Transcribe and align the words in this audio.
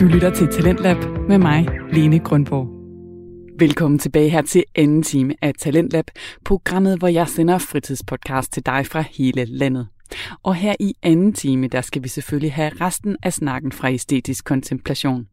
Du 0.00 0.04
lytter 0.04 0.30
til 0.30 0.48
Talentlab 0.48 0.96
med 1.28 1.38
mig, 1.38 1.68
Lene 1.92 2.18
Grundborg. 2.18 2.68
Velkommen 3.58 3.98
tilbage 3.98 4.28
her 4.28 4.42
til 4.42 4.64
anden 4.74 5.02
time 5.02 5.34
af 5.42 5.52
Talentlab, 5.58 6.04
programmet, 6.44 6.98
hvor 6.98 7.08
jeg 7.08 7.28
sender 7.28 7.58
fritidspodcast 7.58 8.52
til 8.52 8.66
dig 8.66 8.86
fra 8.86 9.00
hele 9.00 9.44
landet. 9.44 9.88
Og 10.42 10.54
her 10.54 10.74
i 10.80 10.94
anden 11.02 11.32
time, 11.32 11.68
der 11.68 11.80
skal 11.80 12.02
vi 12.02 12.08
selvfølgelig 12.08 12.52
have 12.52 12.70
resten 12.80 13.16
af 13.22 13.32
snakken 13.32 13.72
fra 13.72 13.92
æstetisk 13.92 14.44
kontemplation. 14.44 15.26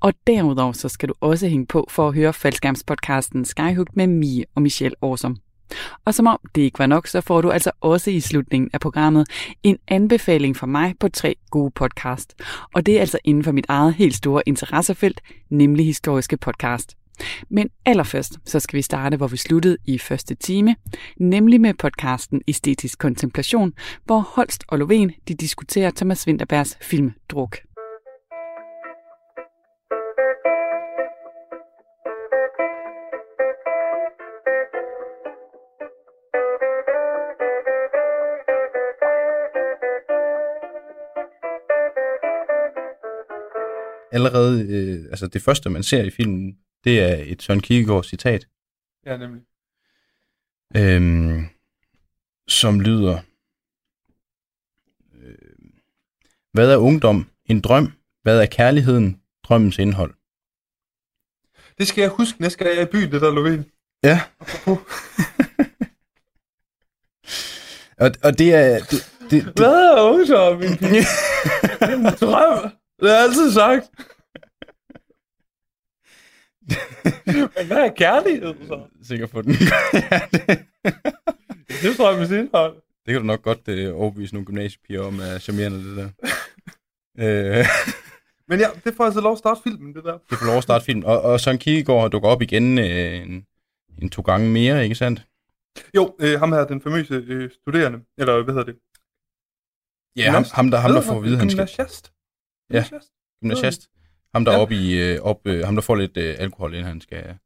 Og 0.00 0.12
derudover 0.26 0.72
så 0.72 0.88
skal 0.88 1.08
du 1.08 1.14
også 1.20 1.48
hænge 1.48 1.66
på 1.66 1.86
for 1.90 2.08
at 2.08 2.14
høre 2.14 2.32
faldskærmspodcasten 2.32 3.44
Skyhook 3.44 3.96
med 3.96 4.06
Mie 4.06 4.44
og 4.54 4.62
Michelle 4.62 4.96
Årsom. 5.02 5.36
Og 6.04 6.14
som 6.14 6.26
om 6.26 6.38
det 6.54 6.62
ikke 6.62 6.78
var 6.78 6.86
nok, 6.86 7.06
så 7.06 7.20
får 7.20 7.40
du 7.40 7.50
altså 7.50 7.70
også 7.80 8.10
i 8.10 8.20
slutningen 8.20 8.70
af 8.72 8.80
programmet 8.80 9.26
en 9.62 9.78
anbefaling 9.88 10.56
fra 10.56 10.66
mig 10.66 10.94
på 11.00 11.08
tre 11.08 11.34
gode 11.50 11.70
podcast. 11.70 12.34
Og 12.74 12.86
det 12.86 12.96
er 12.96 13.00
altså 13.00 13.18
inden 13.24 13.44
for 13.44 13.52
mit 13.52 13.66
eget 13.68 13.94
helt 13.94 14.14
store 14.14 14.42
interessefelt, 14.46 15.20
nemlig 15.50 15.86
historiske 15.86 16.36
podcast. 16.36 16.96
Men 17.50 17.70
allerførst, 17.84 18.38
så 18.44 18.60
skal 18.60 18.76
vi 18.76 18.82
starte, 18.82 19.16
hvor 19.16 19.26
vi 19.26 19.36
sluttede 19.36 19.76
i 19.84 19.98
første 19.98 20.34
time, 20.34 20.76
nemlig 21.16 21.60
med 21.60 21.74
podcasten 21.74 22.42
Æstetisk 22.48 22.98
Kontemplation, 22.98 23.72
hvor 24.04 24.20
Holst 24.20 24.64
og 24.68 24.78
Lovén 24.78 25.22
de 25.28 25.34
diskuterer 25.34 25.90
Thomas 25.90 26.26
Winterbergs 26.26 26.78
film 26.80 27.12
Druk. 27.30 27.71
Allerede, 44.12 44.66
øh, 44.68 45.04
altså 45.10 45.26
det 45.26 45.42
første, 45.42 45.70
man 45.70 45.82
ser 45.82 46.02
i 46.02 46.10
filmen, 46.10 46.56
det 46.84 47.00
er 47.00 47.22
et 47.26 47.42
Søren 47.42 47.60
Kierkegaard 47.60 48.04
citat, 48.04 48.48
Ja, 49.06 49.16
nemlig. 49.16 49.42
øhm, 50.76 51.46
som 52.48 52.80
lyder, 52.80 53.18
øh, 55.22 55.34
hvad 56.52 56.70
er 56.72 56.76
ungdom? 56.76 57.26
En 57.46 57.60
drøm? 57.60 57.92
Hvad 58.22 58.40
er 58.40 58.46
kærligheden? 58.46 59.20
Drømmens 59.44 59.78
indhold. 59.78 60.14
Det 61.78 61.86
skal 61.88 62.02
jeg 62.02 62.10
huske 62.10 62.40
næste 62.40 62.58
gang 62.58 62.70
jeg 62.76 62.82
er 62.82 62.86
i 62.86 62.90
byen, 62.90 63.12
det 63.12 63.20
der 63.20 63.32
Lovén. 63.32 63.62
Ja. 64.04 64.20
og, 67.98 68.10
og 68.22 68.38
det 68.38 68.54
er... 68.54 68.78
Det, 68.78 68.90
det, 69.30 69.44
det, 69.44 69.52
Hvad 69.56 69.74
er 69.74 70.02
ungdom, 70.02 70.62
en 71.92 72.04
drøm. 72.20 72.70
Det 73.02 73.10
har 73.10 73.16
jeg 73.16 73.24
altid 73.24 73.52
sagt. 73.52 73.90
Men 77.56 77.66
hvad 77.66 77.76
er 77.76 77.92
kærlighed, 77.96 78.54
så? 78.66 78.86
sikker 79.02 79.26
på 79.26 79.42
den. 79.42 79.52
ja, 80.10 80.20
det, 80.32 80.66
Det 81.68 81.90
er 81.90 81.96
drømmens 81.98 82.30
indhold. 82.30 82.74
det 82.74 83.12
kan 83.12 83.20
du 83.20 83.26
nok 83.26 83.42
godt 83.42 83.68
øh, 83.68 83.96
overbevise 83.96 84.34
nogle 84.34 84.46
gymnasiepiger 84.46 85.02
om, 85.02 85.20
er 85.20 85.38
charmerende, 85.38 85.78
det 85.88 85.96
der. 85.96 86.08
øh, 87.18 87.66
Men 88.48 88.60
ja, 88.60 88.66
det 88.84 88.94
får 88.94 89.04
altså 89.04 89.20
lov 89.20 89.32
at 89.32 89.38
starte 89.38 89.60
filmen, 89.62 89.94
det 89.94 90.04
der. 90.04 90.18
det 90.30 90.38
får 90.38 90.46
lov 90.46 90.56
at 90.56 90.62
starte 90.62 90.84
film. 90.84 91.04
Og, 91.04 91.22
og 91.22 91.40
Søren 91.40 91.58
Kierkegaard 91.58 92.10
dukker 92.10 92.28
op 92.28 92.42
igen 92.42 92.78
øh, 92.78 93.22
en, 93.22 93.46
en 94.02 94.10
to 94.10 94.22
gange 94.22 94.50
mere, 94.50 94.82
ikke 94.84 94.94
sandt? 94.94 95.26
Jo, 95.96 96.16
øh, 96.20 96.38
ham 96.38 96.52
her, 96.52 96.64
den 96.64 96.80
famøse 96.82 97.14
øh, 97.14 97.50
studerende, 97.50 98.00
eller 98.18 98.42
hvad 98.42 98.54
hedder 98.54 98.72
det? 98.72 98.76
Ja, 100.16 100.30
ham, 100.30 100.44
ham, 100.52 100.70
der, 100.70 100.78
ham, 100.78 100.92
der 100.92 101.00
får 101.00 101.16
at 101.16 101.22
vide, 101.24 101.38
han 101.38 101.50
skal? 101.50 101.68
Ja. 102.72 102.84
Gymnasiast? 103.40 103.88
Ham, 104.34 104.44
der 104.44 104.52
er 104.52 104.56
Ja. 104.56 104.62
oppe 104.62 104.74
i, 104.74 105.02
øh, 105.02 105.20
op, 105.22 105.46
øh, 105.46 105.64
ham, 105.64 105.74
der 105.74 105.82
får 105.82 105.94
lidt 105.96 106.16
øh, 106.16 106.36
alkohol, 106.38 106.72
inden 106.74 106.86
han 106.86 107.00
skal 107.00 107.38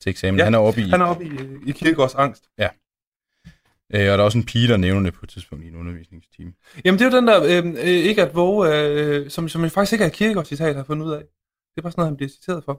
til 0.00 0.10
eksamen. 0.10 0.38
Ja, 0.38 0.44
Han 0.44 0.54
er 0.54 0.58
oppe 0.58 0.80
i, 0.80 0.84
Han 0.84 1.00
er 1.00 1.04
oppe 1.06 1.24
i, 1.24 1.28
øh, 1.30 1.68
i 1.68 1.72
Kirkegaards 1.72 2.14
angst. 2.14 2.48
øh, 2.60 2.68
og 3.90 3.98
der 3.98 4.18
er 4.18 4.22
også 4.22 4.38
en 4.38 4.44
pige, 4.46 4.68
der 4.68 4.76
nævner 4.76 5.10
det 5.10 5.14
på 5.18 5.26
et 5.26 5.28
tidspunkt 5.28 5.64
i 5.64 5.68
en 5.68 5.76
undervisningstime. 5.76 6.52
Jamen, 6.84 6.98
det 6.98 7.04
er 7.06 7.10
jo 7.10 7.16
den 7.16 7.26
der, 7.26 7.42
øh, 7.42 7.66
øh, 7.72 8.04
ikke 8.10 8.22
at 8.22 8.34
våge, 8.34 8.68
øh, 8.76 9.30
som, 9.30 9.48
som 9.48 9.62
jeg 9.62 9.72
faktisk 9.72 9.92
ikke 9.92 10.04
er 10.04 10.08
Kirkegaards 10.08 10.48
citat, 10.48 10.76
har 10.76 10.84
fundet 10.84 11.06
ud 11.06 11.12
af. 11.12 11.20
Det 11.20 11.76
er 11.76 11.82
bare 11.82 11.92
sådan 11.92 12.00
noget, 12.00 12.10
han 12.10 12.16
bliver 12.16 12.30
citeret 12.30 12.64
for. 12.64 12.74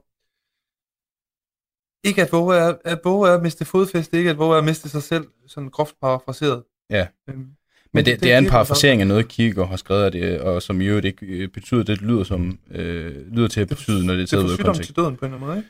Ikke 2.08 2.22
at 2.22 2.32
våge 2.32 2.56
er, 2.56 2.78
at 2.86 3.00
våge 3.04 3.30
er 3.30 3.36
at 3.36 3.42
miste 3.42 3.66
fodfæste, 3.66 4.18
ikke 4.18 4.30
at 4.30 4.38
våge 4.38 4.54
er 4.56 4.58
at 4.58 4.66
miste 4.66 4.90
sig 4.90 5.04
selv, 5.04 5.28
sådan 5.48 5.70
groft 5.70 5.96
parafraseret. 6.02 6.64
Ja. 6.90 7.08
Øhm, 7.30 7.48
Men 7.94 8.06
det, 8.06 8.14
det, 8.14 8.24
det 8.24 8.32
er 8.34 8.38
en 8.38 8.48
parafrasering 8.50 9.02
af 9.02 9.08
noget, 9.08 9.28
Kierkegaard 9.28 9.70
har 9.70 9.76
skrevet, 9.76 10.14
det, 10.14 10.40
og 10.42 10.62
som 10.62 10.82
i 10.82 10.86
øvrigt 10.86 11.06
ikke 11.06 11.26
øh, 11.26 11.48
betyder, 11.48 11.84
det 11.84 12.02
lyder, 12.02 12.24
som, 12.24 12.60
øh, 12.72 13.32
lyder 13.32 13.48
til 13.48 13.62
at 13.62 13.70
Det 13.70 13.76
er 13.76 13.78
betyde, 13.78 14.06
når 14.06 14.14
det 14.14 14.20
er 14.20 14.24
Det 14.24 14.30
taget 14.30 14.42
er 14.44 14.48
ud 14.48 14.52
af 14.52 14.58
kontekst. 14.60 14.88
til 14.88 14.96
døden 14.96 15.16
på 15.18 15.26
en 15.26 15.34
eller 15.34 15.38
anden 15.38 15.48
måde, 15.48 15.58
ikke? 15.58 15.70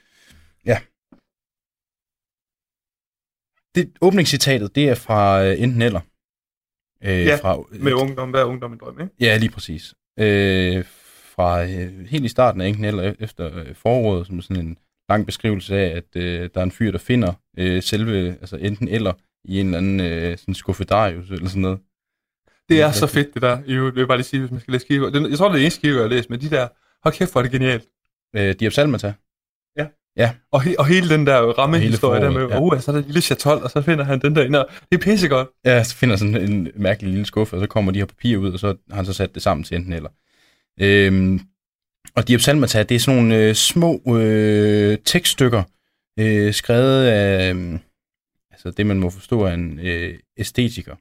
Det 3.75 3.91
åbningscitatet, 4.01 4.75
det 4.75 4.89
er 4.89 4.95
fra 4.95 5.44
øh, 5.45 5.61
enten 5.61 5.81
eller. 5.81 6.00
Øh, 7.03 7.25
Ja, 7.25 7.35
fra, 7.35 7.63
Med 7.72 7.94
ungdom, 7.94 8.29
hvad 8.29 8.41
er 8.41 8.45
ungdom 8.45 8.72
en 8.73 8.78
drøm, 8.79 9.00
ikke? 9.01 9.13
Ja, 9.19 9.38
lige 9.38 9.51
præcis. 9.51 9.94
Øh, 10.19 10.84
fra 11.35 11.63
øh, 11.63 12.05
helt 12.05 12.25
i 12.25 12.28
starten 12.28 12.61
af 12.61 12.67
enten 12.67 12.85
eller 12.85 13.13
efter 13.19 13.57
øh, 13.59 13.75
foråret, 13.75 14.28
som 14.28 14.38
er 14.38 14.41
sådan 14.41 14.66
en 14.66 14.78
lang 15.09 15.25
beskrivelse 15.25 15.75
af, 15.78 15.97
at 15.97 16.16
øh, 16.16 16.50
der 16.53 16.59
er 16.59 16.63
en 16.63 16.72
fyr, 16.72 16.91
der 16.91 16.97
finder 16.97 17.34
øh, 17.57 17.84
selve, 17.84 18.28
altså 18.41 18.57
enten 18.57 18.88
eller, 18.88 19.13
i 19.45 19.59
en 19.59 19.66
eller 19.66 19.78
anden 19.78 20.00
øh, 20.00 20.38
sådan 20.38 20.53
skuffedarius 20.53 21.31
eller 21.31 21.47
sådan 21.47 21.61
noget. 21.61 21.79
Det 22.69 22.81
er 22.81 22.85
Ja, 22.85 22.91
så 22.91 23.07
fedt, 23.07 23.34
det 23.34 23.41
der. 23.41 23.57
Jeg 23.68 23.81
vil 23.96 24.07
bare 24.07 24.18
lige 24.18 24.25
sige, 24.25 24.40
hvis 24.40 24.51
man 24.51 24.59
skal 24.62 24.72
læse 24.72 24.88
Kierkegaard. 24.88 25.13
Den- 25.13 25.29
Jeg 25.29 25.38
tror, 25.38 25.47
det 25.47 25.53
er 25.53 25.57
det 25.57 25.62
eneste 25.63 25.81
Kierkegaard, 25.81 26.03
jeg 26.03 26.16
har 26.16 26.16
læst, 26.18 26.29
men 26.29 26.41
de 26.41 26.50
der, 26.50 26.68
hold 27.03 27.13
kæft, 27.13 27.31
hvor 27.31 27.41
er 27.41 27.44
det 27.44 27.51
genialt. 27.51 27.84
Øh, 28.35 28.56
Diabsalmata. 28.59 29.13
Og, 30.51 30.62
he, 30.62 30.79
og 30.79 30.85
hele 30.85 31.09
den 31.09 31.28
der 31.28 31.38
rammehistorie 31.40 32.22
der 32.22 32.31
med, 32.31 32.41
ja. 32.47 32.56
ja. 32.56 32.62
oh, 32.62 32.79
så 32.81 32.91
er 32.91 32.96
der 32.96 33.02
lille 33.02 33.22
chatol, 33.22 33.57
og 33.63 33.69
så 33.72 33.81
finder 33.81 34.03
han 34.03 34.19
den 34.22 34.35
der 34.35 34.44
ind, 34.44 34.56
og 34.56 34.68
det 34.91 34.97
er 35.00 35.03
pissegodt. 35.03 35.50
Ja, 35.66 35.84
så 35.84 35.96
finder 35.96 36.16
sådan 36.16 36.35
en 36.52 36.68
mærkelig 36.75 37.09
lille 37.12 37.25
skuffe, 37.25 37.56
og 37.56 37.59
så 37.59 37.68
kommer 37.68 37.91
de 37.91 38.00
her 38.00 38.06
papirer 38.06 38.38
ud, 38.40 38.52
og 38.53 38.59
så 38.59 38.68
har 38.90 38.96
han 38.96 39.06
så 39.06 39.13
sat 39.13 39.34
det 39.34 39.41
sammen 39.44 39.63
til 39.63 39.75
enten 39.78 39.94
eller. 39.94 40.09
Øhm, 40.81 41.40
og 42.16 42.28
Diabsalmata, 42.28 42.84
det 42.84 42.96
er 42.96 43.00
sådan 43.00 43.22
nogle 43.23 43.38
øh, 43.38 43.56
små 43.56 44.02
øh, 44.18 44.97
tekststykker, 45.06 45.63
øh, 46.19 46.53
skrevet 46.53 47.06
af, 47.06 47.53
øh, 47.53 47.79
altså 48.52 48.72
det 48.72 48.85
man 48.85 49.00
må 49.00 49.09
forstå 49.09 49.41
er 49.41 49.53
en 49.53 49.79
øh, 49.79 50.19
æstetiker. 50.38 50.96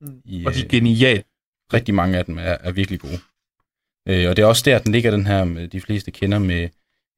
Mm. 0.00 0.22
I, 0.24 0.44
Og 0.46 0.54
de 0.54 0.58
er 0.60 0.64
øh, 0.64 0.70
genialt. 0.70 1.26
rigtig 1.72 1.94
mange 1.94 2.18
af 2.18 2.24
dem 2.24 2.38
er, 2.38 2.42
er 2.60 2.72
virkelig 2.72 3.00
gode. 3.00 3.18
Øh, 4.08 4.28
og 4.30 4.36
det 4.36 4.42
er 4.42 4.46
også 4.46 4.62
der, 4.64 4.78
den 4.78 4.92
ligger 4.92 5.10
den 5.10 5.26
her, 5.26 5.44
med 5.44 5.68
de 5.68 5.80
fleste 5.80 6.10
kender 6.10 6.38
med 6.38 6.68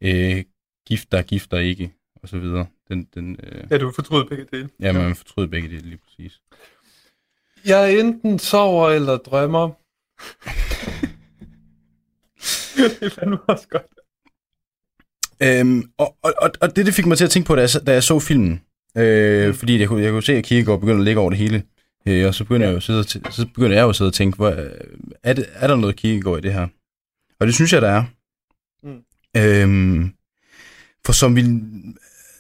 øh, 0.03 0.45
gifter, 0.87 1.23
gifter 1.23 1.59
ikke, 1.59 1.93
og 2.23 2.29
så 2.29 2.39
videre. 2.39 2.67
Den, 2.89 3.09
den, 3.15 3.37
øh, 3.43 3.65
Ja, 3.71 3.79
du 3.79 3.85
vil 3.87 3.95
fortryde 3.95 4.25
begge 4.29 4.47
dele. 4.53 4.69
ja, 4.81 4.93
man 4.93 5.15
fortryder 5.17 5.49
begge 5.49 5.69
det 5.69 5.83
lige 5.83 5.99
præcis. 6.05 6.41
Jeg 7.65 7.99
enten 8.01 8.39
sover 8.39 8.91
eller 8.91 9.17
drømmer. 9.17 9.69
det 12.77 13.03
er 13.07 13.11
fandme 13.11 13.39
også 13.49 13.69
godt. 13.69 13.87
Øhm, 15.43 15.91
og, 15.99 16.17
og, 16.23 16.51
og, 16.61 16.77
det, 16.77 16.87
det 16.87 16.95
fik 16.95 17.07
mig 17.07 17.19
til 17.19 17.25
at 17.25 17.31
tænke 17.31 17.47
på, 17.47 17.55
da 17.55 17.61
jeg, 17.61 17.71
så- 17.71 17.81
da 17.85 17.93
jeg 17.93 18.03
så 18.03 18.21
filmen. 18.21 18.63
Øh, 18.97 19.49
Mm. 19.49 19.55
Fordi 19.55 19.79
jeg 19.81 19.89
kunne, 19.89 20.03
jeg 20.03 20.11
kunne 20.13 20.23
se, 20.23 20.33
at 20.33 20.45
Kierkegaard 20.45 20.81
begynder 20.81 20.99
at 20.99 21.05
ligge 21.05 21.21
over 21.21 21.31
det 21.31 21.39
hele. 21.39 21.63
Øh, 22.09 22.27
og 22.27 22.35
så 22.35 22.45
begynder, 22.45 22.67
jeg 22.67 22.73
jo 22.73 22.77
at 22.77 22.83
sidde, 22.83 23.05
så 23.31 23.47
begynder 23.55 23.77
jeg 23.77 23.83
jo 23.83 23.89
at 23.89 23.97
sidde 23.97 24.09
og 24.09 24.15
tænke, 24.15 24.37
hvor, 24.37 24.49
er, 25.23 25.33
det, 25.33 25.47
er 25.53 25.67
der 25.67 25.77
noget 25.77 25.97
Kierkegaard 25.97 26.39
i 26.39 26.43
det 26.43 26.53
her? 26.53 26.69
Og 27.41 27.47
det 27.47 27.55
synes 27.55 27.73
jeg, 27.73 27.83
der 27.83 27.89
er. 27.89 28.05
Mm. 28.83 29.03
Øhm, 29.37 30.13
for 31.07 31.13
som 31.13 31.37
vi 31.37 31.43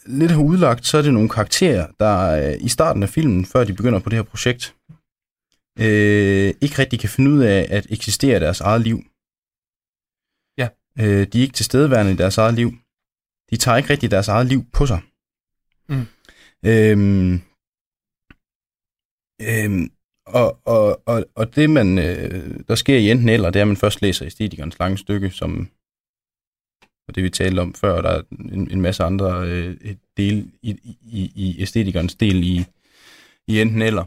lidt 0.06 0.31
har 0.31 0.43
udlagt, 0.43 0.87
så 0.87 0.99
er 0.99 1.03
det 1.03 1.12
nogle 1.12 1.28
karakterer, 1.28 1.87
der 2.00 2.16
øh, 2.31 2.56
i 2.60 2.69
starten 2.69 3.03
af 3.03 3.09
filmen, 3.09 3.44
før 3.44 3.65
de 3.65 3.75
begynder 3.75 3.99
på 3.99 4.09
det 4.09 4.16
her 4.16 4.22
projekt, 4.22 4.75
øh, 5.78 6.54
ikke 6.60 6.78
rigtig 6.78 7.00
kan 7.00 7.09
finde 7.09 7.31
ud 7.31 7.43
af 7.43 7.66
at 7.71 7.87
eksistere 7.91 8.37
i 8.37 8.41
deres 8.41 8.60
eget 8.60 8.80
liv. 8.80 8.98
Ja. 10.59 10.69
Øh, 10.98 11.27
de 11.27 11.39
er 11.39 11.42
ikke 11.42 11.54
tilstedeværende 11.54 12.12
i 12.12 12.16
deres 12.16 12.39
eget 12.39 12.54
liv. 12.54 12.72
De 13.51 13.57
tager 13.57 13.77
ikke 13.77 13.91
rigtig 13.91 14.10
deres 14.10 14.28
eget 14.28 14.47
liv 14.47 14.65
på 14.72 14.86
sig. 14.86 15.01
Mm. 15.89 16.07
Øhm, 16.65 17.42
øhm, 19.42 19.91
og, 20.27 20.60
og, 20.65 21.03
og, 21.06 21.24
og 21.34 21.56
det, 21.56 21.71
man, 21.71 21.98
øh, 21.98 22.60
der 22.68 22.74
sker 22.74 22.98
i 22.98 23.10
enten 23.10 23.28
eller, 23.28 23.50
det 23.50 23.60
er, 23.60 23.65
at 23.65 23.68
man 23.68 23.77
først 23.77 24.03
læser 24.03 24.27
æstetikernes 24.27 24.78
lange 24.78 24.98
stykke, 24.98 25.30
som 25.30 25.68
og 27.09 27.15
det 27.15 27.22
vi 27.22 27.30
talte 27.30 27.60
om 27.60 27.74
før, 27.74 28.00
der 28.00 28.10
er 28.10 28.22
en, 28.30 28.71
en 28.71 28.80
masse 28.80 29.04
andre 29.04 29.48
øh, 29.48 29.97
del 30.16 30.50
i, 30.62 30.71
i, 31.03 31.33
i 31.34 31.62
æstetikernes 31.62 32.15
del 32.15 32.44
i, 32.44 32.65
i 33.47 33.60
enten 33.60 33.83
eller. 33.83 34.04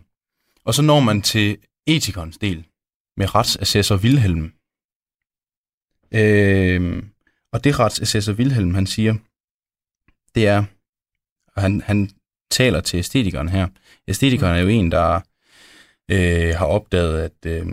Og 0.64 0.74
så 0.74 0.82
når 0.82 1.00
man 1.00 1.22
til 1.22 1.58
etikernes 1.88 2.38
del 2.38 2.66
med 3.18 3.36
retsassessor 3.36 3.98
Wilhelm. 3.98 4.54
Øh, 6.12 7.04
og 7.52 7.64
det 7.64 7.80
retsassessor 7.80 8.34
Wilhelm, 8.34 8.74
han 8.74 8.88
siger, 8.88 9.16
det 10.36 10.48
er, 10.48 10.64
og 11.56 11.62
han, 11.62 11.82
han 11.82 12.10
taler 12.52 12.82
til 12.82 12.98
æstetikeren 13.00 13.50
her. 13.50 13.68
Æstetikeren 14.08 14.56
er 14.56 14.62
jo 14.62 14.68
en, 14.68 14.92
der 14.92 15.22
øh, 16.12 16.56
har 16.56 16.66
opdaget, 16.66 17.22
at 17.22 17.46
øh, 17.46 17.68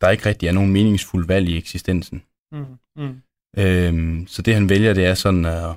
der 0.00 0.10
ikke 0.10 0.26
rigtig 0.26 0.46
er 0.48 0.52
nogen 0.52 0.72
meningsfuld 0.72 1.26
valg 1.26 1.48
i 1.48 1.56
eksistensen. 1.56 2.22
Mm, 2.52 2.78
mm. 2.96 3.22
Øhm, 3.58 4.26
så 4.26 4.42
det 4.42 4.54
han 4.54 4.68
vælger, 4.68 4.94
det 4.94 5.06
er 5.06 5.14
sådan 5.14 5.44
at, 5.44 5.76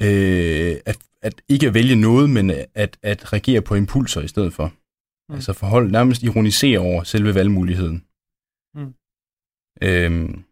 øh, 0.00 0.80
at, 0.86 0.98
at 1.22 1.42
ikke 1.48 1.66
at 1.66 1.74
vælge 1.74 1.96
noget, 1.96 2.30
men 2.30 2.50
at, 2.74 2.98
at 3.02 3.32
reagere 3.32 3.62
på 3.62 3.74
impulser 3.74 4.20
i 4.20 4.28
stedet 4.28 4.52
for. 4.52 4.72
Mm. 5.28 5.34
Altså 5.34 5.52
forhold, 5.52 5.90
nærmest 5.90 6.22
ironisere 6.22 6.78
over 6.78 7.02
selve 7.02 7.34
valgmuligheden. 7.34 8.04
Mm. 8.74 8.94
Øhm, 9.82 10.44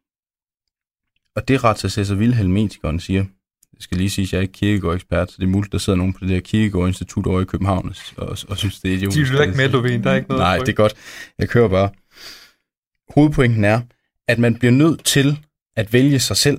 og 1.37 1.49
det 1.49 1.65
Ratsa 1.65 1.89
Cæsar 1.89 2.17
Wilhelm 2.17 2.57
Etikeren 2.57 3.01
siger, 3.01 3.25
det 3.77 3.83
skal 3.83 3.97
lige 3.97 4.11
sige, 4.11 4.25
at 4.25 4.33
jeg 4.33 4.39
er 4.39 4.43
ikke 4.43 4.53
kirkegård-ekspert, 4.53 5.31
så 5.31 5.37
det 5.37 5.43
er 5.43 5.49
muligt, 5.49 5.73
der 5.73 5.79
sidder 5.79 5.97
nogen 5.97 6.13
på 6.13 6.19
det 6.21 6.29
der 6.29 6.41
kirkegård-institut 6.41 7.27
over 7.27 7.41
i 7.41 7.45
København 7.45 7.95
og, 8.17 8.37
og, 8.49 8.59
synes, 8.59 8.81
det 8.81 8.91
er 8.91 8.97
idiotisk. 8.97 9.19
De 9.19 9.31
lytter 9.31 9.43
ikke 9.43 9.57
med, 9.57 9.69
Lovén. 9.69 10.03
Der 10.03 10.11
er 10.11 10.17
ikke 10.17 10.29
noget 10.29 10.41
Nej, 10.41 10.59
det 10.59 10.69
er 10.69 10.73
godt. 10.73 10.95
Jeg 11.39 11.49
kører 11.49 11.69
bare. 11.69 11.91
Hovedpointen 13.15 13.65
er, 13.65 13.81
at 14.29 14.39
man 14.39 14.59
bliver 14.59 14.73
nødt 14.73 15.05
til 15.05 15.39
at 15.77 15.93
vælge 15.93 16.21
sig 16.21 16.37
selv. 16.37 16.59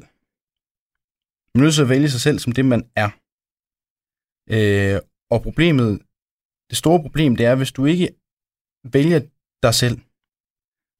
Man 1.55 1.61
er 1.61 1.65
nødt 1.65 1.75
til 1.75 1.81
at 1.81 1.89
vælge 1.89 2.09
sig 2.09 2.21
selv 2.21 2.39
som 2.39 2.51
det, 2.51 2.65
man 2.65 2.83
er. 2.95 3.09
Øh, 4.49 4.99
og 5.29 5.41
problemet, 5.41 6.01
det 6.69 6.77
store 6.77 7.01
problem, 7.01 7.35
det 7.35 7.45
er, 7.45 7.55
hvis 7.55 7.71
du 7.71 7.85
ikke 7.85 8.09
vælger 8.83 9.21
dig 9.63 9.73
selv, 9.73 9.99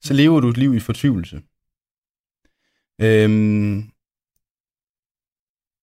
så 0.01 0.13
lever 0.13 0.39
du 0.39 0.49
et 0.49 0.57
liv 0.57 0.75
i 0.75 0.79
fortvivlelse. 0.79 1.41
Øhm, 3.01 3.91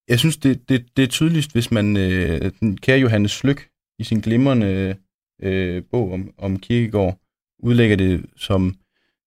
jeg 0.09 0.19
synes, 0.19 0.37
det, 0.37 0.69
det, 0.69 0.97
det 0.97 1.03
er 1.03 1.09
tydeligst, 1.09 1.53
hvis 1.53 1.71
man, 1.71 1.97
øh, 1.97 2.53
den 2.61 2.79
kære 2.79 2.99
Johannes 2.99 3.33
Slyk, 3.33 3.71
i 3.99 4.05
sin 4.05 4.21
glimrende 4.21 4.97
øh, 5.43 5.85
bog 5.91 6.12
om, 6.12 6.35
om 6.39 6.59
Kierkegaard, 6.59 7.19
udlægger 7.59 7.97
det 7.97 8.27
som 8.37 8.77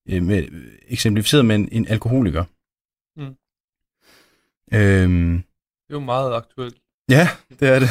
øh, 0.09 0.23
med, 0.23 0.47
eksemplificeret 0.87 1.45
med 1.45 1.55
en, 1.55 1.69
en 1.71 1.87
alkoholiker. 1.87 2.43
Mm. 3.19 3.35
Øhm, 4.73 5.43
Det 5.87 5.93
er 5.93 5.93
jo 5.93 5.99
meget 5.99 6.33
aktuelt. 6.33 6.77
Ja, 7.09 7.27
det 7.59 7.67
er 7.67 7.79
det. 7.79 7.89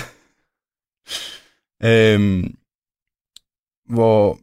Øhm, 1.85 2.56
hvor 3.94 4.38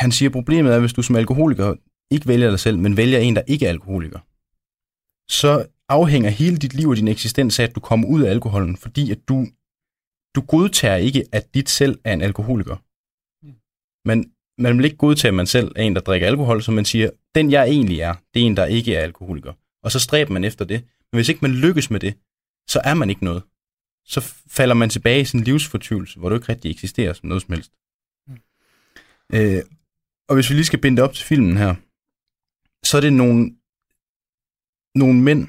han 0.00 0.12
siger, 0.12 0.30
problemet 0.30 0.74
er, 0.74 0.80
hvis 0.80 0.92
du 0.92 1.02
som 1.02 1.16
alkoholiker 1.16 1.74
ikke 2.10 2.28
vælger 2.28 2.50
dig 2.50 2.60
selv, 2.60 2.78
men 2.78 2.96
vælger 2.96 3.18
en, 3.18 3.36
der 3.36 3.42
ikke 3.42 3.66
er 3.66 3.70
alkoholiker, 3.70 4.20
så 5.30 5.66
afhænger 5.88 6.30
hele 6.30 6.56
dit 6.56 6.74
liv 6.74 6.88
og 6.88 6.96
din 6.96 7.08
eksistens 7.08 7.58
af, 7.58 7.64
at 7.64 7.74
du 7.74 7.80
kommer 7.80 8.08
ud 8.08 8.22
af 8.22 8.30
alkoholen, 8.30 8.76
fordi 8.76 9.10
at 9.10 9.18
du, 9.28 9.46
du 10.34 10.40
godtager 10.40 10.96
ikke, 10.96 11.24
at 11.32 11.54
dit 11.54 11.68
selv 11.68 11.98
er 12.04 12.12
en 12.12 12.22
alkoholiker. 12.22 12.76
Mm. 13.46 13.54
Men 14.04 14.32
man 14.58 14.76
vil 14.76 14.84
ikke 14.84 14.96
godtage, 14.96 15.28
at 15.28 15.34
man 15.34 15.46
selv 15.46 15.72
er 15.76 15.82
en, 15.82 15.94
der 15.94 16.00
drikker 16.00 16.26
alkohol, 16.26 16.62
så 16.62 16.72
man 16.72 16.84
siger, 16.84 17.10
den 17.34 17.50
jeg 17.50 17.68
egentlig 17.68 18.00
er, 18.00 18.14
det 18.34 18.42
er 18.42 18.46
en, 18.46 18.56
der 18.56 18.64
ikke 18.66 18.94
er 18.94 19.00
alkoholiker. 19.00 19.52
Og 19.82 19.92
så 19.92 20.00
stræber 20.00 20.32
man 20.32 20.44
efter 20.44 20.64
det. 20.64 20.84
Men 21.12 21.18
hvis 21.18 21.28
ikke 21.28 21.40
man 21.42 21.50
lykkes 21.50 21.90
med 21.90 22.00
det, 22.00 22.14
så 22.68 22.80
er 22.84 22.94
man 22.94 23.10
ikke 23.10 23.24
noget. 23.24 23.42
Så 24.04 24.20
falder 24.46 24.74
man 24.74 24.90
tilbage 24.90 25.20
i 25.20 25.24
sin 25.24 25.40
livsfortvivlelse, 25.40 26.18
hvor 26.18 26.28
du 26.28 26.34
ikke 26.34 26.48
rigtig 26.48 26.70
eksisterer 26.70 27.12
som 27.12 27.28
noget 27.28 27.42
som 27.42 27.54
helst. 27.54 27.72
Mm. 28.26 28.38
Øh, 29.32 29.62
og 30.28 30.34
hvis 30.34 30.50
vi 30.50 30.54
lige 30.54 30.64
skal 30.64 30.80
binde 30.80 30.96
det 30.96 31.04
op 31.04 31.14
til 31.14 31.26
filmen 31.26 31.56
her, 31.56 31.74
så 32.84 32.96
er 32.96 33.00
det 33.00 33.12
nogle, 33.12 33.56
nogle 34.94 35.20
mænd, 35.22 35.48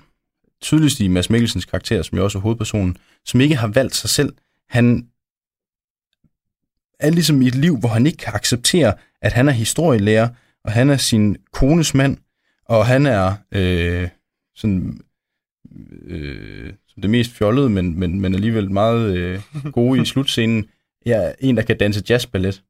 tydeligst 0.61 0.99
i 0.99 1.07
Mads 1.07 1.29
Mikkelsens 1.29 1.65
karakter, 1.65 2.01
som 2.01 2.17
jo 2.17 2.23
også 2.23 2.37
er 2.37 2.41
hovedpersonen, 2.41 2.97
som 3.25 3.41
ikke 3.41 3.55
har 3.55 3.67
valgt 3.67 3.95
sig 3.95 4.09
selv. 4.09 4.33
Han 4.69 5.07
er 6.99 7.09
ligesom 7.09 7.41
i 7.41 7.47
et 7.47 7.55
liv, 7.55 7.77
hvor 7.77 7.89
han 7.89 8.05
ikke 8.05 8.17
kan 8.17 8.33
acceptere, 8.33 8.93
at 9.21 9.33
han 9.33 9.47
er 9.47 9.51
historielærer, 9.51 10.29
og 10.63 10.71
han 10.71 10.89
er 10.89 10.97
sin 10.97 11.37
kones 11.51 11.93
mand, 11.93 12.17
og 12.65 12.85
han 12.85 13.05
er 13.05 13.35
øh, 13.51 14.09
sådan 14.55 15.01
øh, 16.01 16.73
som 16.87 17.01
det 17.01 17.09
mest 17.09 17.31
fjollede, 17.31 17.69
men, 17.69 17.99
men, 17.99 18.21
men 18.21 18.35
alligevel 18.35 18.71
meget 18.71 19.17
øh, 19.17 19.41
gode 19.71 20.01
i 20.01 20.05
slutscenen. 20.13 20.65
Ja, 21.05 21.31
en, 21.39 21.57
der 21.57 21.63
kan 21.63 21.77
danse 21.77 22.03
jazzballet. 22.09 22.63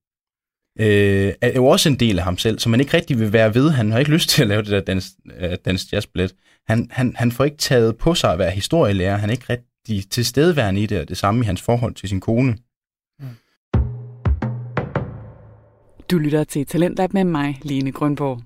Øh, 0.79 1.33
er 1.41 1.53
jo 1.55 1.65
også 1.65 1.89
en 1.89 1.95
del 1.95 2.19
af 2.19 2.25
ham 2.25 2.37
selv, 2.37 2.59
som 2.59 2.69
man 2.69 2.79
ikke 2.79 2.97
rigtig 2.97 3.19
vil 3.19 3.33
være 3.33 3.55
ved. 3.55 3.69
Han 3.69 3.91
har 3.91 3.99
ikke 3.99 4.11
lyst 4.11 4.29
til 4.29 4.41
at 4.41 4.47
lave 4.47 4.61
det 4.61 4.71
der 4.71 4.81
dans, 4.81 5.11
øh, 5.39 5.57
dans 5.65 5.93
jazzballet. 5.93 6.35
Han, 6.69 6.87
han, 6.91 7.15
han 7.15 7.31
får 7.31 7.43
ikke 7.43 7.57
taget 7.57 7.97
på 7.97 8.15
sig 8.15 8.33
at 8.33 8.39
være 8.39 8.51
historielærer. 8.51 9.17
Han 9.17 9.29
er 9.29 9.33
ikke 9.33 9.45
rigtig 9.49 10.09
tilstedeværende 10.09 10.81
i 10.81 10.85
det, 10.85 10.99
og 11.01 11.09
det 11.09 11.17
samme 11.17 11.41
i 11.41 11.45
hans 11.45 11.61
forhold 11.61 11.93
til 11.93 12.09
sin 12.09 12.19
kone. 12.19 12.57
Du 16.11 16.17
lytter 16.17 16.43
til 16.43 16.65
Talentlab 16.65 17.13
med 17.13 17.23
mig, 17.23 17.59
Lene 17.61 17.91
Grønborg. 17.91 18.41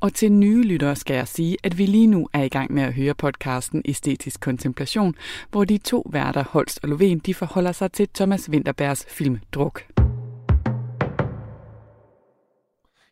Og 0.00 0.14
til 0.14 0.32
nye 0.32 0.62
lyttere 0.62 0.96
skal 0.96 1.14
jeg 1.14 1.28
sige, 1.28 1.56
at 1.62 1.78
vi 1.78 1.86
lige 1.86 2.06
nu 2.06 2.28
er 2.32 2.42
i 2.42 2.48
gang 2.48 2.72
med 2.72 2.82
at 2.82 2.94
høre 2.94 3.14
podcasten 3.14 3.82
Æstetisk 3.84 4.40
Kontemplation, 4.40 5.14
hvor 5.50 5.64
de 5.64 5.78
to 5.78 6.06
værter, 6.10 6.44
Holst 6.50 6.80
og 6.82 6.88
Lovén, 6.88 7.18
de 7.26 7.34
forholder 7.34 7.72
sig 7.72 7.92
til 7.92 8.08
Thomas 8.14 8.50
Winterbergs 8.50 9.06
film 9.08 9.38
Druk. 9.52 9.82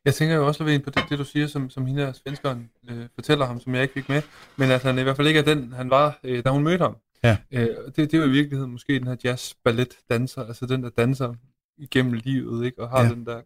Jeg 0.05 0.15
tænker 0.15 0.35
jo 0.37 0.47
også, 0.47 0.65
Lovén, 0.65 0.83
på 0.83 0.91
det, 0.91 1.05
det 1.09 1.19
du 1.19 1.25
siger, 1.25 1.47
som, 1.47 1.71
som 1.71 1.87
hende 1.87 2.05
her 2.05 2.13
svenskeren 2.13 2.71
øh, 2.91 3.09
fortæller 3.15 3.47
ham, 3.47 3.61
som 3.61 3.75
jeg 3.75 3.83
ikke 3.83 3.95
fik 3.95 4.09
med, 4.09 4.23
men 4.57 4.71
at 4.71 4.83
han 4.83 4.99
i 4.99 5.03
hvert 5.03 5.17
fald 5.17 5.29
ikke 5.29 5.41
er 5.41 5.45
den, 5.45 5.73
han 5.73 5.91
var, 5.91 6.19
øh, 6.25 6.45
da 6.45 6.51
hun 6.51 6.65
mødte 6.65 6.83
ham. 6.83 6.97
Ja. 7.25 7.37
Øh, 7.51 7.69
det, 7.87 7.97
det 7.97 8.15
er 8.15 8.19
jo 8.19 8.25
i 8.25 8.31
virkeligheden 8.31 8.73
måske 8.73 8.99
den 8.99 9.07
her 9.07 9.17
jazz-ballet-danser, 9.25 10.43
altså 10.47 10.67
den, 10.67 10.83
der 10.83 10.91
danser 10.91 11.35
igennem 11.77 12.13
livet, 12.13 12.65
ikke? 12.65 12.83
og 12.83 12.91
har 12.91 12.99
Ja. 12.99 13.05
ja. 13.05 13.11
den 13.15 13.27
der, 13.27 13.41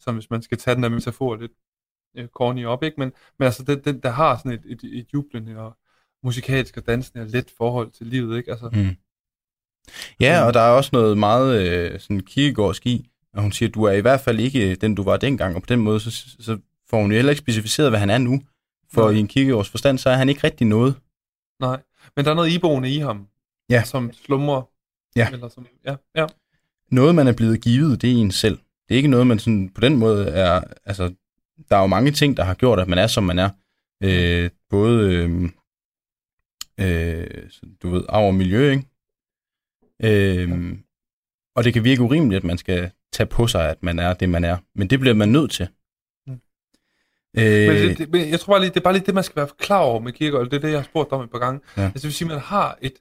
som 0.00 0.14
hvis 0.14 0.30
man 0.30 0.42
skal 0.42 0.58
tage 0.58 0.74
den 0.74 0.82
der 0.82 0.88
metafor 0.88 1.36
lidt 1.36 1.52
øh, 2.16 2.28
corny 2.28 2.66
op, 2.66 2.82
ikke? 2.82 2.94
Men, 2.98 3.12
men 3.38 3.46
altså 3.46 3.62
den, 3.62 3.80
den, 3.84 4.00
der 4.00 4.10
har 4.10 4.36
sådan 4.36 4.52
et, 4.52 4.62
et, 4.66 4.98
et 4.98 5.06
jublende 5.14 5.58
og 5.58 5.76
musikalsk 6.22 6.76
og 6.76 6.86
dansende 6.86 7.22
og 7.22 7.28
let 7.28 7.52
forhold 7.56 7.90
til 7.90 8.06
livet, 8.06 8.36
ikke? 8.38 8.50
Altså, 8.50 8.70
Mm. 8.72 8.96
Ja, 10.20 10.46
og 10.46 10.54
der 10.54 10.60
er 10.60 10.70
også 10.70 10.90
noget 10.92 11.18
meget 11.18 11.62
øh, 11.62 12.00
sådan 12.00 12.20
kirkegårdsk 12.20 12.86
i, 12.86 13.10
og 13.34 13.42
hun 13.42 13.52
siger, 13.52 13.68
du 13.68 13.82
er 13.84 13.92
i 13.92 14.00
hvert 14.00 14.20
fald 14.20 14.40
ikke 14.40 14.74
den, 14.74 14.94
du 14.94 15.02
var 15.02 15.16
dengang, 15.16 15.56
og 15.56 15.62
på 15.62 15.66
den 15.66 15.80
måde, 15.80 16.00
så, 16.00 16.10
så 16.40 16.58
får 16.90 17.00
hun 17.00 17.10
jo 17.10 17.16
heller 17.16 17.30
ikke 17.30 17.38
specificeret, 17.42 17.90
hvad 17.90 18.00
han 18.00 18.10
er 18.10 18.18
nu. 18.18 18.42
For 18.92 19.02
Nej. 19.02 19.10
i 19.16 19.18
en 19.20 19.28
kirkegårds 19.28 19.68
forstand, 19.68 19.98
så 19.98 20.10
er 20.10 20.14
han 20.16 20.28
ikke 20.28 20.40
rigtig 20.44 20.66
noget. 20.66 20.94
nej. 21.60 21.82
Men 22.16 22.24
der 22.24 22.30
er 22.30 22.34
noget 22.34 22.52
iboende 22.52 22.90
i 22.94 22.98
ham, 22.98 23.26
Ja. 23.70 23.82
som 23.84 24.12
slumrer. 24.12 24.62
Ja. 25.16 25.28
Eller 25.32 25.48
som, 25.48 25.66
ja, 25.84 25.94
ja. 26.16 26.26
Noget, 26.90 27.14
man 27.14 27.26
er 27.28 27.32
blevet 27.32 27.60
givet, 27.60 28.02
det 28.02 28.10
er 28.10 28.14
en 28.14 28.30
selv. 28.30 28.58
Det 28.88 28.94
er 28.94 28.96
ikke 28.96 29.08
noget, 29.08 29.26
man 29.26 29.38
sådan, 29.38 29.68
på 29.70 29.80
den 29.80 29.96
måde 29.96 30.28
er... 30.28 30.60
Altså, 30.84 31.14
der 31.68 31.76
er 31.76 31.80
jo 31.80 31.86
mange 31.86 32.10
ting, 32.10 32.36
der 32.36 32.44
har 32.44 32.54
gjort, 32.54 32.78
at 32.80 32.88
man 32.88 32.98
er, 32.98 33.06
som 33.06 33.24
man 33.24 33.38
er. 33.38 33.50
Øh, 34.02 34.50
både, 34.70 35.12
øh, 35.14 35.50
øh, 36.80 37.50
så 37.50 37.60
du 37.82 37.88
ved, 37.90 38.04
arv 38.08 38.26
og 38.26 38.34
miljø, 38.34 38.70
ikke? 38.70 38.84
Øh, 40.02 40.76
og 41.56 41.64
det 41.64 41.72
kan 41.72 41.84
virke 41.84 42.02
urimeligt, 42.02 42.36
at 42.40 42.44
man 42.44 42.58
skal 42.58 42.90
tage 43.12 43.26
på 43.26 43.46
sig, 43.46 43.70
at 43.70 43.82
man 43.82 43.98
er 43.98 44.14
det, 44.14 44.28
man 44.28 44.44
er. 44.44 44.56
Men 44.74 44.90
det 44.90 45.00
bliver 45.00 45.14
man 45.14 45.28
nødt 45.28 45.50
til. 45.50 45.68
Mm. 46.26 46.32
Øh, 47.38 47.68
Men, 47.68 47.76
det, 47.76 47.98
det, 47.98 48.10
men 48.10 48.30
jeg 48.30 48.40
tror 48.40 48.52
bare 48.52 48.60
lige, 48.60 48.70
det 48.70 48.76
er 48.76 48.84
bare 48.84 48.92
lige 48.92 49.06
det, 49.06 49.14
man 49.14 49.24
skal 49.24 49.36
være 49.36 49.48
klar 49.58 49.80
over 49.80 50.00
med 50.00 50.12
Kierkegaard. 50.12 50.50
Det 50.50 50.56
er 50.56 50.60
det, 50.60 50.70
jeg 50.70 50.78
har 50.78 50.84
spurgt 50.84 51.12
om 51.12 51.20
et 51.24 51.30
par 51.30 51.38
gange. 51.38 51.60
Ja. 51.76 51.82
Altså 51.82 51.94
det 51.94 52.04
vil 52.04 52.12
sige, 52.12 52.26
at 52.26 52.32
man 52.34 52.40
har 52.40 52.78
et 52.82 52.94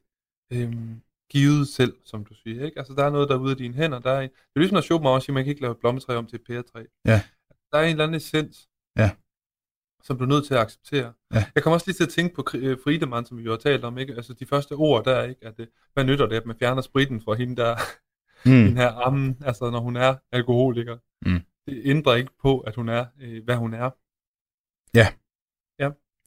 øhm, 0.54 1.02
givet 1.32 1.68
selv, 1.68 1.94
som 2.06 2.26
du 2.26 2.34
siger. 2.44 2.66
Ikke? 2.66 2.80
Altså 2.80 2.94
der 2.94 3.04
er 3.06 3.10
noget, 3.10 3.30
der 3.30 3.36
er 3.36 3.40
ude 3.40 3.52
af 3.52 3.58
dine 3.58 3.74
hænder. 3.74 4.00
Der 4.00 4.12
er 4.12 4.22
en, 4.22 4.30
det 4.30 4.56
er 4.56 4.60
ligesom, 4.60 4.74
når 4.76 4.82
Schopenhauer 4.82 5.20
siger, 5.20 5.32
at 5.32 5.34
man 5.34 5.44
kan 5.44 5.50
ikke 5.50 5.62
lave 5.62 5.72
et 5.72 5.78
blommetræ 5.80 6.16
om 6.16 6.26
til 6.26 6.36
et 6.36 6.42
pæretræ. 6.48 6.84
Ja. 7.06 7.22
Der 7.72 7.78
er 7.78 7.84
en 7.84 7.90
eller 7.92 8.04
anden 8.04 8.16
essens, 8.18 8.68
Ja. 8.98 9.12
som 10.04 10.18
du 10.18 10.24
er 10.24 10.28
nødt 10.28 10.46
til 10.46 10.54
at 10.54 10.60
acceptere. 10.60 11.14
Ja. 11.34 11.46
Jeg 11.56 11.64
kommer 11.64 11.76
også 11.76 11.88
lige 11.88 11.96
til 11.96 12.04
at 12.04 12.10
tænke 12.10 12.36
på 12.36 12.46
øh, 12.54 12.78
Friedemann, 12.84 13.26
som 13.26 13.38
vi 13.38 13.44
jo 13.44 13.52
har 13.52 13.58
talt 13.58 13.84
om. 13.84 13.98
Ikke? 13.98 14.14
Altså 14.14 14.34
de 14.34 14.46
første 14.46 14.72
ord 14.74 15.06
der, 15.06 15.24
ikke? 15.24 15.46
At, 15.48 15.58
det, 15.58 15.70
hvad 15.94 16.04
nytter 16.04 16.26
det, 16.26 16.36
at 16.36 16.46
man 16.46 16.56
fjerner 16.60 16.82
spritten 16.82 17.22
fra 17.22 17.34
hende 17.34 17.56
der, 17.56 17.76
mm, 18.46 18.52
den 18.52 18.78
her 18.78 18.88
armen, 18.90 19.38
altså 19.46 19.70
når 19.70 19.80
hun 19.80 19.96
er 19.96 20.16
alkoholiker. 20.32 20.98
Mm. 21.30 21.40
Det 21.68 21.82
ændrer 21.86 22.16
ikke 22.16 22.32
på, 22.42 22.60
at 22.60 22.76
hun 22.76 22.90
er, 22.90 23.06
øh, 23.22 23.44
hvad 23.44 23.56
hun 23.56 23.74
er. 23.74 23.90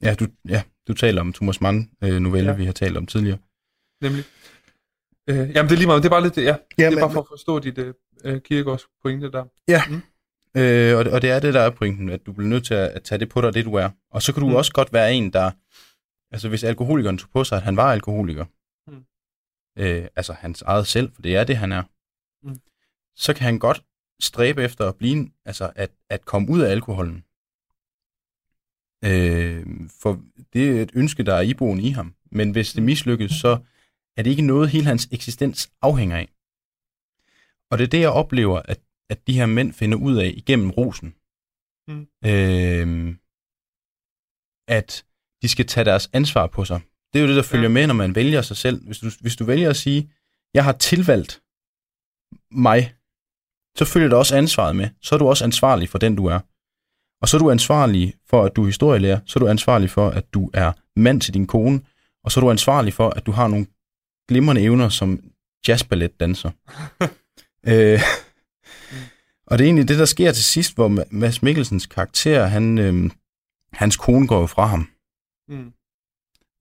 ja, 0.02 0.14
du, 0.14 0.26
ja, 0.48 0.62
du 0.88 0.94
taler 0.94 1.20
om 1.20 1.32
Thomas 1.32 1.60
Mann 1.60 1.90
øh, 2.04 2.20
novelle, 2.20 2.46
ja. 2.46 2.52
Ja. 2.52 2.56
vi 2.58 2.64
har 2.64 2.72
talt 2.72 2.96
om 2.96 3.06
tidligere. 3.06 3.38
Nemlig. 4.02 4.24
Øh, 5.30 5.36
jamen, 5.36 5.54
det 5.54 5.72
er 5.72 5.76
lige 5.76 5.86
meget, 5.86 6.02
det 6.02 6.08
er 6.08 6.12
bare 6.12 6.22
lidt, 6.22 6.36
ja, 6.36 6.56
Ja, 6.78 6.90
det 6.90 6.96
er 6.96 7.00
bare 7.00 7.12
for 7.12 7.20
at 7.20 7.26
forstå 7.30 7.58
dit 7.58 7.78
øh, 7.78 7.94
øh, 8.24 8.40
Kierkegaards 8.40 8.86
pointe 9.02 9.30
der. 9.32 9.44
Øh, 10.56 10.98
og, 10.98 11.04
det- 11.04 11.12
og 11.12 11.22
det 11.22 11.30
er 11.30 11.40
det, 11.40 11.54
der 11.54 11.60
er 11.60 11.70
pointen, 11.70 12.08
at 12.08 12.26
du 12.26 12.32
bliver 12.32 12.48
nødt 12.48 12.64
til 12.66 12.74
at, 12.74 12.88
at 12.88 13.02
tage 13.02 13.18
det 13.18 13.28
på 13.28 13.40
dig, 13.40 13.54
det 13.54 13.64
du 13.64 13.74
er. 13.74 13.90
Og 14.10 14.22
så 14.22 14.32
kan 14.32 14.40
du 14.40 14.46
mm. 14.46 14.52
Mm. 14.52 14.56
også 14.56 14.72
godt 14.72 14.92
være 14.92 15.14
en, 15.14 15.32
der... 15.32 15.50
Altså, 16.34 16.48
hvis 16.48 16.64
alkoholikeren 16.64 17.18
tog 17.18 17.30
på 17.30 17.44
sig, 17.44 17.56
at 17.56 17.62
han 17.62 17.76
var 17.76 17.92
alkoholiker, 17.92 18.44
Mm. 18.90 19.04
øh, 19.78 20.06
altså 20.16 20.32
hans 20.32 20.62
eget 20.62 20.86
selv, 20.86 21.12
for 21.14 21.22
det 21.22 21.36
er 21.36 21.44
det, 21.44 21.56
han 21.56 21.72
er, 21.72 21.82
Mm. 22.44 22.60
så 23.16 23.34
kan 23.34 23.44
han 23.44 23.58
godt 23.58 23.84
stræbe 24.20 24.62
efter 24.62 24.88
at 24.88 24.96
blive, 24.96 25.30
altså 25.44 25.72
at, 25.76 25.90
at 26.10 26.24
komme 26.24 26.50
ud 26.50 26.60
af 26.60 26.70
alkoholen. 26.70 27.24
Øh, 29.04 29.66
for 30.02 30.22
det 30.52 30.78
er 30.78 30.82
et 30.82 30.90
ønske, 30.94 31.22
der 31.22 31.34
er 31.34 31.40
iboende 31.40 31.82
i 31.82 31.90
ham. 31.90 32.14
Men 32.30 32.50
hvis 32.50 32.72
det 32.72 32.82
mislykkes, 32.82 33.32
så 33.32 33.58
er 34.16 34.22
det 34.22 34.30
ikke 34.30 34.42
noget, 34.42 34.70
hele 34.70 34.86
hans 34.86 35.08
eksistens 35.12 35.72
afhænger 35.82 36.16
af. 36.16 36.28
Og 37.70 37.78
det 37.78 37.84
er 37.84 37.88
det, 37.88 38.00
jeg 38.00 38.10
oplever, 38.10 38.62
at, 38.64 38.80
at 39.10 39.26
de 39.26 39.32
her 39.34 39.46
mænd 39.46 39.72
finder 39.72 39.98
ud 39.98 40.16
af 40.16 40.32
igennem 40.36 40.70
rosen. 40.70 41.14
Mm. 41.88 42.08
Øh, 42.24 43.16
at 44.68 45.04
de 45.42 45.48
skal 45.48 45.66
tage 45.66 45.84
deres 45.84 46.10
ansvar 46.12 46.46
på 46.46 46.64
sig. 46.64 46.80
Det 47.12 47.18
er 47.18 47.22
jo 47.22 47.28
det, 47.28 47.36
der 47.36 47.42
følger 47.42 47.68
Ja. 47.68 47.72
med, 47.72 47.86
når 47.86 47.94
man 47.94 48.14
vælger 48.14 48.42
sig 48.42 48.56
selv. 48.56 48.86
Hvis 48.86 48.98
du, 48.98 49.10
hvis 49.20 49.36
du 49.36 49.44
vælger 49.44 49.70
at 49.70 49.76
sige, 49.76 50.10
jeg 50.54 50.64
har 50.64 50.72
tilvalgt 50.72 51.42
mig, 52.54 52.94
så 53.76 53.84
følger 53.84 54.08
der 54.08 54.16
også 54.16 54.36
ansvaret 54.36 54.76
med. 54.76 54.88
Så 55.02 55.14
er 55.14 55.18
du 55.18 55.28
også 55.28 55.44
ansvarlig 55.44 55.88
for 55.88 55.98
den, 55.98 56.16
du 56.16 56.26
er. 56.26 56.40
Og 57.20 57.28
så 57.28 57.36
er 57.36 57.38
du 57.38 57.50
ansvarlig 57.50 58.14
for, 58.26 58.44
at 58.44 58.56
du 58.56 58.62
er 58.62 58.66
historielærer. 58.66 59.20
Så 59.26 59.38
er 59.38 59.40
du 59.40 59.48
ansvarlig 59.48 59.90
for, 59.90 60.08
at 60.08 60.34
du 60.34 60.50
er 60.54 60.72
mand 60.96 61.20
til 61.20 61.34
din 61.34 61.46
kone. 61.46 61.80
Og 62.24 62.32
så 62.32 62.40
er 62.40 62.44
du 62.44 62.50
ansvarlig 62.50 62.94
for, 62.94 63.10
at 63.10 63.26
du 63.26 63.32
har 63.32 63.48
nogle 63.48 63.66
glimrende 64.28 64.62
evner 64.62 64.88
som 64.88 65.20
jazzballetdanser. 65.68 66.50
øh, 67.72 68.00
og 69.46 69.58
det 69.58 69.64
er 69.64 69.68
egentlig 69.68 69.88
det, 69.88 69.98
der 69.98 70.04
sker 70.04 70.32
til 70.32 70.44
sidst, 70.44 70.74
hvor 70.74 70.88
Ma- 70.88 71.08
Mads 71.10 71.42
Mikkelsens 71.42 71.86
karakter, 71.86 72.46
han, 72.46 72.78
øh, 72.78 73.10
hans 73.72 73.96
kone 73.96 74.28
går 74.28 74.40
jo 74.40 74.46
fra 74.46 74.66
ham. 74.66 74.88
Mm. 75.48 75.72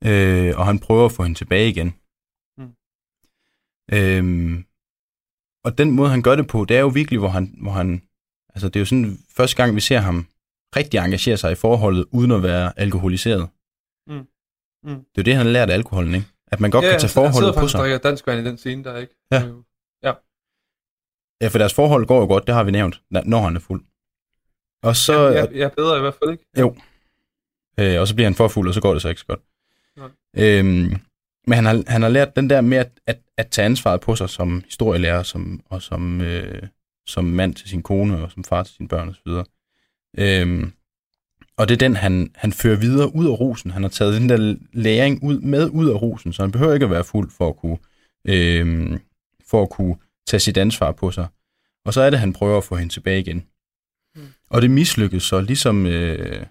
øh, 0.06 0.58
og 0.58 0.66
han 0.66 0.80
prøver 0.80 1.06
at 1.06 1.12
få 1.12 1.24
hende 1.24 1.38
tilbage 1.38 1.70
igen. 1.70 1.96
Mm. 2.58 2.74
Øhm, 3.94 4.66
og 5.64 5.78
den 5.78 5.92
måde, 5.92 6.10
han 6.10 6.22
gør 6.22 6.36
det 6.36 6.48
på, 6.48 6.66
det 6.66 6.78
er 6.78 6.82
jo 6.82 6.88
virkelig, 6.88 7.20
hvor 7.20 7.28
han, 7.30 7.56
hvor 7.62 7.72
han 7.72 8.02
altså 8.50 8.68
det 8.68 8.76
er 8.76 8.80
jo 8.80 8.86
sådan 8.86 9.18
første 9.30 9.56
gang, 9.56 9.76
vi 9.76 9.82
ser 9.82 10.00
ham 10.00 10.28
rigtig 10.76 10.98
engagere 10.98 11.38
sig 11.38 11.52
i 11.52 11.56
forholdet, 11.56 12.06
uden 12.12 12.32
at 12.32 12.44
være 12.44 12.80
alkoholiseret. 12.80 13.50
Mm. 14.08 14.14
Mm. 14.14 14.26
Det 14.84 14.98
er 15.00 15.04
jo 15.18 15.24
det, 15.24 15.36
han 15.36 15.46
har 15.46 15.54
lært 15.54 15.70
af 15.70 15.74
alkoholen, 15.74 16.16
ikke? 16.16 16.28
At 16.48 16.60
man 16.60 16.72
godt 16.72 16.84
kan 16.84 17.00
tage 17.00 17.24
han 17.24 17.32
forholdet 17.32 17.56
på 17.56 17.68
sig. 17.68 17.80
drikker 17.80 17.98
dansk 17.98 18.28
vand 18.28 18.48
i 18.48 18.50
den 18.50 18.58
scene, 18.58 18.84
der 18.84 18.98
ikke? 18.98 19.16
Ja. 19.32 19.48
Øh, 19.48 19.54
Ja, 21.42 21.48
for 21.48 21.58
deres 21.58 21.74
forhold 21.74 22.06
går 22.06 22.20
jo 22.20 22.28
godt, 22.28 22.48
det 22.48 22.56
har 22.56 22.64
vi 22.64 22.72
nævnt, 22.72 23.02
når 23.10 23.42
han 23.42 23.56
er 23.56 23.60
fuld. 23.60 23.84
Og 24.84 24.96
så, 24.96 25.14
ja, 25.14 25.32
ja, 25.32 25.46
ja, 25.58 25.70
bedre 25.70 25.98
i 25.98 26.02
hvert 26.02 26.14
fald, 26.14 26.32
ikke? 26.32 27.94
Øh, 27.94 28.02
og 28.02 28.08
så 28.08 28.16
bliver 28.16 28.28
han 28.28 28.36
for 28.36 28.48
fuld, 28.48 28.68
og 28.68 28.74
så 28.74 28.82
går 28.82 28.94
det 28.94 29.02
så 29.02 29.10
ikke 29.10 29.22
så 29.22 29.26
godt. 29.28 29.40
Nej. 29.98 30.10
Øhm, 30.38 30.96
men 31.48 31.56
han 31.56 31.66
har, 31.66 31.84
han 31.88 32.02
har 32.02 32.10
lært 32.10 32.36
den 32.36 32.50
der 32.50 32.62
med 32.62 32.78
at, 32.78 32.92
at, 33.08 33.20
at 33.38 33.48
tage 33.48 33.66
ansvaret 33.66 34.02
på 34.02 34.16
sig 34.16 34.30
som 34.30 34.64
historielærer 34.66 35.24
som, 35.24 35.62
og 35.66 35.82
som, 35.82 36.22
øh, 36.22 36.64
som 37.08 37.26
mand 37.26 37.56
til 37.56 37.70
sin 37.70 37.84
kone 37.84 38.24
og 38.24 38.32
som 38.32 38.44
far 38.44 38.64
til 38.64 38.76
sine 38.76 38.88
børn 38.88 39.10
osv. 39.10 39.44
Øhm, 40.18 40.74
og 41.58 41.70
det 41.70 41.74
er 41.74 41.88
den, 41.88 41.96
han, 41.96 42.32
han 42.36 42.54
fører 42.54 42.78
videre 42.78 43.16
ud 43.16 43.26
af 43.26 43.40
rosen. 43.40 43.72
Han 43.72 43.82
har 43.82 43.90
taget 43.90 44.22
den 44.22 44.30
der 44.30 44.56
læring 44.74 45.24
ud, 45.24 45.40
med 45.40 45.70
ud 45.70 45.90
af 45.90 46.02
rosen, 46.02 46.34
så 46.34 46.42
han 46.42 46.52
behøver 46.52 46.74
ikke 46.74 46.84
at 46.84 46.92
være 46.92 47.04
fuld 47.04 47.32
for 47.32 47.50
at 47.50 47.58
kunne, 47.58 47.78
øhm, 48.26 49.00
for 49.50 49.62
at 49.62 49.70
kunne 49.70 49.96
tage 50.28 50.40
sit 50.40 50.58
ansvar 50.58 50.92
på 50.92 51.12
sig. 51.12 51.28
Og 51.86 51.94
så 51.94 52.02
er 52.02 52.10
det, 52.10 52.20
han 52.20 52.34
prøver 52.34 52.58
at 52.58 52.64
få 52.64 52.76
hende 52.76 52.94
tilbage 52.94 53.20
igen. 53.20 53.46
Mm. 54.16 54.22
Og 54.50 54.62
det 54.62 54.72
mislykkes 54.72 55.24
så, 55.24 55.42
ligesom 55.42 55.86
øh, 55.86 56.46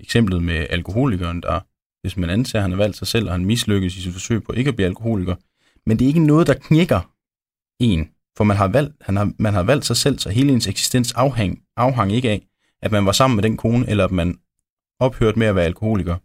eksemplet 0.00 0.42
med 0.42 0.66
alkoholikeren, 0.70 1.42
der 1.42 1.60
hvis 2.00 2.16
man 2.16 2.30
anser, 2.30 2.58
at 2.58 2.62
han 2.62 2.70
har 2.70 2.78
valgt 2.78 2.96
sig 2.96 3.06
selv, 3.06 3.26
og 3.26 3.32
han 3.32 3.46
mislykkes 3.46 3.96
i 3.96 4.02
sit 4.02 4.12
forsøg 4.12 4.42
på 4.44 4.52
ikke 4.52 4.68
at 4.68 4.76
blive 4.76 4.86
alkoholiker. 4.86 5.36
Men 5.86 5.98
det 5.98 6.04
er 6.04 6.08
ikke 6.08 6.26
noget, 6.26 6.46
der 6.46 6.54
knækker 6.54 7.14
en, 7.78 8.10
for 8.36 8.44
man 8.44 8.56
har 8.56 8.68
valgt, 8.68 8.96
han 9.00 9.16
har, 9.16 9.32
man 9.38 9.54
har 9.54 9.62
valgt 9.62 9.84
sig 9.86 9.96
selv, 9.96 10.18
så 10.18 10.30
hele 10.30 10.52
ens 10.52 10.66
eksistens 10.66 11.12
afhæng, 11.12 11.62
afhang 11.76 12.12
ikke 12.12 12.30
af, 12.30 12.48
at 12.82 12.92
man 12.92 13.06
var 13.06 13.12
sammen 13.12 13.36
med 13.36 13.42
den 13.42 13.56
kone, 13.56 13.90
eller 13.90 14.04
at 14.04 14.10
man 14.10 14.40
ophørte 15.00 15.38
med 15.38 15.46
at 15.46 15.54
være 15.54 15.64
alkoholiker. 15.64 16.16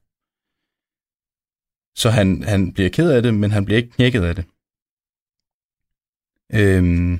Så 1.95 2.09
han, 2.09 2.43
han 2.43 2.73
bliver 2.73 2.89
ked 2.89 3.11
af 3.11 3.21
det, 3.21 3.33
men 3.33 3.51
han 3.51 3.65
bliver 3.65 3.77
ikke 3.77 3.89
knækket 3.89 4.23
af 4.23 4.35
det. 4.35 4.45
Øhm, 6.59 7.13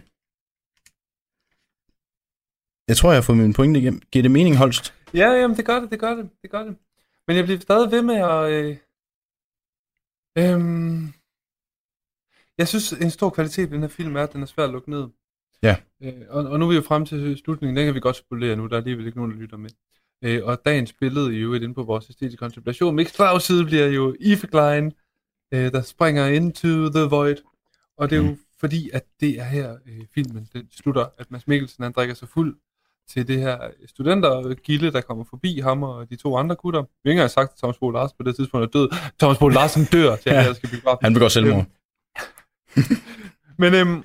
jeg 2.88 2.98
tror, 2.98 3.10
jeg 3.10 3.18
har 3.18 3.22
fået 3.22 3.38
min 3.38 3.54
pointe 3.54 3.80
igennem. 3.80 4.02
Giver 4.12 4.24
det 4.24 4.32
mening, 4.32 4.58
Holst? 4.58 4.94
Ja, 5.14 5.30
jamen, 5.32 5.58
det 5.58 5.66
gør 5.66 5.80
det, 5.80 5.92
det 5.92 6.00
gør 6.00 6.16
det, 6.16 6.30
det 6.42 6.52
gør 6.52 6.64
det. 6.64 6.76
Men 7.28 7.38
jeg 7.38 7.44
bliver 7.46 7.60
stadig 7.60 7.92
ved 7.92 8.02
med 8.02 8.16
at... 8.16 8.52
Øh, 8.52 8.78
øhm, 10.38 11.14
jeg 12.58 12.68
synes, 12.68 12.94
en 12.94 13.10
stor 13.12 13.30
kvalitet 13.30 13.70
ved 13.70 13.76
den 13.76 13.82
her 13.82 13.88
film 13.90 14.16
er, 14.16 14.24
at 14.24 14.34
den 14.34 14.42
er 14.42 14.46
svær 14.46 14.64
at 14.64 14.70
lukke 14.70 14.90
ned. 14.90 15.08
Ja. 15.64 15.76
Øh, 16.02 16.22
og, 16.30 16.46
og 16.46 16.60
nu 16.60 16.66
er 16.66 16.70
vi 16.70 16.76
jo 16.76 16.82
frem 16.82 17.06
til 17.06 17.38
slutningen, 17.38 17.78
den 17.78 17.86
kan 17.86 17.96
vi 17.96 18.00
godt 18.00 18.16
spolere 18.16 18.56
nu, 18.56 18.68
der 18.68 18.74
er 18.74 18.78
alligevel 18.78 19.06
ikke 19.06 19.18
nogen, 19.18 19.32
der 19.32 19.38
lytter 19.38 19.58
med. 19.58 19.70
Øh, 20.24 20.46
og 20.46 20.66
dagens 20.66 20.94
billede 20.94 21.36
i 21.36 21.40
øvrigt 21.40 21.64
inde 21.64 21.76
på 21.76 21.84
vores 21.84 22.10
æstetiske 22.10 22.38
kontemplation, 22.38 22.96
Mix 22.96 23.16
side 23.40 23.66
bliver 23.66 23.88
jo 23.88 24.16
Eve 24.20 24.48
Klein, 24.48 24.94
øh, 25.54 25.72
der 25.72 25.82
springer 25.82 26.28
into 26.28 26.68
the 26.68 27.04
void. 27.10 27.36
Og 27.98 28.10
det 28.10 28.18
er 28.18 28.22
jo 28.24 28.30
Mm. 28.30 28.40
fordi, 28.60 28.90
at 28.94 29.06
det 29.20 29.40
er 29.40 29.44
her 29.44 29.78
øh, 29.86 30.06
filmen 30.14 30.50
den 30.54 30.72
slutter, 30.72 31.06
at 31.18 31.32
Mads 31.32 31.48
Mikkelsen 31.48 31.84
han 31.84 31.92
drikker 31.92 32.16
sig 32.16 32.30
fuld 32.30 32.58
til 33.10 33.28
det 33.28 33.40
her 33.40 33.58
studentergilde, 33.88 34.92
der 34.92 35.02
kommer 35.02 35.24
forbi 35.30 35.60
ham 35.60 35.84
og 35.84 36.10
de 36.10 36.16
to 36.16 36.38
andre 36.38 36.56
gutter. 36.56 36.82
Vi 36.82 36.88
har 37.06 37.10
ikke 37.12 37.20
engang 37.20 37.32
sagt, 37.32 37.52
at 37.52 37.58
Thomas 37.58 37.78
Bo 37.78 37.90
Larsen 37.90 38.16
på 38.20 38.24
det 38.24 38.36
tidspunkt 38.36 38.64
er 38.76 38.80
død. 38.80 38.90
Thomas 39.20 39.38
Bo 39.38 39.48
Larsen 39.48 39.86
dør 39.92 40.16
til, 40.16 40.30
at 40.30 40.36
Ja. 40.36 40.42
jeg 40.42 40.56
skal 40.56 40.82
op. 40.86 40.98
Han 41.02 41.14
begår 41.14 41.28
selvmord. 41.28 41.66
Men 43.58 43.74
øhm, 43.74 44.04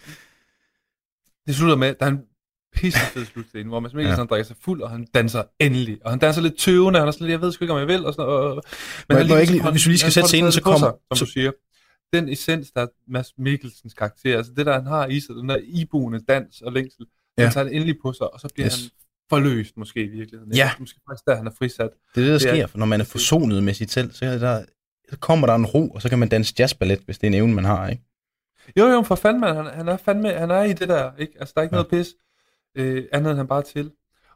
det 1.47 1.55
slutter 1.57 1.77
med, 1.77 1.95
der 2.01 2.07
er 2.07 2.11
en 2.11 2.21
pissefed 2.77 3.25
slutscene, 3.27 3.69
hvor 3.69 3.81
Mads 3.81 3.95
Mikkelsen 3.95 4.23
Ja. 4.23 4.27
drikker 4.27 4.45
sig 4.47 4.57
fuld, 4.61 4.83
og 4.83 4.91
han 4.91 5.07
danser 5.15 5.43
endelig. 5.61 5.99
Og 6.05 6.11
han 6.11 6.19
danser 6.19 6.43
lidt 6.43 6.59
tøvende, 6.59 6.99
han 6.99 7.09
er 7.09 7.13
sådan 7.13 7.27
lidt, 7.27 7.33
jeg 7.33 7.41
ved 7.41 7.53
sgu 7.53 7.65
ikke, 7.65 7.73
om 7.75 7.79
jeg 7.81 7.89
vil, 7.89 8.07
og 8.07 8.15
sådan 8.15 8.27
noget. 8.29 8.55
Må 8.55 8.61
Men 9.19 9.29
må 9.29 9.35
jeg 9.35 9.41
ikke 9.41 9.53
lige- 9.53 9.71
hvis 9.71 9.87
vi 9.87 9.91
lige 9.91 9.99
skal 9.99 10.13
sætte 10.13 10.29
scenen, 10.29 10.53
så 10.53 10.63
kommer- 10.63 10.91
Som 11.13 11.17
så- 11.17 11.25
du 11.25 11.31
siger. 11.31 11.53
Den 12.13 12.29
essens, 12.29 12.71
der 12.71 12.81
er 12.83 12.87
Mads 13.09 13.33
Mikkelsens 13.39 13.95
karakter, 13.95 14.37
altså 14.37 14.53
det 14.57 14.67
der, 14.67 14.73
han 14.73 14.87
har 14.87 15.07
i 15.07 15.21
sig, 15.21 15.35
den 15.35 15.49
der 15.49 15.59
iboende 15.65 16.21
dans 16.29 16.61
og 16.63 16.73
længsel, 16.73 17.07
ja. 17.39 17.45
Den 17.45 17.53
tager 17.53 17.65
det 17.65 17.75
endelig 17.75 17.97
på 18.03 18.13
sig, 18.13 18.35
og 18.35 18.41
så 18.41 18.49
bliver 18.55 18.67
Yes. 18.67 18.81
han 18.83 18.91
forløst 19.31 19.77
måske 19.77 20.03
i 20.05 20.09
virkeligheden. 20.09 20.55
Ja. 20.55 20.71
Måske 20.79 21.01
faktisk 21.11 21.25
der, 21.27 21.37
han 21.37 21.47
er 21.47 21.51
frisat. 21.59 21.91
Det 22.15 22.21
er 22.21 22.25
det, 22.25 22.33
der 22.33 22.39
Det 22.39 22.47
er- 22.49 22.55
sker, 22.55 22.67
for 22.67 22.79
når 22.79 22.87
man 22.87 23.01
er 23.01 23.05
forsonet 23.05 23.63
med 23.63 23.75
sit 23.75 23.91
selv, 23.91 24.13
så, 24.13 24.25
er 24.27 24.39
der, 24.39 24.65
så 25.11 25.17
kommer 25.19 25.47
der 25.47 25.55
en 25.55 25.67
ro, 25.67 25.89
og 25.89 26.03
så 26.03 26.09
kan 26.09 26.19
man 26.19 26.29
danse 26.29 26.55
jazzballet, 26.59 27.01
hvis 27.05 27.19
det 27.19 27.27
er 27.27 27.31
en 27.31 27.35
evne, 27.35 27.55
man 27.55 27.65
har, 27.65 27.89
ikke? 27.89 28.03
Jo, 28.77 28.87
jo, 28.87 29.03
for 29.03 29.15
fanden, 29.15 29.41
man, 29.41 29.57
han, 29.57 29.67
han 29.67 29.89
er 29.89 29.97
fandme, 29.97 30.29
han 30.33 30.51
er 30.51 30.63
i 30.63 30.73
det 30.73 30.89
der, 30.89 31.11
ikke? 31.19 31.33
Altså, 31.41 31.53
der 31.57 31.61
er 31.61 31.63
ikke 31.65 31.77
Ja. 31.77 31.83
noget 31.83 32.05
pis, 32.05 32.15
øh, 32.75 33.05
andet 33.13 33.31
end 33.31 33.37
han 33.39 33.47
bare 33.49 33.63
til. 33.63 33.91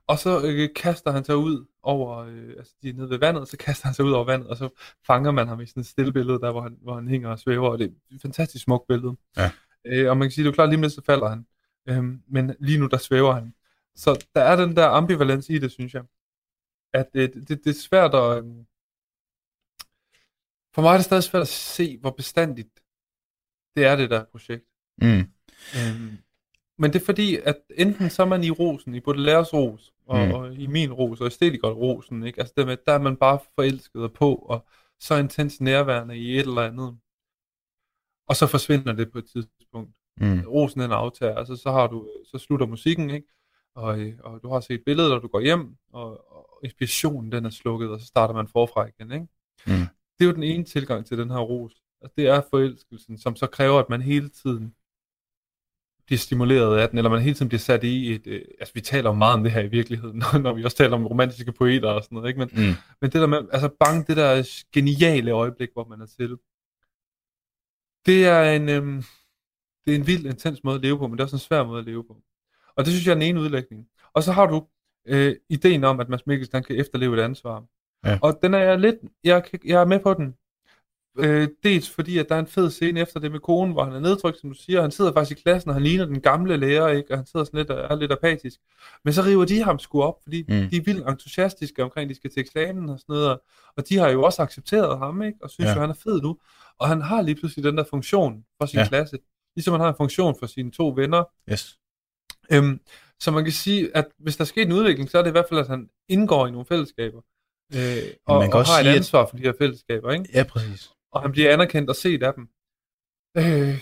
Og 0.06 0.18
så 0.18 0.42
øh, 0.46 0.68
kaster 0.76 1.10
han 1.12 1.24
sig 1.24 1.36
ud 1.36 1.64
over, 1.82 2.18
øh, 2.18 2.48
altså 2.58 2.72
de 2.82 2.88
er 2.88 2.92
nede 2.94 3.10
ved 3.10 3.18
vandet, 3.18 3.48
så 3.48 3.56
kaster 3.56 3.86
han 3.88 3.94
sig 3.94 4.04
ud 4.04 4.12
over 4.12 4.24
vandet, 4.24 4.48
og 4.48 4.56
så 4.56 4.68
fanger 5.06 5.30
man 5.30 5.48
ham 5.48 5.60
i 5.60 5.66
sådan 5.66 5.80
et 5.80 5.86
stille 5.86 6.12
billede, 6.12 6.38
der 6.40 6.50
hvor 6.52 6.60
han, 6.62 6.76
hvor 6.82 6.94
han 6.94 7.08
hænger 7.08 7.28
og 7.28 7.38
svæver, 7.38 7.68
og 7.68 7.78
det 7.78 7.84
er 7.84 8.14
et 8.14 8.22
fantastisk 8.22 8.64
smukt 8.64 8.86
billede. 8.88 9.16
Ja. 9.36 9.50
Øh, 9.86 10.10
og 10.10 10.16
man 10.16 10.28
kan 10.28 10.32
sige, 10.32 10.44
det 10.44 10.50
er 10.50 10.54
klart, 10.54 10.68
lige 10.68 10.80
med 10.80 10.88
så 10.90 11.02
falder 11.06 11.28
han. 11.28 11.46
Øhm, 11.88 12.22
men 12.26 12.56
lige 12.60 12.78
nu, 12.78 12.86
der 12.86 12.96
svæver 12.96 13.32
han. 13.32 13.54
Så 13.96 14.26
der 14.34 14.42
er 14.42 14.56
den 14.56 14.76
der 14.76 14.86
ambivalens 14.86 15.48
i 15.50 15.58
det, 15.58 15.72
synes 15.72 15.94
jeg. 15.94 16.04
At 16.92 17.10
øh, 17.14 17.32
det, 17.34 17.48
det, 17.48 17.64
det 17.64 17.70
er 17.70 17.80
svært 17.80 18.14
at... 18.14 18.44
Øh, 18.44 18.50
for 20.74 20.82
mig 20.82 20.92
er 20.92 20.96
det 20.96 21.04
stadig 21.04 21.24
svært 21.24 21.42
at 21.42 21.48
se, 21.48 21.98
hvor 21.98 22.10
bestandigt 22.10 22.82
det 23.76 23.84
er 23.84 23.96
det 23.96 24.10
der 24.10 24.24
projekt. 24.24 24.66
Mm. 24.98 25.24
Øhm, 25.76 26.18
men 26.78 26.92
det 26.92 27.00
er 27.00 27.04
fordi, 27.04 27.36
at 27.36 27.60
enten 27.76 28.10
så 28.10 28.22
er 28.22 28.26
man 28.26 28.44
i 28.44 28.50
rosen, 28.50 28.94
i 28.94 29.00
Baudelaires 29.00 29.52
ros, 29.54 29.94
og, 30.06 30.26
Mm. 30.26 30.32
og 30.32 30.54
i 30.54 30.66
min 30.66 30.92
ros, 30.92 31.20
og 31.20 31.26
æstetikert 31.26 31.76
rosen, 31.76 32.22
ikke? 32.22 32.40
Altså 32.40 32.54
det 32.56 32.66
med, 32.66 32.76
der 32.86 32.92
er 32.92 32.98
man 32.98 33.16
bare 33.16 33.38
forelsket 33.54 34.02
og 34.02 34.12
på, 34.12 34.34
og 34.34 34.66
så 35.00 35.16
intens 35.16 35.60
nærværende 35.60 36.16
i 36.16 36.38
et 36.38 36.40
eller 36.40 36.62
andet. 36.62 36.98
Og 38.26 38.36
så 38.36 38.46
forsvinder 38.46 38.92
det 38.92 39.12
på 39.12 39.18
et 39.18 39.26
tidspunkt. 39.26 39.96
Mm. 40.20 40.40
Rosen 40.46 40.80
den 40.80 40.92
aftager, 40.92 41.34
altså 41.34 41.56
så 41.56 41.70
har 41.70 41.86
du, 41.86 42.08
så 42.24 42.38
slutter 42.38 42.66
musikken, 42.66 43.10
ikke? 43.10 43.26
Og, 43.74 44.00
øh, 44.00 44.14
og 44.20 44.40
du 44.42 44.48
har 44.48 44.60
set 44.60 44.82
billedet, 44.86 45.12
og 45.12 45.22
du 45.22 45.28
går 45.28 45.40
hjem, 45.40 45.76
og, 45.92 46.32
og 46.36 46.60
inspirationen 46.64 47.32
den 47.32 47.44
er 47.44 47.50
slukket, 47.50 47.90
og 47.90 48.00
så 48.00 48.06
starter 48.06 48.34
man 48.34 48.48
forfra 48.48 48.86
igen, 48.86 49.12
ikke? 49.12 49.26
Mm. 49.66 49.72
Det 50.18 50.24
er 50.24 50.24
jo 50.24 50.32
den 50.32 50.42
ene 50.42 50.64
tilgang 50.64 51.06
til 51.06 51.18
den 51.18 51.30
her 51.30 51.38
ros. 51.38 51.72
Altså, 52.00 52.14
det 52.16 52.26
er 52.26 52.42
forelskelsen, 52.50 53.18
som 53.18 53.36
så 53.36 53.46
kræver, 53.46 53.78
at 53.78 53.88
man 53.88 54.02
hele 54.02 54.28
tiden 54.28 54.74
bliver 56.06 56.18
stimuleret 56.18 56.78
af 56.78 56.88
den, 56.88 56.98
eller 56.98 57.10
man 57.10 57.22
hele 57.22 57.34
tiden 57.34 57.48
bliver 57.48 57.58
sat 57.58 57.84
i 57.84 58.14
et... 58.14 58.26
Øh, 58.26 58.42
altså, 58.60 58.74
vi 58.74 58.80
taler 58.80 59.10
jo 59.10 59.14
meget 59.14 59.34
om 59.34 59.42
det 59.42 59.52
her 59.52 59.60
i 59.62 59.68
virkeligheden, 59.68 60.22
når 60.42 60.52
vi 60.52 60.64
også 60.64 60.76
taler 60.76 60.96
om 60.96 61.06
romantiske 61.06 61.52
poeter 61.52 61.88
og 61.88 62.02
sådan 62.04 62.16
noget, 62.16 62.28
ikke? 62.28 62.38
Men, 62.38 62.48
Mm. 62.52 62.74
men 63.00 63.10
det 63.10 63.20
der 63.20 63.26
med, 63.26 63.38
altså 63.52 63.68
bange, 63.68 64.04
det 64.08 64.16
der 64.16 64.62
geniale 64.72 65.30
øjeblik, 65.30 65.68
hvor 65.72 65.84
man 65.84 66.00
er 66.00 66.06
til, 66.06 66.36
det 68.06 68.26
er 68.26 68.52
en, 68.56 68.68
øhm, 68.68 69.02
det 69.86 69.94
er 69.94 69.98
en 69.98 70.06
vild, 70.06 70.26
intens 70.26 70.64
måde 70.64 70.76
at 70.76 70.82
leve 70.82 70.98
på, 70.98 71.06
men 71.06 71.12
det 71.12 71.20
er 71.20 71.24
også 71.24 71.36
en 71.36 71.40
svær 71.40 71.64
måde 71.64 71.78
at 71.78 71.84
leve 71.84 72.04
på. 72.04 72.16
Og 72.76 72.84
det 72.84 72.92
synes 72.92 73.06
jeg 73.06 73.10
er 73.12 73.14
den 73.14 73.22
ene 73.22 73.40
udlægning. 73.40 73.86
Og 74.14 74.22
så 74.22 74.32
har 74.32 74.46
du 74.46 74.66
øh, 75.06 75.36
ideen 75.48 75.84
om, 75.84 76.00
at 76.00 76.08
Mads 76.08 76.26
Mikkelsen 76.26 76.54
han 76.56 76.62
kan 76.64 76.76
efterleve 76.76 77.16
et 77.18 77.20
ansvar. 77.22 77.64
Ja. 78.06 78.18
Og 78.22 78.38
den 78.42 78.54
er 78.54 78.58
jeg 78.58 78.78
lidt, 78.78 78.96
jeg, 79.24 79.44
jeg 79.64 79.80
er 79.80 79.84
med 79.84 79.98
på 80.00 80.14
den. 80.14 80.34
Øh, 81.18 81.48
dels 81.62 81.90
fordi, 81.90 82.18
at 82.18 82.28
der 82.28 82.34
er 82.34 82.38
en 82.38 82.46
fed 82.46 82.70
scene 82.70 83.00
efter 83.00 83.20
det 83.20 83.32
med 83.32 83.40
konen, 83.40 83.72
hvor 83.72 83.84
han 83.84 83.92
er 83.92 84.00
nedtrykt, 84.00 84.40
som 84.40 84.50
du 84.50 84.56
siger. 84.56 84.82
Han 84.82 84.90
sidder 84.90 85.12
faktisk 85.12 85.38
i 85.38 85.42
klassen, 85.42 85.68
og 85.68 85.74
han 85.74 85.82
ligner 85.82 86.04
den 86.04 86.20
gamle 86.20 86.56
lærer, 86.56 86.88
ikke? 86.88 87.10
og 87.12 87.18
han 87.18 87.26
sidder 87.26 87.44
sådan 87.44 87.58
lidt 87.58 87.70
og 87.70 87.78
er 87.90 87.96
lidt 88.00 88.12
apatisk. 88.12 88.60
Men 89.04 89.12
så 89.14 89.22
river 89.22 89.44
de 89.44 89.62
ham 89.62 89.78
sgu 89.78 90.02
op, 90.02 90.14
fordi 90.22 90.42
Mm. 90.48 90.68
de 90.70 90.76
er 90.76 90.82
vildt 90.84 91.08
entusiastiske 91.08 91.82
omkring, 91.84 92.04
at 92.04 92.10
de 92.10 92.14
skal 92.14 92.30
til 92.30 92.40
eksamen 92.40 92.88
og 92.88 92.98
sådan 92.98 93.12
noget. 93.12 93.38
og- 93.76 93.88
de 93.88 93.96
har 93.98 94.08
jo 94.08 94.22
også 94.22 94.42
accepteret 94.42 94.98
ham, 94.98 95.22
ikke? 95.22 95.38
og 95.42 95.50
synes 95.50 95.68
Ja. 95.68 95.74
jo, 95.74 95.80
han 95.80 95.90
er 95.90 95.94
fed 95.94 96.20
nu. 96.22 96.38
Og 96.78 96.88
han 96.88 97.00
har 97.02 97.22
lige 97.22 97.34
pludselig 97.34 97.64
den 97.64 97.76
der 97.76 97.84
funktion 97.90 98.44
for 98.60 98.66
sin 98.66 98.78
ja. 98.78 98.88
klasse. 98.88 99.18
Ligesom 99.56 99.72
han 99.72 99.80
har 99.80 99.88
en 99.88 99.94
funktion 99.96 100.36
for 100.38 100.46
sine 100.46 100.70
to 100.70 100.88
venner. 100.96 101.24
Yes. 101.52 101.78
Øhm, 102.52 102.80
så 103.20 103.30
man 103.30 103.44
kan 103.44 103.52
sige, 103.52 103.96
at 103.96 104.04
hvis 104.18 104.36
der 104.36 104.44
sker 104.44 104.62
en 104.62 104.72
udvikling, 104.72 105.10
så 105.10 105.18
er 105.18 105.22
det 105.22 105.30
i 105.30 105.32
hvert 105.32 105.46
fald, 105.48 105.60
at 105.60 105.68
han 105.68 105.88
indgår 106.08 106.46
i 106.46 106.50
nogle 106.50 106.66
fællesskaber. 106.66 107.20
Øh, 107.74 108.02
og, 108.26 108.38
man 108.40 108.46
kan 108.50 108.52
og 108.54 108.58
også 108.60 108.72
har 108.72 108.78
et 108.78 108.84
sige, 108.84 108.90
at- 108.90 108.96
ansvar 108.96 109.26
for 109.30 109.36
de 109.36 109.42
her 109.42 109.52
fællesskaber, 109.58 110.12
ikke? 110.12 110.24
Ja, 110.34 110.42
præcis. 110.42 110.90
Og 111.12 111.22
han 111.22 111.32
bliver 111.32 111.52
anerkendt 111.52 111.90
og 111.90 111.96
set 111.96 112.22
af 112.22 112.34
dem. 112.34 112.44
Øh, 113.36 113.78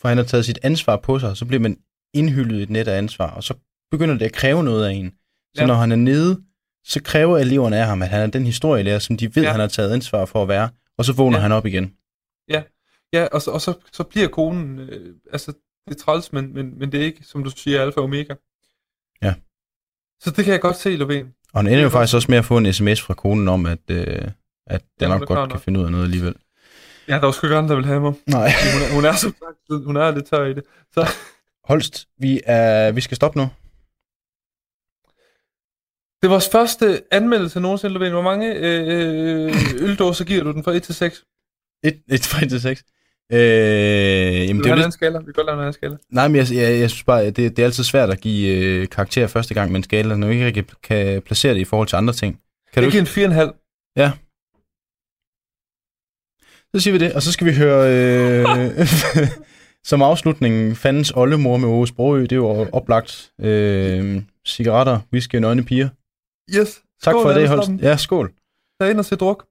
For 0.00 0.08
han 0.08 0.16
har 0.16 0.24
taget 0.24 0.44
sit 0.44 0.58
ansvar 0.62 0.96
på 0.96 1.18
sig, 1.18 1.36
så 1.36 1.44
bliver 1.46 1.60
man 1.60 1.76
indhyldet 2.14 2.58
i 2.58 2.62
et 2.62 2.70
net 2.70 2.88
af 2.88 2.98
ansvar, 2.98 3.30
og 3.30 3.44
så 3.44 3.54
begynder 3.90 4.18
det 4.18 4.24
at 4.24 4.32
kræve 4.32 4.62
noget 4.64 4.86
af 4.86 4.92
en. 4.92 5.10
Så 5.54 5.62
Ja. 5.62 5.66
når 5.66 5.74
han 5.74 5.92
er 5.92 5.96
nede, 5.96 6.42
så 6.84 7.02
kræver 7.02 7.38
eleverne 7.38 7.76
af 7.78 7.86
ham, 7.86 8.02
at 8.02 8.08
han 8.08 8.20
er 8.20 8.26
den 8.26 8.44
historielærer, 8.46 8.98
som 8.98 9.16
de 9.16 9.36
ved, 9.36 9.42
Ja. 9.42 9.50
han 9.50 9.60
har 9.60 9.66
taget 9.66 9.92
ansvar 9.92 10.24
for 10.24 10.42
at 10.42 10.48
være, 10.48 10.68
og 10.98 11.04
så 11.04 11.12
vågner 11.12 11.38
Ja. 11.38 11.42
han 11.42 11.52
op 11.52 11.66
igen. 11.66 11.96
Ja, 13.12 13.26
og, 13.32 13.42
så, 13.42 13.50
og 13.50 13.60
så, 13.60 13.74
så 13.92 14.02
bliver 14.02 14.28
konen, 14.28 14.78
øh, 14.78 15.14
altså 15.32 15.52
det 15.88 15.94
er 15.94 15.98
træls, 15.98 16.32
men, 16.32 16.54
men, 16.54 16.78
men 16.78 16.92
det 16.92 17.00
er 17.00 17.04
ikke, 17.04 17.24
som 17.24 17.44
du 17.44 17.50
siger, 17.50 17.82
alfa 17.82 18.00
og 18.00 18.04
omega. 18.04 18.34
Ja. 19.22 19.34
Så 20.20 20.30
det 20.30 20.44
kan 20.44 20.52
jeg 20.52 20.60
godt 20.60 20.76
se, 20.76 20.96
Lovén. 20.96 21.48
Og 21.52 21.58
han 21.60 21.66
ender 21.66 21.82
jo 21.82 21.88
faktisk 21.88 22.14
også 22.14 22.26
med 22.30 22.38
at 22.38 22.44
få 22.44 22.58
en 22.58 22.72
sms 22.72 23.02
fra 23.02 23.14
konen 23.14 23.48
om, 23.48 23.66
at, 23.66 23.78
øh, 23.90 24.06
at 24.66 24.82
den 25.00 25.10
Ja, 25.10 25.16
godt 25.18 25.28
kan 25.28 25.36
nok. 25.36 25.60
finde 25.60 25.80
ud 25.80 25.84
af 25.84 25.90
noget 25.90 26.04
alligevel. 26.04 26.34
Ja, 27.08 27.12
der 27.14 27.20
er 27.20 27.26
jo 27.26 27.32
sgu 27.32 27.46
ikke 27.46 27.56
andre, 27.56 27.68
der 27.68 27.74
vil 27.76 27.86
have 27.86 28.00
mig. 28.00 28.12
Nej. 28.26 28.50
Hun 28.74 28.82
er, 28.82 28.94
hun 28.94 29.04
er, 29.04 29.12
sagt, 29.12 29.84
hun 29.84 29.96
er 29.96 30.10
lidt 30.10 30.26
tør 30.26 30.44
i 30.44 30.54
det. 30.54 30.64
Så 30.92 31.06
Holst, 31.64 32.08
vi, 32.18 32.40
er, 32.46 32.92
vi 32.92 33.00
skal 33.00 33.16
stoppe 33.16 33.38
nu. 33.38 33.44
det 36.22 36.26
er 36.26 36.28
vores 36.28 36.48
første 36.52 37.02
anmeldelse 37.10 37.60
nogensinde, 37.60 37.96
Lovén. 37.96 38.10
Hvor 38.10 38.22
mange 38.22 38.54
øh, 38.54 39.52
øldåser 39.80 40.24
giver 40.24 40.44
du 40.44 40.52
den 40.52 40.64
fra 40.64 40.72
1 40.72 40.82
til 40.82 40.94
6? 40.94 41.24
1, 41.84 42.02
1 42.08 42.20
3 42.20 42.48
til 42.48 42.60
6. 42.60 42.84
Øh, 43.32 43.38
jamen, 44.48 44.56
du 44.56 44.62
det 44.62 44.70
er 44.70 44.74
lidt, 44.76 44.94
skala? 44.94 45.18
Vi 45.18 45.24
kan 45.24 45.32
godt 45.32 45.46
lave 45.46 45.54
en 45.54 45.60
anden 45.60 45.72
skala. 45.72 45.96
nej, 46.10 46.28
men 46.28 46.36
jeg, 46.36 46.46
jeg, 46.52 46.80
jeg 46.80 46.90
synes 46.90 47.04
bare, 47.04 47.24
det, 47.26 47.36
det 47.36 47.58
er 47.58 47.64
altid 47.64 47.84
svært 47.84 48.10
at 48.10 48.20
give 48.20 48.56
øh, 48.56 48.88
karakter 48.88 49.26
første 49.26 49.54
gang 49.54 49.70
med 49.72 49.76
en 49.80 49.84
skala, 49.84 50.16
når 50.16 50.26
du 50.26 50.32
ikke 50.32 50.46
rigtig 50.46 50.64
kan 50.82 51.22
placere 51.22 51.54
det 51.54 51.60
i 51.60 51.64
forhold 51.64 51.88
til 51.88 51.96
andre 51.96 52.12
ting. 52.14 52.40
Kan 52.72 52.82
du 52.82 52.88
Jeg 52.88 52.94
ikke? 52.98 53.12
giver 53.14 53.28
en 53.28 53.50
4,5. 53.50 54.18
Så 56.74 56.80
siger 56.80 56.92
vi 56.92 56.98
det, 56.98 57.12
og 57.14 57.22
så 57.22 57.32
skal 57.32 57.46
vi 57.46 57.52
høre 57.54 57.80
øh, 57.94 58.46
som 59.90 60.02
afslutning 60.02 60.76
Fandens 60.76 61.10
oldemor 61.16 61.56
med 61.56 61.68
Ove 61.68 61.86
Sprogø. 61.86 62.20
Det 62.22 62.32
er 62.32 62.36
jo 62.36 62.46
oplagt. 62.72 63.32
Øh, 63.40 64.22
cigaretter, 64.46 65.00
whisky 65.12 65.34
og 65.34 65.40
nøgne 65.40 65.64
piger. 65.64 65.88
Yes. 66.58 66.82
Tak 67.02 67.12
Skål 67.12 67.22
for 67.22 67.28
alle 67.30 67.40
det, 67.40 67.48
Holst. 67.48 67.64
sammen. 67.66 67.80
Ja, 67.84 67.96
skål. 67.96 68.32
Tag 68.80 68.90
ind 68.90 68.98
og 68.98 69.04
se 69.04 69.16
druk. 69.16 69.46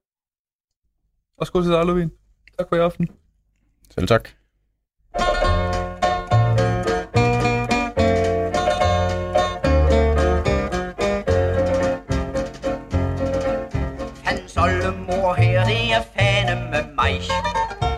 Og 1.38 1.46
skål 1.46 1.62
til 1.62 1.72
dig, 1.72 1.80
Lovén. 1.82 2.10
Tak 2.58 2.68
for 2.68 2.76
i 2.76 2.78
aften. 2.78 3.08
Selv 3.94 4.08
tak. 4.08 4.28
Hans 14.24 14.56
oldemor 14.56 15.34
her, 15.34 15.64
det 15.64 15.92
er 15.92 16.02
fane 16.16 16.70
med 16.70 16.84
mig. 16.94 17.20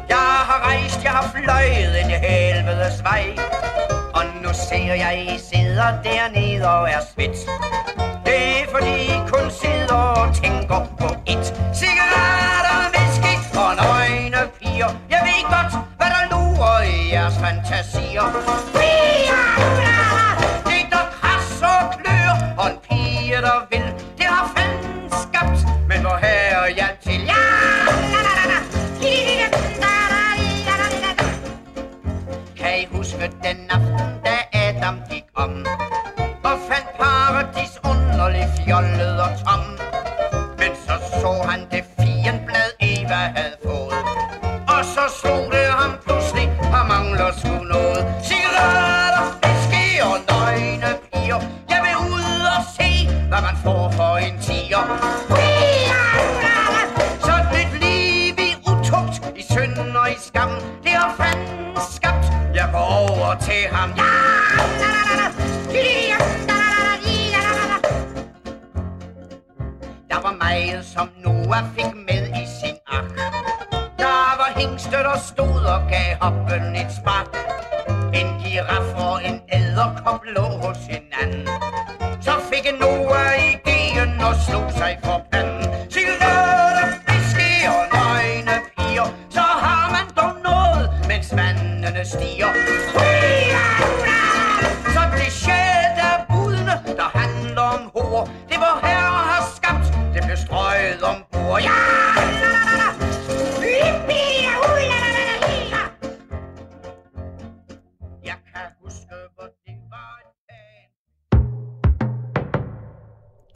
Jeg 0.08 0.16
har 0.18 0.60
rejst, 0.68 1.04
jeg 1.04 1.12
har 1.12 1.34
fløjet 1.34 2.00
en 2.04 2.10
helvedes 2.10 3.02
vej. 3.02 3.38
Og 4.14 4.24
nu 4.42 4.48
ser 4.52 4.94
jeg, 4.94 5.26
I 5.34 5.38
sidder 5.38 6.02
dernede 6.02 6.68
og 6.68 6.90
er 6.90 7.00
svedt. 7.14 7.38
Det 8.26 8.60
er 8.60 8.66
fordi 8.70 8.94
I 9.04 9.18
kun 9.28 9.50
sidder 9.50 9.94
og 9.94 10.34
tænker 10.34 10.86
på 10.98 11.14
et. 11.26 11.44
cigaret 11.74 12.43
ved 15.34 15.44
godt, 15.54 15.72
hvad 15.98 16.10
der 16.14 16.24
lurer 16.32 16.82
i 16.82 17.12
jeres 17.12 17.34
fantasier. 17.44 18.26
Piger, 18.76 19.46
det 20.68 20.84
der 20.92 21.04
kras 21.16 21.62
og 21.72 21.80
klør, 21.98 22.32
og 22.58 22.66
en 22.70 22.78
pige, 22.88 23.36
der 23.46 23.58
vil, 23.70 23.86
det 24.18 24.26
har 24.26 24.46
fanden 24.56 25.10
skabt. 25.22 25.60
Men 25.88 26.00
hvor 26.00 26.16
herre 26.24 26.62
jeg 26.76 26.90
til, 27.04 27.20
ja! 27.32 27.42
Kan 32.56 32.80
I 32.80 32.86
huske 32.96 33.30
den 33.42 33.58
aften, 33.70 34.10
da 34.24 34.36
Adam 34.52 34.96
gik 35.10 35.24
om? 35.34 35.66
Og 36.44 36.56
fandt 36.68 36.88
paradis 37.00 37.74
underlig 37.84 38.46
fjollet 38.58 39.20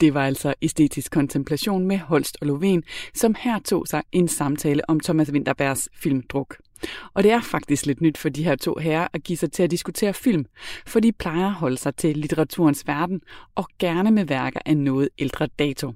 Det 0.09 0.13
var 0.15 0.25
altså 0.25 0.53
æstetisk 0.61 1.11
kontemplation 1.11 1.85
med 1.85 1.97
Holst 1.97 2.37
og 2.41 2.47
Lovén, 2.47 2.81
som 3.13 3.35
her 3.39 3.59
tog 3.59 3.87
sig 3.87 4.03
en 4.11 4.27
samtale 4.27 4.89
om 4.89 4.99
Thomas 4.99 5.31
Winterbergs 5.31 5.89
filmdruk. 5.93 6.57
Og 7.13 7.23
det 7.23 7.31
er 7.31 7.41
faktisk 7.41 7.85
lidt 7.85 8.01
nyt 8.01 8.17
for 8.17 8.29
de 8.29 8.43
her 8.43 8.55
to 8.55 8.75
herrer 8.75 9.07
at 9.13 9.23
give 9.23 9.37
sig 9.37 9.51
til 9.51 9.63
at 9.63 9.71
diskutere 9.71 10.13
film, 10.13 10.45
for 10.87 10.99
de 10.99 11.11
plejer 11.11 11.45
at 11.45 11.53
holde 11.53 11.77
sig 11.77 11.95
til 11.95 12.17
litteraturens 12.17 12.87
verden 12.87 13.21
og 13.55 13.67
gerne 13.79 14.11
med 14.11 14.25
værker 14.25 14.59
af 14.65 14.77
noget 14.77 15.09
ældre 15.19 15.47
dato. 15.59 15.93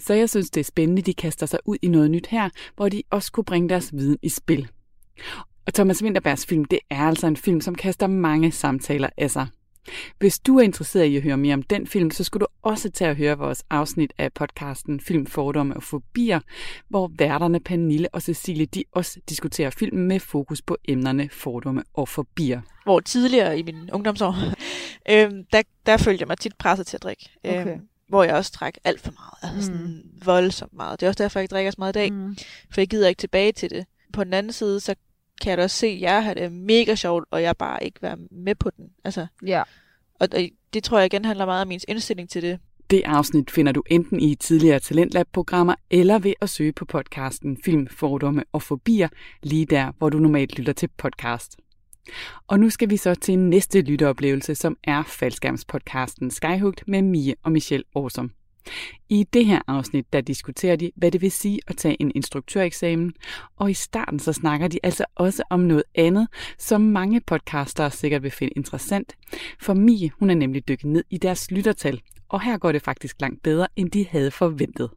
Så 0.00 0.14
jeg 0.14 0.30
synes, 0.30 0.50
det 0.50 0.60
er 0.60 0.64
spændende, 0.64 1.02
de 1.02 1.14
kaster 1.14 1.46
sig 1.46 1.58
ud 1.64 1.76
i 1.82 1.88
noget 1.88 2.10
nyt 2.10 2.26
her, 2.26 2.48
hvor 2.76 2.88
de 2.88 3.02
også 3.10 3.32
kunne 3.32 3.44
bringe 3.44 3.68
deres 3.68 3.92
viden 3.92 4.18
i 4.22 4.28
spil. 4.28 4.68
Og 5.66 5.74
Thomas 5.74 6.02
Winterbergs 6.02 6.46
film, 6.46 6.64
det 6.64 6.78
er 6.90 7.02
altså 7.02 7.26
en 7.26 7.36
film, 7.36 7.60
som 7.60 7.74
kaster 7.74 8.06
mange 8.06 8.52
samtaler 8.52 9.08
af 9.18 9.30
sig. 9.30 9.46
Hvis 10.18 10.38
du 10.38 10.58
er 10.58 10.62
interesseret 10.62 11.04
i 11.04 11.16
at 11.16 11.22
høre 11.22 11.36
mere 11.36 11.54
om 11.54 11.62
den 11.62 11.86
film, 11.86 12.10
så 12.10 12.24
skulle 12.24 12.40
du 12.40 12.46
også 12.62 12.90
tage 12.90 13.10
at 13.10 13.16
høre 13.16 13.38
vores 13.38 13.64
afsnit 13.70 14.12
af 14.18 14.32
podcasten 14.32 15.00
Film, 15.00 15.26
Fordomme 15.26 15.76
og 15.76 15.82
Fobier, 15.82 16.40
hvor 16.88 17.10
værterne 17.18 17.60
Pernille 17.60 18.08
og 18.12 18.22
Cecilie 18.22 18.66
de 18.66 18.84
også 18.92 19.20
diskuterer 19.28 19.70
filmen 19.70 20.08
med 20.08 20.20
fokus 20.20 20.62
på 20.62 20.76
emnerne 20.88 21.28
fordomme 21.32 21.82
og 21.94 22.08
fobier. 22.08 22.60
hvor 22.84 23.00
tidligere 23.00 23.58
i 23.58 23.62
mine 23.62 23.88
ungdomsår, 23.92 24.34
øhm, 25.10 25.44
der, 25.52 25.62
der 25.86 25.96
følte 25.96 26.22
jeg 26.22 26.28
mig 26.28 26.38
tit 26.38 26.56
presset 26.58 26.86
til 26.86 26.96
at 26.96 27.02
drikke. 27.02 27.30
Okay. 27.44 27.72
Øhm, 27.72 27.80
hvor 28.08 28.24
jeg 28.24 28.34
også 28.34 28.52
drak 28.54 28.74
alt 28.84 29.00
for 29.00 29.12
meget. 29.12 29.54
Altså 29.54 29.66
sådan 29.66 30.02
voldsomt 30.24 30.72
meget. 30.72 31.00
Det 31.00 31.06
er 31.06 31.10
også 31.10 31.22
derfor, 31.22 31.38
jeg 31.38 31.44
ikke 31.44 31.54
drikker 31.54 31.70
så 31.70 31.76
meget 31.78 31.92
i 31.92 31.98
dag. 31.98 32.12
Mm. 32.12 32.36
For 32.70 32.80
jeg 32.80 32.88
gider 32.88 33.08
ikke 33.08 33.20
tilbage 33.20 33.52
til 33.52 33.70
det. 33.70 33.86
På 34.12 34.24
den 34.24 34.34
anden 34.34 34.52
side, 34.52 34.80
så 34.80 34.94
kan 35.40 35.50
jeg 35.50 35.58
da 35.58 35.62
også 35.62 35.76
se, 35.76 35.86
at 35.86 36.00
jeg 36.00 36.24
har 36.24 36.34
det 36.34 36.52
mega 36.52 36.94
sjovt, 36.94 37.24
og 37.30 37.42
jeg 37.42 37.56
bare 37.56 37.84
ikke 37.84 38.02
være 38.02 38.16
med 38.30 38.54
på 38.54 38.70
den. 38.76 38.90
Altså, 39.04 39.26
Ja. 39.46 39.62
og, 40.20 40.28
og 40.32 40.40
det 40.74 40.84
tror 40.84 40.98
jeg 40.98 41.06
igen 41.06 41.24
handler 41.24 41.46
meget 41.46 41.62
om 41.62 41.68
min 41.68 41.80
indstilling 41.88 42.30
til 42.30 42.42
det. 42.42 42.58
Det 42.90 43.02
afsnit 43.04 43.50
finder 43.50 43.72
du 43.72 43.82
enten 43.86 44.20
i 44.20 44.34
tidligere 44.34 44.80
Talentlab-programmer 44.80 45.74
eller 45.90 46.18
ved 46.18 46.34
at 46.40 46.50
søge 46.50 46.72
på 46.72 46.84
podcasten 46.84 47.58
Film, 47.64 47.86
Fordomme 47.86 48.44
og 48.52 48.62
Fobier, 48.62 49.08
lige 49.42 49.66
der, 49.66 49.92
hvor 49.98 50.10
du 50.10 50.18
normalt 50.18 50.58
lytter 50.58 50.72
til 50.72 50.88
podcast. 50.96 51.56
Og 52.46 52.60
nu 52.60 52.70
skal 52.70 52.90
vi 52.90 52.96
så 52.96 53.14
til 53.14 53.38
næste 53.38 53.80
lytteoplevelse, 53.80 54.54
som 54.54 54.76
er 54.84 55.02
faldskærmspodcasten 55.02 56.30
Skyhugt 56.30 56.84
med 56.86 57.02
Mie 57.02 57.34
og 57.42 57.52
Michelle 57.52 57.84
Årsom. 57.94 58.30
I 59.08 59.24
det 59.32 59.46
her 59.46 59.60
afsnit, 59.66 60.12
der 60.12 60.20
diskuterer 60.20 60.76
de, 60.76 60.90
hvad 60.96 61.10
det 61.10 61.22
vil 61.22 61.32
sige 61.32 61.60
at 61.66 61.76
tage 61.76 61.96
en 62.00 62.12
instruktøreksamen, 62.14 63.12
og 63.56 63.70
i 63.70 63.74
starten 63.74 64.18
så 64.18 64.32
snakker 64.32 64.68
de 64.68 64.78
altså 64.82 65.04
også 65.14 65.42
om 65.50 65.60
noget 65.60 65.84
andet, 65.94 66.28
som 66.58 66.80
mange 66.80 67.20
podcastere 67.20 67.90
sikkert 67.90 68.22
vil 68.22 68.30
finde 68.30 68.52
interessant. 68.56 69.16
For 69.60 69.74
Mie, 69.74 70.10
hun 70.18 70.30
er 70.30 70.34
nemlig 70.34 70.68
dykket 70.68 70.90
ned 70.90 71.04
i 71.10 71.18
deres 71.18 71.50
lyttertal, 71.50 72.00
og 72.28 72.42
her 72.42 72.58
går 72.58 72.72
det 72.72 72.82
faktisk 72.82 73.20
langt 73.20 73.42
bedre, 73.42 73.66
end 73.76 73.90
de 73.90 74.06
havde 74.10 74.30
forventet. 74.30 74.90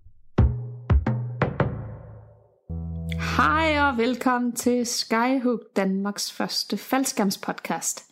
Hej 3.37 3.79
og 3.79 3.97
velkommen 3.97 4.51
til 4.55 4.85
Skyhook, 4.85 5.59
Danmarks 5.75 6.31
første 6.31 6.77
faldskærmspodcast. 6.77 8.03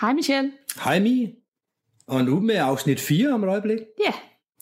Hej 0.00 0.12
Michelle. 0.12 0.52
Hej 0.84 1.00
Mie. 1.00 1.32
Og 2.06 2.24
nu 2.24 2.40
med 2.40 2.54
afsnit 2.54 3.00
4 3.00 3.32
om 3.32 3.44
et 3.44 3.48
øjeblik. 3.48 3.78
Ja, 4.06 4.12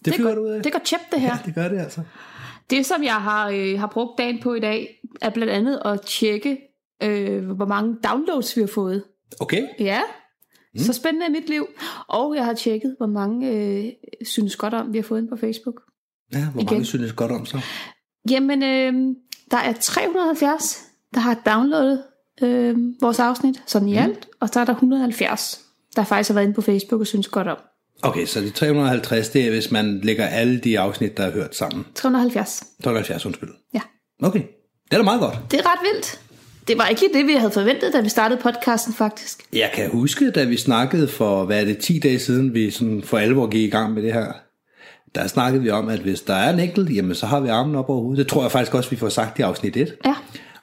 Det, 0.05 0.15
finder 0.15 0.35
går, 0.35 0.43
ud 0.43 0.49
af. 0.49 0.63
det 0.63 0.73
går 0.73 0.81
tjept 0.85 1.13
det 1.13 1.21
her. 1.21 1.29
Ja, 1.29 1.39
det 1.47 1.55
gør 1.55 1.69
det 1.69 1.79
altså. 1.79 2.01
Det 2.71 2.87
som 2.87 3.03
jeg 3.03 3.15
har, 3.15 3.49
øh, 3.49 3.79
har 3.79 3.87
brugt 3.87 4.19
dagen 4.19 4.41
på 4.41 4.55
i 4.55 4.61
dag, 4.61 4.89
er 5.21 5.31
blandt 5.31 5.53
andet 5.53 5.83
at 5.85 6.01
tjekke, 6.01 6.59
øh, 7.03 7.51
hvor 7.51 7.67
mange 7.67 7.97
downloads 8.09 8.57
vi 8.57 8.61
har 8.61 8.69
fået. 8.69 9.05
Okay. 9.41 9.67
Ja, 9.79 10.01
mm. 10.75 10.81
så 10.81 10.93
spændende 10.93 11.27
er 11.27 11.31
mit 11.31 11.49
liv. 11.49 11.67
Og 12.09 12.37
jeg 12.37 12.45
har 12.45 12.55
tjekket, 12.55 12.95
hvor 12.99 13.07
mange 13.07 13.51
øh, 13.51 13.93
synes 14.27 14.57
godt 14.57 14.75
om, 14.75 14.93
vi 14.93 14.99
har 14.99 15.03
fået 15.03 15.21
ind 15.21 15.29
på 15.29 15.37
Facebook. 15.37 15.81
Ja, 16.33 16.51
hvor 16.51 16.61
Igen. 16.61 16.73
mange 16.73 16.85
synes 16.85 17.13
godt 17.13 17.33
om 17.33 17.47
så? 17.47 17.61
Jamen, 18.31 18.63
øh, 18.63 19.17
der 19.51 19.57
er 19.57 19.73
370, 19.73 20.85
der 21.15 21.21
har 21.21 21.35
downloadet 21.35 22.03
øh, 22.43 22.77
vores 23.01 23.21
afsnit, 23.21 23.63
sådan 23.67 23.89
i 23.89 23.97
alt. 23.97 24.29
Og 24.41 24.49
så 24.49 24.61
er 24.61 24.65
der 24.65 24.73
170, 24.73 25.65
der 25.97 26.05
faktisk 26.05 26.31
har 26.31 26.35
været 26.35 26.45
inde 26.45 26.55
på 26.55 26.63
Facebook 26.63 27.01
og 27.01 27.07
synes 27.07 27.29
godt 27.29 27.49
om. 27.49 27.59
Okay, 28.03 28.27
så 28.27 28.41
de 28.41 28.51
350, 28.51 29.29
det 29.29 29.47
er, 29.47 29.51
hvis 29.51 29.71
man 29.71 30.01
lægger 30.03 30.27
alle 30.27 30.59
de 30.59 30.79
afsnit, 30.79 31.17
der 31.17 31.23
er 31.23 31.31
hørt 31.31 31.57
sammen. 31.57 31.87
370. 31.95 32.65
370, 32.85 33.27
undskyld. 33.27 33.51
Ja. 33.75 33.81
Okay, 34.23 34.43
det 34.85 34.93
er 34.93 34.97
da 34.97 35.03
meget 35.03 35.21
godt. 35.21 35.39
Det 35.51 35.61
er 35.61 35.73
ret 35.73 35.81
vildt. 35.93 36.21
Det 36.69 36.79
var 36.79 36.87
ikke 36.87 37.01
lige 37.01 37.19
det, 37.19 37.27
vi 37.27 37.33
havde 37.33 37.53
forventet, 37.53 37.93
da 37.93 38.01
vi 38.01 38.09
startede 38.09 38.41
podcasten 38.43 38.95
faktisk. 38.95 39.43
Jeg 39.53 39.71
kan 39.75 39.91
huske, 39.91 40.31
da 40.31 40.45
vi 40.45 40.57
snakkede 40.57 41.09
for, 41.09 41.45
hvad 41.45 41.61
er 41.61 41.65
det, 41.65 41.79
10 41.79 41.99
dage 41.99 42.19
siden, 42.19 42.55
vi 42.55 42.71
sådan 42.71 43.03
for 43.03 43.19
alvor 43.19 43.47
gik 43.47 43.63
i 43.63 43.71
gang 43.71 43.95
med 43.95 44.03
det 44.03 44.13
her. 44.13 44.33
Der 45.15 45.27
snakkede 45.27 45.63
vi 45.63 45.71
om, 45.71 45.89
at 45.89 45.99
hvis 45.99 46.21
der 46.21 46.35
er 46.35 46.53
en 46.53 46.61
enkelt, 46.61 46.97
jamen 46.97 47.15
så 47.15 47.27
har 47.27 47.41
vi 47.41 47.49
armen 47.49 47.75
op 47.75 47.89
over 47.89 48.01
hovedet. 48.01 48.19
Det 48.19 48.29
tror 48.33 48.43
jeg 48.43 48.53
faktisk 48.53 48.75
også, 48.75 48.91
vi 48.91 48.97
får 48.97 49.09
sagt 49.09 49.39
i 49.39 49.43
afsnit 49.43 49.77
1. 49.77 49.95
Ja, 50.05 50.15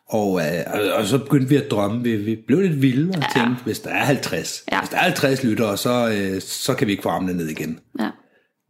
Og, 0.10 0.39
øh, 0.41 0.63
og- 0.74 0.94
og 0.98 1.06
så 1.06 1.18
begyndte 1.18 1.50
vi 1.50 1.56
at 1.56 1.72
drømme. 1.72 2.04
Vi, 2.04 2.15
vi 2.15 2.36
blev 2.48 2.62
lidt 2.62 2.82
vilde 2.82 3.10
og 3.10 3.22
Ja. 3.36 3.41
tænkte, 3.41 3.63
hvis 3.63 3.80
der 3.80 3.89
er 3.89 4.04
50, 4.06 4.63
Ja. 4.72 4.80
hvis 4.80 4.89
der 4.89 4.98
er 4.98 5.02
50 5.02 5.44
lyttere, 5.44 5.78
så, 5.78 6.10
øh, 6.18 6.41
så 6.41 6.74
kan 6.74 6.88
vi 6.88 6.91
ikke 6.91 7.04
få 7.04 7.10
armene 7.10 7.34
ned 7.34 7.48
igen. 7.48 7.80
ja, 8.00 8.10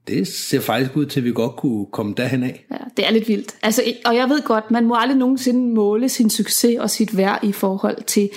Det 0.07 0.27
ser 0.27 0.59
faktisk 0.59 0.97
ud 0.97 1.05
til, 1.05 1.19
at 1.19 1.23
vi 1.23 1.31
godt 1.31 1.55
kunne 1.55 1.85
komme 1.93 2.13
derhen 2.17 2.43
af. 2.43 2.65
ja. 2.71 2.75
Det 2.97 3.07
er 3.07 3.11
lidt 3.11 3.27
vildt. 3.27 3.55
Altså, 3.63 3.83
og 4.05 4.15
jeg 4.15 4.29
ved 4.29 4.41
godt, 4.41 4.71
man 4.71 4.85
må 4.85 4.95
aldrig 4.99 5.17
nogensinde 5.17 5.73
måle 5.73 6.09
sin 6.09 6.29
succes 6.29 6.77
og 6.79 6.89
sit 6.89 7.17
værd 7.17 7.39
i 7.43 7.51
forhold 7.51 8.03
til 8.03 8.29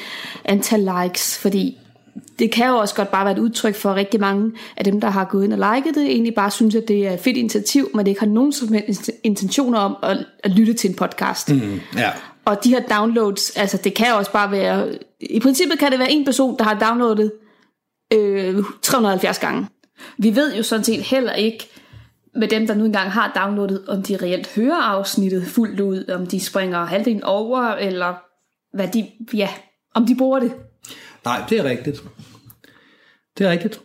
antal 0.44 0.80
likes, 1.02 1.38
fordi 1.38 1.78
det 2.38 2.50
kan 2.52 2.66
jo 2.68 2.76
også 2.76 2.94
godt 2.94 3.10
bare 3.10 3.24
være 3.24 3.34
et 3.34 3.38
udtryk 3.38 3.74
for 3.74 3.90
at 3.90 3.96
rigtig 3.96 4.20
mange 4.20 4.52
af 4.76 4.84
dem, 4.84 5.00
der 5.00 5.10
har 5.10 5.24
gået 5.24 5.44
ind 5.44 5.52
og 5.52 5.74
liket 5.76 5.94
det, 5.94 6.06
egentlig 6.06 6.34
bare 6.34 6.50
synes, 6.50 6.74
at 6.74 6.88
det 6.88 7.06
er 7.06 7.12
et 7.12 7.20
fedt 7.20 7.36
initiativ, 7.36 7.90
men 7.94 8.04
det 8.06 8.10
ikke 8.10 8.20
har 8.20 8.26
nogen 8.26 8.52
som 8.52 8.72
helst 8.72 9.10
intentioner 9.24 9.78
om 9.78 9.96
at, 10.02 10.26
at 10.44 10.50
lytte 10.50 10.72
til 10.72 10.90
en 10.90 10.96
podcast. 10.96 11.50
Mm. 11.52 11.80
Ja, 11.96 12.10
og 12.48 12.64
de 12.64 12.68
her 12.68 12.80
downloads, 12.80 13.56
altså 13.56 13.76
det 13.76 13.94
kan 13.94 14.14
også 14.14 14.32
bare 14.32 14.50
være, 14.50 14.98
i 15.20 15.40
princippet 15.40 15.78
kan 15.78 15.90
det 15.90 15.98
være 15.98 16.10
en 16.10 16.24
person, 16.24 16.58
der 16.58 16.64
har 16.64 16.78
downloadet 16.78 17.32
øh, 18.12 18.64
370 18.82 19.38
gange. 19.38 19.66
Vi 20.18 20.36
ved 20.36 20.56
jo 20.56 20.62
sådan 20.62 20.84
set 20.84 21.02
heller 21.02 21.32
ikke, 21.32 21.68
med 22.34 22.48
dem, 22.48 22.66
der 22.66 22.74
nu 22.74 22.84
engang 22.84 23.10
har 23.10 23.32
downloadet, 23.36 23.84
om 23.88 24.02
de 24.02 24.16
reelt 24.16 24.54
hører 24.54 24.82
afsnittet 24.82 25.46
fuldt 25.46 25.80
ud, 25.80 26.08
om 26.08 26.26
de 26.26 26.40
springer 26.40 26.84
halvdelen 26.84 27.24
over, 27.24 27.60
eller 27.60 28.14
hvad 28.76 28.88
de, 28.88 29.10
ja, 29.34 29.48
om 29.94 30.06
de 30.06 30.16
bruger 30.16 30.40
det. 30.40 30.52
nej, 31.24 31.44
det 31.48 31.58
er 31.58 31.64
rigtigt. 31.64 32.02
Det 33.38 33.46
er 33.46 33.50
rigtigt. 33.50 33.80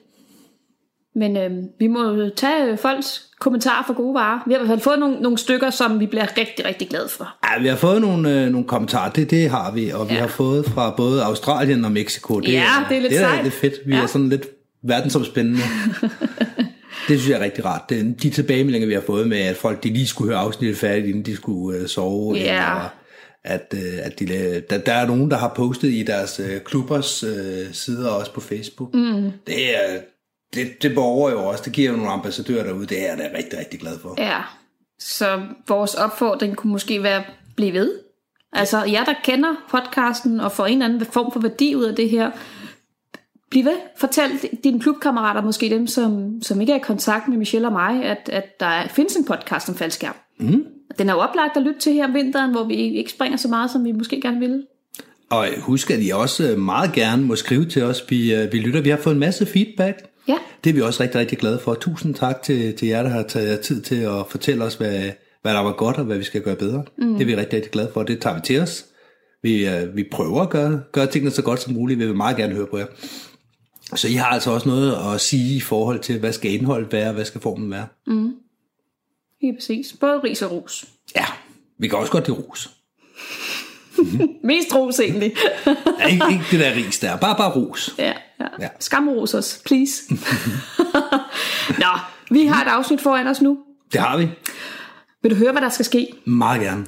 Men 1.16 1.38
øh, 1.38 1.52
vi 1.80 1.88
må 1.88 2.10
jo 2.14 2.32
tage 2.36 2.72
øh, 2.72 2.78
folks 2.78 3.22
kommentarer 3.40 3.84
for 3.88 3.94
gode 3.94 4.14
varer. 4.14 4.40
Vi 4.48 4.54
har 4.54 4.60
i 4.60 4.62
hvert 4.66 4.70
fald 4.70 4.80
fået 4.80 5.00
nogle, 5.00 5.16
nogle 5.22 5.38
stykker, 5.38 5.70
som 5.70 6.00
vi 6.00 6.06
bliver 6.06 6.38
rigtig, 6.38 6.66
rigtig 6.66 6.90
glade 6.90 7.10
for. 7.10 7.36
Ja, 7.56 7.62
vi 7.62 7.68
har 7.68 7.76
fået 7.76 8.02
nogle, 8.02 8.42
øh, 8.42 8.50
nogle 8.52 8.68
kommentarer, 8.68 9.12
det, 9.12 9.32
det 9.32 9.50
har 9.50 9.72
vi, 9.72 9.90
og 9.90 10.10
vi 10.10 10.14
Ja. 10.14 10.20
har 10.20 10.28
fået 10.28 10.66
fra 10.66 10.94
både 10.98 11.24
Australien 11.24 11.86
og 11.86 11.92
Mexico. 11.92 12.40
Det 12.40 12.54
Ja, 12.54 12.66
det 12.90 12.98
er 12.98 13.02
lidt 13.02 13.12
det 13.12 13.20
er 13.22 13.28
sejt. 13.30 13.44
lidt 13.44 13.54
fedt. 13.54 13.74
Vi 13.86 13.94
Ja. 13.96 14.02
er 14.02 14.06
sådan 14.08 14.30
lidt 14.30 14.46
verdensomspændende. 14.84 15.60
det 17.08 17.20
synes 17.20 17.30
jeg 17.30 17.40
er 17.40 17.44
rigtig 17.44 17.66
rart. 17.66 17.90
Det, 17.90 18.24
de 18.24 18.30
tilbagemeldinger, 18.30 18.88
vi 18.88 18.94
har 18.94 19.02
fået 19.06 19.28
med, 19.28 19.38
at 19.38 19.56
folk 19.56 19.84
de 19.84 19.94
lige 19.94 20.08
skulle 20.08 20.32
høre 20.34 20.40
afsnittet 20.44 20.78
færdigt, 20.78 21.08
inden 21.08 21.26
de 21.26 21.36
skulle 21.36 21.80
øh, 21.80 21.88
sove. 21.88 22.36
Ja. 22.36 22.42
Eller 22.44 22.90
at, 23.44 23.74
øh, 23.76 24.00
at 24.04 24.20
de, 24.20 24.28
der, 24.70 24.78
der 24.78 24.94
er 24.94 25.08
nogen, 25.08 25.32
der 25.32 25.38
har 25.38 25.54
postet 25.56 25.88
i 25.90 26.04
deres 26.04 26.42
øh, 26.44 26.62
klubbers 26.66 27.24
øh, 27.24 27.66
sider 27.72 28.10
også 28.10 28.34
på 28.34 28.42
Facebook. 28.42 28.94
Mm. 28.94 29.32
Det 29.48 29.76
er 29.76 29.98
det, 30.54 30.84
det 30.84 30.96
borger 30.96 31.32
jo 31.32 31.46
også. 31.46 31.64
Det 31.66 31.74
giver 31.74 31.90
jo 31.92 31.96
nogle 31.98 32.12
ambassadører 32.12 32.64
derude. 32.64 32.86
Det 32.86 33.02
er 33.04 33.10
jeg 33.10 33.18
da 33.18 33.38
rigtig, 33.38 33.60
rigtig 33.60 33.80
glad 33.80 34.00
for. 34.02 34.16
Ja, 34.18 34.40
så 35.00 35.42
vores 35.68 35.94
opfordring 35.96 36.56
kunne 36.56 36.72
måske 36.72 37.04
være, 37.04 37.24
blive 37.56 37.74
ved. 37.74 37.92
Altså, 38.54 38.84
jer 38.84 39.04
der 39.04 39.14
kender 39.24 39.50
podcasten 39.72 40.40
og 40.40 40.52
får 40.52 40.66
en 40.66 40.74
eller 40.82 40.86
anden 40.86 41.06
form 41.12 41.32
for 41.34 41.40
værdi 41.40 41.76
ud 41.76 41.84
af 41.84 41.96
det 41.96 42.10
her, 42.10 42.32
bliv 43.52 43.66
ved. 43.66 43.76
Fortæl 43.98 44.30
dine 44.64 44.80
klubkammerater, 44.80 45.42
måske 45.42 45.70
dem, 45.70 45.88
som, 45.88 46.42
som 46.42 46.62
ikke 46.62 46.74
er 46.74 46.78
i 46.78 46.84
kontakt 46.84 47.28
med 47.28 47.38
Michelle 47.38 47.68
og 47.68 47.72
mig, 47.72 48.04
at, 48.04 48.30
at 48.32 48.60
der 48.60 48.66
er- 48.66 48.88
findes 48.88 49.16
en 49.16 49.26
podcast 49.26 49.70
om 49.70 49.76
faldskærm. 49.76 50.16
Mm. 50.40 50.66
Den 50.98 51.10
er 51.10 51.14
jo 51.14 51.20
oplagt 51.20 51.58
at 51.58 51.64
lytte 51.64 51.80
til 51.80 51.94
her 51.94 52.06
om 52.08 52.14
vinteren, 52.14 52.52
hvor 52.52 52.64
vi 52.64 52.74
ikke 52.74 53.12
springer 53.12 53.38
så 53.38 53.48
meget, 53.48 53.72
som 53.72 53.86
vi 53.86 53.92
måske 53.92 54.22
gerne 54.22 54.40
ville. 54.40 54.64
Og 55.30 55.48
husk, 55.60 55.92
at 55.92 56.00
I 56.02 56.10
også 56.10 56.56
meget 56.58 56.94
gerne 56.94 57.24
må 57.24 57.36
skrive 57.36 57.66
til 57.66 57.84
os. 57.84 58.04
Vi, 58.10 58.36
øh, 58.36 58.54
vi 58.54 58.58
lytter. 58.60 58.82
Vi 58.82 58.90
har 58.90 58.98
fået 58.98 59.14
en 59.14 59.20
masse 59.20 59.46
feedback. 59.46 60.04
Ja, 60.28 60.38
Det 60.64 60.70
er 60.70 60.74
vi 60.74 60.82
også 60.82 61.04
rigtig, 61.04 61.20
rigtig 61.20 61.38
glade 61.38 61.60
for. 61.60 61.74
Tusind 61.74 62.16
tak 62.16 62.42
til, 62.44 62.78
til 62.78 62.88
jer, 62.88 63.04
der 63.04 63.10
har 63.10 63.24
taget 63.24 63.50
jer 63.50 63.62
tid 63.62 63.82
til 63.82 63.96
at 63.96 64.26
fortælle 64.30 64.64
os, 64.64 64.76
hvad, 64.76 65.12
hvad 65.42 65.54
der 65.54 65.60
var 65.60 65.72
godt, 65.74 65.98
og 65.98 66.04
hvad 66.04 66.18
vi 66.18 66.24
skal 66.24 66.42
gøre 66.42 66.56
bedre. 66.56 66.84
Mm. 66.98 67.14
Det 67.14 67.22
er 67.22 67.26
vi 67.26 67.36
rigtig, 67.36 67.54
rigtig 67.54 67.72
glade 67.72 67.90
for. 67.94 68.04
Det 68.04 68.22
tager 68.22 68.36
vi 68.36 68.42
til 68.44 68.60
os. 68.62 68.86
Vi, 69.44 69.68
øh, 69.68 69.96
vi 69.96 70.04
prøver 70.12 70.42
at 70.42 70.50
gøre, 70.50 70.82
gøre 70.92 71.08
tingene 71.08 71.32
så 71.32 71.42
godt 71.42 71.62
som 71.62 71.74
muligt. 71.74 72.00
Vi 72.00 72.06
vil 72.06 72.16
meget 72.16 72.38
gerne 72.38 72.56
høre 72.56 72.68
på 72.68 72.78
jer. 72.78 72.86
Så 73.96 74.08
I 74.08 74.14
har 74.14 74.26
altså 74.26 74.52
også 74.52 74.70
noget 74.70 75.14
at 75.14 75.22
sige 75.22 75.56
i 75.56 75.60
forhold 75.60 76.00
til, 76.00 76.20
hvad 76.20 76.34
skal 76.34 76.52
indholdet 76.52 76.92
være, 76.92 77.08
og 77.08 77.14
hvad 77.14 77.26
skal 77.26 77.42
formen 77.42 77.72
være. 77.72 77.88
helt 79.42 79.58
præcis. 79.58 79.96
Både 80.00 80.20
ris 80.24 80.42
og 80.42 80.52
ros. 80.52 80.86
Ja, 81.16 81.26
vi 81.78 81.88
kan 81.88 81.98
også 81.98 82.12
godt 82.12 82.28
lide 82.28 82.38
ros. 82.38 82.70
Mest 84.44 84.76
ros 84.76 85.00
egentlig. 85.00 85.36
Ja, 86.00 86.08
ikke, 86.08 86.26
ikke 86.32 86.46
det 86.52 86.60
der 86.60 86.76
ris 86.76 87.00
der, 87.00 87.18
bare, 87.18 87.36
bare 87.38 87.52
ros. 87.52 87.96
Ja, 87.98 88.06
ja. 88.06 88.14
Ja. 88.40 88.46
ja. 88.60 88.70
Skamros 88.80 89.34
os, 89.34 89.62
please. 89.66 90.04
Nå, 91.84 92.00
vi 92.32 92.46
har 92.46 92.66
et 92.66 92.70
afsnit 92.70 93.02
foran 93.02 93.28
os 93.28 93.42
nu. 93.42 93.58
Det 93.94 94.02
har 94.02 94.18
vi. 94.18 94.30
Vil 95.22 95.32
du 95.32 95.36
høre, 95.36 95.52
hvad 95.52 95.62
der 95.62 95.70
skal 95.70 95.86
ske? 95.86 96.08
Meget 96.26 96.62
gerne. 96.62 96.86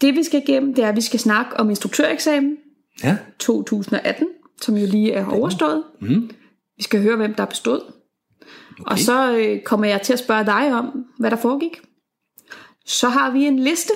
Det 0.00 0.14
vi 0.14 0.22
skal 0.22 0.42
igennem, 0.48 0.74
det 0.74 0.84
er, 0.84 0.88
at 0.88 0.96
vi 0.96 1.00
skal 1.00 1.20
snakke 1.20 1.56
om 1.56 1.70
instruktøreksamen 1.70 2.56
Ja, 3.02 3.16
2018, 3.38 4.26
som 4.60 4.76
jo 4.76 4.86
lige 4.86 5.12
er 5.12 5.26
overstået. 5.26 5.84
Mm. 6.00 6.30
Vi 6.76 6.82
skal 6.82 7.02
høre, 7.02 7.16
hvem 7.16 7.34
der 7.34 7.44
bestod. 7.44 7.80
Okay. 8.80 8.90
Og 8.92 8.98
så 8.98 9.36
øh, 9.36 9.62
kommer 9.62 9.86
jeg 9.86 10.02
til 10.02 10.12
at 10.12 10.18
spørge 10.18 10.46
dig 10.46 10.74
om, 10.74 11.04
hvad 11.18 11.30
der 11.30 11.36
foregik. 11.36 11.80
Så 12.86 13.08
har 13.08 13.30
vi 13.30 13.44
en 13.44 13.58
liste. 13.58 13.92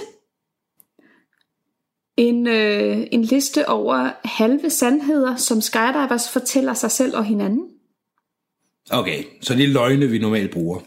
En, 2.20 2.46
øh, 2.46 3.07
en 3.12 3.22
liste 3.22 3.68
over 3.68 4.11
halve 4.24 4.70
sandheder, 4.70 5.37
som 5.37 5.61
skydivers 5.61 6.31
fortæller 6.31 6.74
sig 6.74 6.90
selv 6.90 7.16
og 7.16 7.24
hinanden. 7.24 7.62
okay. 8.90 9.24
Så 9.40 9.54
det 9.54 9.64
er 9.64 9.68
løgne, 9.68 10.07
vi 10.07 10.18
normalt 10.18 10.50
bruger. 10.50 10.78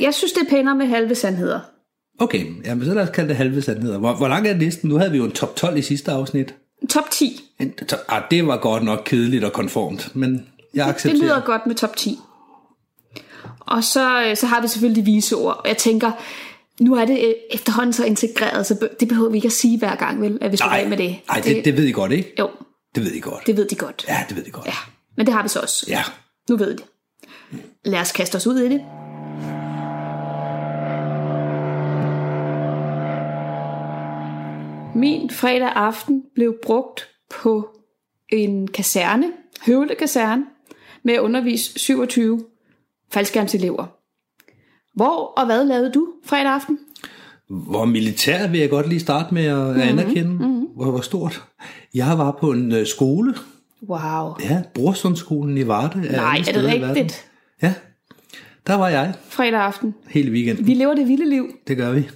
Jeg 0.00 0.14
synes, 0.14 0.32
det 0.32 0.42
er 0.42 0.50
pænere 0.50 0.74
med 0.74 0.86
halve 0.86 1.14
sandheder. 1.14 1.60
Okay, 2.18 2.46
jamen, 2.64 2.84
så 2.84 2.94
lad 2.94 3.02
os 3.02 3.10
kalde 3.10 3.28
det 3.28 3.36
halve 3.36 3.62
sandheder. 3.62 3.98
Hvor, 3.98 4.14
hvor 4.14 4.28
lang 4.28 4.46
er 4.48 4.54
listen? 4.54 4.88
Nu 4.88 4.96
havde 4.98 5.10
vi 5.10 5.16
jo 5.16 5.24
en 5.24 5.32
top 5.32 5.56
12 5.56 5.76
i 5.76 5.82
sidste 5.82 6.12
afsnit. 6.12 6.54
Top 6.90 7.10
10. 7.10 7.40
En, 7.60 7.72
to, 7.72 7.96
ah, 8.08 8.22
det 8.30 8.46
var 8.46 8.56
godt 8.56 8.82
nok 8.82 9.02
kedeligt 9.04 9.44
og 9.44 9.52
konformt, 9.52 10.16
men 10.16 10.46
jeg 10.74 10.84
Det 10.86 10.92
accepterer. 10.92 11.22
lyder 11.22 11.40
godt 11.40 11.66
med 11.66 11.74
top 11.74 11.96
10. 11.96 12.18
Og 13.60 13.84
så, 13.84 14.24
øh, 14.24 14.36
så 14.36 14.46
har 14.46 14.60
vi 14.62 14.68
selvfølgelig 14.68 15.06
de 15.06 15.10
vise 15.12 15.36
ord. 15.36 15.56
Og 15.56 15.68
jeg 15.68 15.76
tænker, 15.76 16.10
nu 16.80 16.94
er 16.94 17.04
det 17.04 17.18
øh, 17.28 17.34
efterhånden 17.50 17.92
så 17.92 18.04
integreret, 18.04 18.66
så 18.66 18.88
det 19.00 19.08
behøver 19.08 19.30
vi 19.30 19.36
ikke 19.36 19.46
at 19.46 19.52
sige 19.52 19.78
hver 19.78 19.94
gang, 19.96 20.20
vel? 20.20 20.38
At 20.40 20.52
vi 20.52 20.56
skal 20.56 20.70
af 20.72 20.88
med 20.88 20.96
det. 20.96 21.16
Nej, 21.28 21.40
det, 21.40 21.64
det 21.64 21.76
ved 21.76 21.84
I 21.84 21.92
godt, 21.92 22.12
ikke? 22.12 22.32
Jo, 22.38 22.50
Det 22.94 23.04
ved 23.04 23.12
I 23.12 23.20
godt. 23.20 23.46
det 23.46 23.56
ved 23.56 23.68
de 23.68 23.74
godt. 23.74 24.04
Ja, 24.08 24.24
det 24.28 24.36
ved 24.36 24.46
I 24.46 24.50
godt. 24.50 24.66
Ja, 24.66 24.72
men 25.16 25.26
det 25.26 25.34
har 25.34 25.42
vi 25.42 25.48
så 25.48 25.60
også. 25.60 25.86
Ja. 25.88 26.02
Nu 26.50 26.56
ved 26.56 26.76
de. 26.76 26.82
Lad 27.84 28.00
os 28.00 28.12
kaste 28.12 28.36
os 28.36 28.46
ud 28.46 28.58
i 28.58 28.68
det. 28.68 28.80
Min 34.94 35.30
fredag 35.30 35.72
aften 35.74 36.22
blev 36.34 36.54
brugt 36.62 37.08
på 37.30 37.68
en 38.32 38.68
kaserne, 38.68 39.32
Høvle 39.66 39.94
Kaserne, 39.94 40.44
med 41.02 41.14
at 41.14 41.20
undervise 41.20 41.78
27 41.78 42.44
faldskærmselever. 43.12 43.86
Hvor 44.94 45.32
og 45.36 45.46
hvad 45.46 45.64
lavede 45.64 45.92
du 45.92 46.08
fredag 46.24 46.52
aften? 46.52 46.78
Hvor 47.48 47.84
militær 47.84 48.48
vil 48.48 48.60
jeg 48.60 48.70
godt 48.70 48.88
lige 48.88 49.00
starte 49.00 49.34
med 49.34 49.44
at 49.44 49.66
mm-hmm. 49.66 49.80
anerkende. 49.80 50.30
Mm-hmm. 50.30 50.66
Hvor, 50.76 50.90
hvor 50.90 51.00
stort. 51.00 51.42
Jeg 51.94 52.18
var 52.18 52.36
på 52.40 52.50
en 52.50 52.72
uh, 52.72 52.84
skole. 52.86 53.34
Wow. 53.88 54.34
Ja, 54.40 54.62
Brorsundskolen 54.74 55.58
i 55.58 55.66
Varde. 55.66 56.00
Nej, 56.00 56.42
er 56.48 56.52
det 56.52 56.64
rigtigt? 56.64 57.24
Ja, 57.62 57.74
der 58.66 58.74
var 58.74 58.88
jeg 58.88 59.14
Fredag 59.28 59.60
aften. 59.60 59.94
hele 60.08 60.30
weekenden. 60.30 60.66
Vi 60.66 60.74
lever 60.74 60.94
det 60.94 61.08
vilde 61.08 61.30
liv. 61.30 61.46
Det 61.68 61.76
gør 61.76 61.92
vi. 61.92 62.08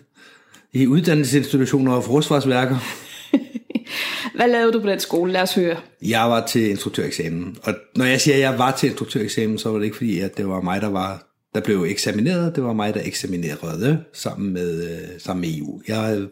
i 0.72 0.86
uddannelsesinstitutioner 0.86 1.92
og 1.92 2.04
forsvarsværker. 2.04 2.76
Hvad 4.36 4.48
lavede 4.48 4.72
du 4.72 4.80
på 4.80 4.88
den 4.88 5.00
skole? 5.00 5.32
Lad 5.32 5.42
os 5.42 5.54
høre. 5.54 5.76
Jeg 6.02 6.30
var 6.30 6.46
til 6.46 6.70
instruktøreksamen, 6.70 7.56
og 7.62 7.74
når 7.96 8.04
jeg 8.04 8.20
siger, 8.20 8.34
at 8.34 8.40
jeg 8.40 8.58
var 8.58 8.70
til 8.70 8.88
instruktøreksamen, 8.88 9.58
så 9.58 9.70
var 9.70 9.78
det 9.78 9.84
ikke 9.84 9.96
fordi, 9.96 10.18
at 10.18 10.36
det 10.36 10.48
var 10.48 10.60
mig, 10.60 10.80
der 10.80 10.88
var 10.88 11.27
der 11.58 11.64
blev 11.64 11.84
eksamineret. 11.88 12.56
Det 12.56 12.64
var 12.64 12.72
mig, 12.72 12.94
der 12.94 13.00
eksaminerede 13.04 14.04
sammen 14.12 14.52
med, 14.52 14.84
øh, 14.90 15.08
sammen 15.20 15.40
med 15.40 15.58
EU. 15.58 15.80
Jeg, 15.88 16.26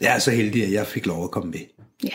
jeg 0.00 0.14
er 0.14 0.18
så 0.18 0.30
heldig, 0.30 0.64
at 0.64 0.72
jeg 0.72 0.86
fik 0.86 1.06
lov 1.06 1.24
at 1.24 1.30
komme 1.30 1.50
med. 1.50 1.60
Ja. 2.04 2.08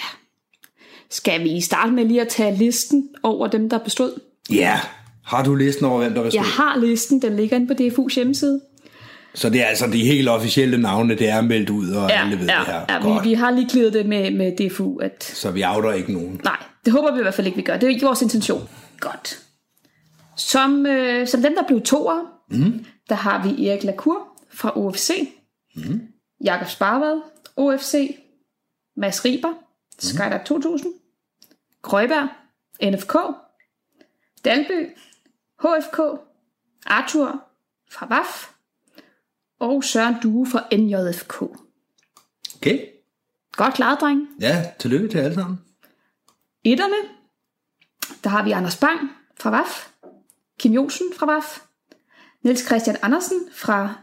Skal 1.11 1.43
vi 1.43 1.61
starte 1.61 1.91
med 1.91 2.05
lige 2.05 2.21
at 2.21 2.27
tage 2.27 2.57
listen 2.57 3.09
over 3.23 3.47
dem, 3.47 3.69
der 3.69 3.77
bestod? 3.77 4.19
Ja, 4.51 4.79
har 5.25 5.43
du 5.43 5.55
listen 5.55 5.85
over, 5.85 5.97
hvem 5.99 6.13
der 6.13 6.23
bestod? 6.23 6.39
Jeg 6.39 6.45
har 6.45 6.77
listen, 6.79 7.21
den 7.21 7.35
ligger 7.35 7.55
inde 7.57 7.67
på 7.75 7.83
DFU's 7.83 8.15
hjemmeside. 8.15 8.61
Så 9.35 9.49
det 9.49 9.61
er 9.61 9.65
altså 9.65 9.87
de 9.87 10.03
helt 10.05 10.29
officielle 10.29 10.77
navne, 10.77 11.15
det 11.15 11.29
er 11.29 11.41
meldt 11.41 11.69
ud, 11.69 11.89
og 11.89 12.09
Ja, 12.09 12.23
alle 12.23 12.39
ved 12.39 12.47
ja, 12.47 12.57
det 12.59 12.65
her. 12.65 12.81
ja 12.89 13.01
Godt. 13.01 13.23
vi, 13.23 13.29
vi 13.29 13.33
har 13.33 13.51
lige 13.51 13.69
klidet 13.69 13.93
det 13.93 14.05
med, 14.05 14.31
med 14.31 14.69
DFU, 14.69 14.97
at 14.97 15.23
Så 15.23 15.51
vi 15.51 15.63
outer 15.63 15.91
ikke 15.93 16.13
nogen. 16.13 16.41
nej, 16.43 16.57
det 16.85 16.93
håber 16.93 17.13
vi 17.13 17.19
i 17.19 17.21
hvert 17.21 17.33
fald 17.33 17.47
ikke, 17.47 17.55
vi 17.55 17.61
gør. 17.63 17.73
Det 17.77 17.83
er 17.83 17.89
ikke 17.89 18.05
vores 18.05 18.21
intention. 18.21 18.69
Godt. 18.99 19.39
Som, 20.37 20.85
øh, 20.85 21.27
som 21.27 21.41
dem, 21.41 21.55
der 21.57 21.63
blev 21.67 21.81
toer, 21.81 22.19
mm. 22.47 22.85
der 23.09 23.15
har 23.15 23.43
vi 23.43 23.67
Erik 23.67 23.83
Lacour 23.83 24.27
fra 24.49 24.77
OFC, 24.77 25.09
mm. 25.75 26.07
Jakob 26.43 26.67
Sparvad, 26.67 27.21
OFC, 27.55 28.19
Mads 28.95 29.25
Riber, 29.25 29.53
Skydive 29.99 30.41
2000, 30.45 30.93
Grøjberg, 31.81 32.29
NFK, 32.83 33.15
Dalby, 34.45 34.89
HFK, 35.59 35.99
Arthur 36.85 37.43
fra 37.91 38.05
VAF, 38.05 38.53
og 39.59 39.83
Søren 39.83 40.15
Due 40.23 40.47
fra 40.47 40.67
NJFK. 40.77 41.41
Okay? 42.55 42.87
Godt 43.51 43.73
klaret, 43.73 44.01
dreng. 44.01 44.27
Ja, 44.39 44.71
tillykke 44.79 45.07
til 45.07 45.17
alle 45.17 45.33
sammen. 45.33 45.59
Etterne, 46.63 46.95
der 48.23 48.29
har 48.29 48.43
vi 48.43 48.51
Anders 48.51 48.77
Bang 48.77 48.99
fra 49.39 49.49
VAF, 49.49 49.89
Kim 50.59 50.73
Jonsen 50.73 51.05
fra 51.17 51.25
VAF, 51.25 51.61
Niels 52.43 52.65
Christian 52.65 52.97
Andersen 53.01 53.37
fra 53.55 53.95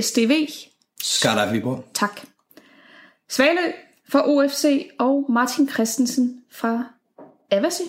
SDV, 0.00 0.48
Skydive 1.02 1.52
Viborg. 1.52 1.84
tak. 1.94 2.20
Svalø 3.28 3.72
fra 4.08 4.28
OFC 4.28 4.88
og 4.98 5.26
Martin 5.32 5.68
Christensen 5.68 6.42
fra 6.52 6.84
Avasi. 7.50 7.82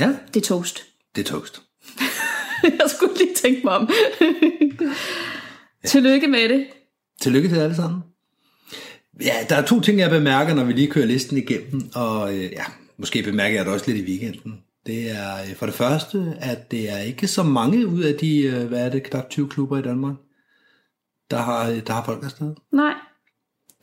Ja, 0.00 0.08
Det 0.34 0.40
er 0.42 0.44
toast. 0.46 0.82
det 1.16 1.20
er 1.28 1.30
toast. 1.32 1.62
Jeg 2.62 2.90
skulle 2.96 3.14
lige 3.18 3.34
tænke 3.34 3.60
mig 3.64 3.72
om. 3.72 3.90
Tillykke 5.84 6.26
med 6.28 6.48
det. 6.48 6.66
Tillykke 7.20 7.48
til 7.48 7.56
alle 7.56 7.76
sammen. 7.76 8.02
Ja, 9.20 9.46
der 9.48 9.56
er 9.56 9.66
to 9.66 9.80
ting, 9.80 9.98
jeg 9.98 10.10
bemærker, 10.10 10.54
når 10.54 10.64
vi 10.64 10.72
lige 10.72 10.90
kører 10.90 11.06
listen 11.06 11.36
igennem, 11.36 11.90
og 11.94 12.34
øh, 12.34 12.52
ja, 12.52 12.64
måske 12.96 13.22
bemærker 13.22 13.56
jeg 13.56 13.64
det 13.64 13.72
også 13.74 13.90
lidt 13.90 14.08
i 14.08 14.10
weekenden. 14.10 14.60
Det 14.86 15.10
er 15.10 15.34
øh, 15.48 15.54
for 15.56 15.66
det 15.66 15.74
første, 15.74 16.36
at 16.40 16.70
det 16.70 16.90
er 16.90 16.98
ikke 16.98 17.28
så 17.28 17.42
mange 17.42 17.86
ud 17.86 18.02
af 18.02 18.14
de, 18.14 18.42
øh, 18.42 18.66
hvad 18.68 18.86
er 18.86 18.88
det, 18.88 19.02
knap 19.02 19.30
20 19.30 19.48
klubber 19.48 19.78
i 19.78 19.82
Danmark, 19.82 20.14
der 21.30 21.36
har, 21.38 21.68
øh, 21.70 21.86
der 21.86 21.92
har 21.92 22.04
folk 22.04 22.24
afsted, 22.24 22.54
Nej, 22.72 22.94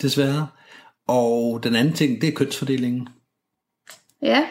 desværre. 0.02 0.48
Og 1.08 1.64
den 1.64 1.76
anden 1.76 1.94
ting, 1.94 2.22
det 2.22 2.30
er 2.30 2.34
kønsfordelingen. 2.34 3.08
ja. 4.22 4.46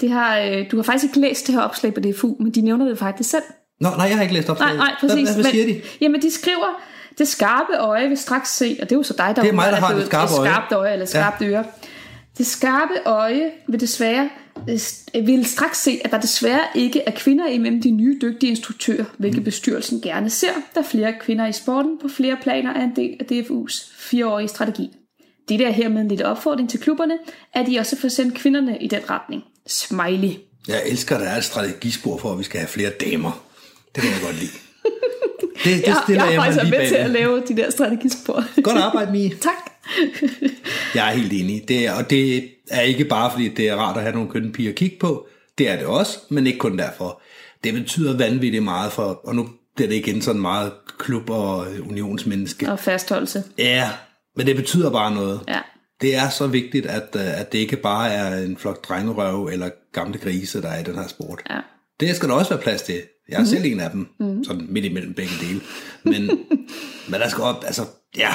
Det 0.00 0.10
har, 0.10 0.64
du 0.70 0.76
har 0.76 0.82
faktisk 0.82 1.04
ikke 1.04 1.20
læst 1.20 1.46
det 1.46 1.54
her 1.54 1.62
opslag 1.62 1.94
på 1.94 2.00
DFU, 2.00 2.36
men 2.40 2.50
de 2.50 2.60
nævner 2.60 2.88
det 2.88 2.98
faktisk 2.98 3.30
selv. 3.30 3.42
Nå, 3.80 3.88
nej, 3.90 4.06
jeg 4.06 4.16
har 4.16 4.22
ikke 4.22 4.34
læst 4.34 4.48
op. 4.48 4.58
Nej, 4.58 4.76
nej, 4.76 4.94
præcis. 5.00 5.28
Hvad, 5.28 5.42
hvad, 5.42 5.52
siger 5.52 5.66
men, 5.66 5.74
de? 5.74 5.82
Jamen, 6.00 6.22
de 6.22 6.30
skriver, 6.30 6.80
det 7.18 7.28
skarpe 7.28 7.76
øje 7.78 8.08
vil 8.08 8.18
straks 8.18 8.48
se, 8.50 8.76
og 8.82 8.90
det 8.90 8.94
er 8.94 8.98
jo 8.98 9.02
så 9.02 9.14
dig, 9.18 9.36
der 9.36 9.42
Det 9.42 9.48
er 9.48 9.54
mig, 9.54 9.72
der 9.72 9.80
har 9.80 9.94
det 9.94 10.06
skarpe 10.06 10.32
øje. 10.38 10.50
skarpt 10.50 10.72
øje, 10.72 10.92
eller 10.92 11.06
skarpt 11.06 11.40
ja. 11.42 11.46
øre. 11.46 11.64
Det 12.38 12.46
skarpe 12.46 12.94
øje 13.06 13.50
vil 13.68 13.80
desværre 13.80 14.30
vil 15.14 15.44
straks 15.44 15.78
se, 15.82 16.00
at 16.04 16.10
der 16.10 16.20
desværre 16.20 16.60
ikke 16.74 17.00
er 17.06 17.10
kvinder 17.10 17.48
imellem 17.48 17.82
de 17.82 17.90
nye 17.90 18.18
dygtige 18.22 18.50
instruktører, 18.50 19.04
hvilket 19.18 19.44
bestyrelsen 19.44 20.00
gerne 20.00 20.30
ser, 20.30 20.52
da 20.74 20.80
flere 20.90 21.14
kvinder 21.20 21.46
i 21.46 21.52
sporten 21.52 21.98
på 22.02 22.08
flere 22.08 22.36
planer 22.42 22.74
er 22.74 22.84
en 22.84 22.96
del 22.96 23.16
af 23.20 23.24
DFU's 23.32 23.92
fireårige 23.98 24.48
strategi. 24.48 24.90
Det 25.48 25.60
er 25.60 25.70
hermed 25.70 26.00
en 26.00 26.08
lille 26.08 26.26
opfordring 26.26 26.70
til 26.70 26.80
klubberne, 26.80 27.18
at 27.54 27.66
de 27.66 27.78
også 27.78 27.96
får 27.96 28.08
sendt 28.08 28.34
kvinderne 28.34 28.78
i 28.78 28.88
den 28.88 29.10
retning. 29.10 29.42
Smiley. 29.66 30.30
Jeg 30.68 30.82
elsker, 30.86 31.16
at 31.16 31.20
der 31.20 31.28
er 31.28 31.36
et 31.36 31.44
strategispor 31.44 32.18
for, 32.18 32.32
at 32.32 32.38
vi 32.38 32.44
skal 32.44 32.60
have 32.60 32.68
flere 32.68 32.90
damer. 32.90 33.44
Det 33.94 34.02
kan 34.02 34.12
jeg 34.12 34.20
godt 34.22 34.40
lide. 34.40 34.50
Det, 35.64 35.76
det 35.76 35.86
Jeg, 35.86 35.96
stiller 36.04 36.24
jeg 36.24 36.32
jeg, 36.32 36.42
faktisk 36.42 36.64
lige 36.64 36.78
med 36.78 36.88
til 36.88 36.94
at 36.94 37.10
lave 37.10 37.42
de 37.48 37.56
der 37.56 37.70
strategispor. 37.70 38.62
Godt 38.62 38.78
arbejde, 38.78 39.12
Mie. 39.12 39.30
tak. 39.48 39.72
Jeg 40.94 41.08
er 41.08 41.12
helt 41.12 41.32
enig. 41.32 41.68
Det 41.68 41.86
er, 41.86 41.92
og 41.92 42.10
det 42.10 42.48
er 42.70 42.80
ikke 42.80 43.04
bare, 43.04 43.30
fordi 43.30 43.48
det 43.48 43.68
er 43.68 43.76
rart 43.76 43.96
at 43.96 44.02
have 44.02 44.14
nogle 44.14 44.30
kønne 44.30 44.52
piger 44.52 44.70
at 44.70 44.76
kigge 44.76 44.96
på. 45.00 45.26
Det 45.58 45.68
er 45.68 45.76
det 45.76 45.86
også, 45.86 46.18
men 46.28 46.46
ikke 46.46 46.58
kun 46.58 46.78
derfor. 46.78 47.22
Det 47.64 47.74
betyder 47.74 48.16
vanvittigt 48.16 48.64
meget 48.64 48.92
for, 48.92 49.20
og 49.24 49.34
nu 49.34 49.48
bliver 49.76 49.88
det 49.88 49.96
igen 49.96 50.22
sådan 50.22 50.40
meget 50.40 50.72
klub- 50.98 51.30
og 51.30 51.66
unionsmenneske. 51.88 52.72
Og 52.72 52.78
fastholdelse. 52.78 53.44
Ja, 53.58 53.90
men 54.36 54.46
det 54.46 54.56
betyder 54.56 54.90
bare 54.90 55.14
noget. 55.14 55.40
Ja. 55.48 55.60
Det 56.00 56.16
er 56.16 56.28
så 56.28 56.46
vigtigt, 56.46 56.86
at, 56.86 57.16
øh, 57.16 57.40
at 57.40 57.52
det 57.52 57.58
ikke 57.58 57.76
bare 57.76 58.10
er 58.10 58.44
en 58.44 58.56
flok 58.56 58.88
drengerøve 58.88 59.52
eller 59.52 59.70
gamle 59.92 60.18
grise, 60.18 60.62
der 60.62 60.68
er 60.68 60.80
i 60.80 60.82
den 60.82 60.94
her 60.94 61.08
sport. 61.08 61.40
Ja. 61.50 61.58
Det 62.00 62.16
skal 62.16 62.28
der 62.28 62.34
også 62.34 62.50
være 62.50 62.62
plads 62.62 62.82
til. 62.82 63.02
Jeg 63.28 63.36
er 63.36 63.40
mm. 63.40 63.46
selv 63.46 63.64
en 63.64 63.80
af 63.80 63.90
dem, 63.90 64.08
mm. 64.20 64.44
sådan 64.44 64.66
midt 64.68 64.84
imellem 64.84 65.14
begge 65.14 65.32
dele. 65.40 65.60
Men, 66.02 66.22
men 67.10 67.20
der 67.20 67.28
skal 67.28 67.44
op, 67.44 67.64
altså, 67.66 67.82
ja, 68.16 68.30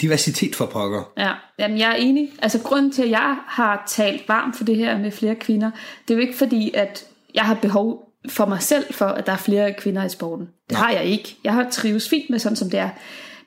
diversitet 0.00 0.56
for 0.56 0.66
pokker. 0.66 1.12
Ja, 1.16 1.32
jamen 1.58 1.78
jeg 1.78 1.90
er 1.90 1.94
enig. 1.94 2.32
Altså 2.42 2.60
grunden 2.62 2.92
til, 2.92 3.02
at 3.02 3.10
jeg 3.10 3.36
har 3.46 3.84
talt 3.88 4.28
varmt 4.28 4.56
for 4.56 4.64
det 4.64 4.76
her 4.76 4.98
med 4.98 5.10
flere 5.10 5.34
kvinder, 5.34 5.70
det 6.08 6.14
er 6.14 6.18
jo 6.18 6.20
ikke 6.20 6.36
fordi, 6.38 6.70
at 6.74 7.04
jeg 7.34 7.44
har 7.44 7.54
behov 7.54 8.12
for 8.28 8.46
mig 8.46 8.62
selv 8.62 8.94
for, 8.94 9.04
at 9.06 9.26
der 9.26 9.32
er 9.32 9.36
flere 9.36 9.74
kvinder 9.78 10.04
i 10.04 10.08
sporten. 10.08 10.48
Det 10.68 10.76
har 10.76 10.90
jeg 10.90 11.04
ikke. 11.04 11.36
Jeg 11.44 11.52
har 11.52 11.70
trives 11.70 12.08
fint 12.08 12.30
med 12.30 12.38
sådan, 12.38 12.56
som 12.56 12.70
det 12.70 12.80
er. 12.80 12.90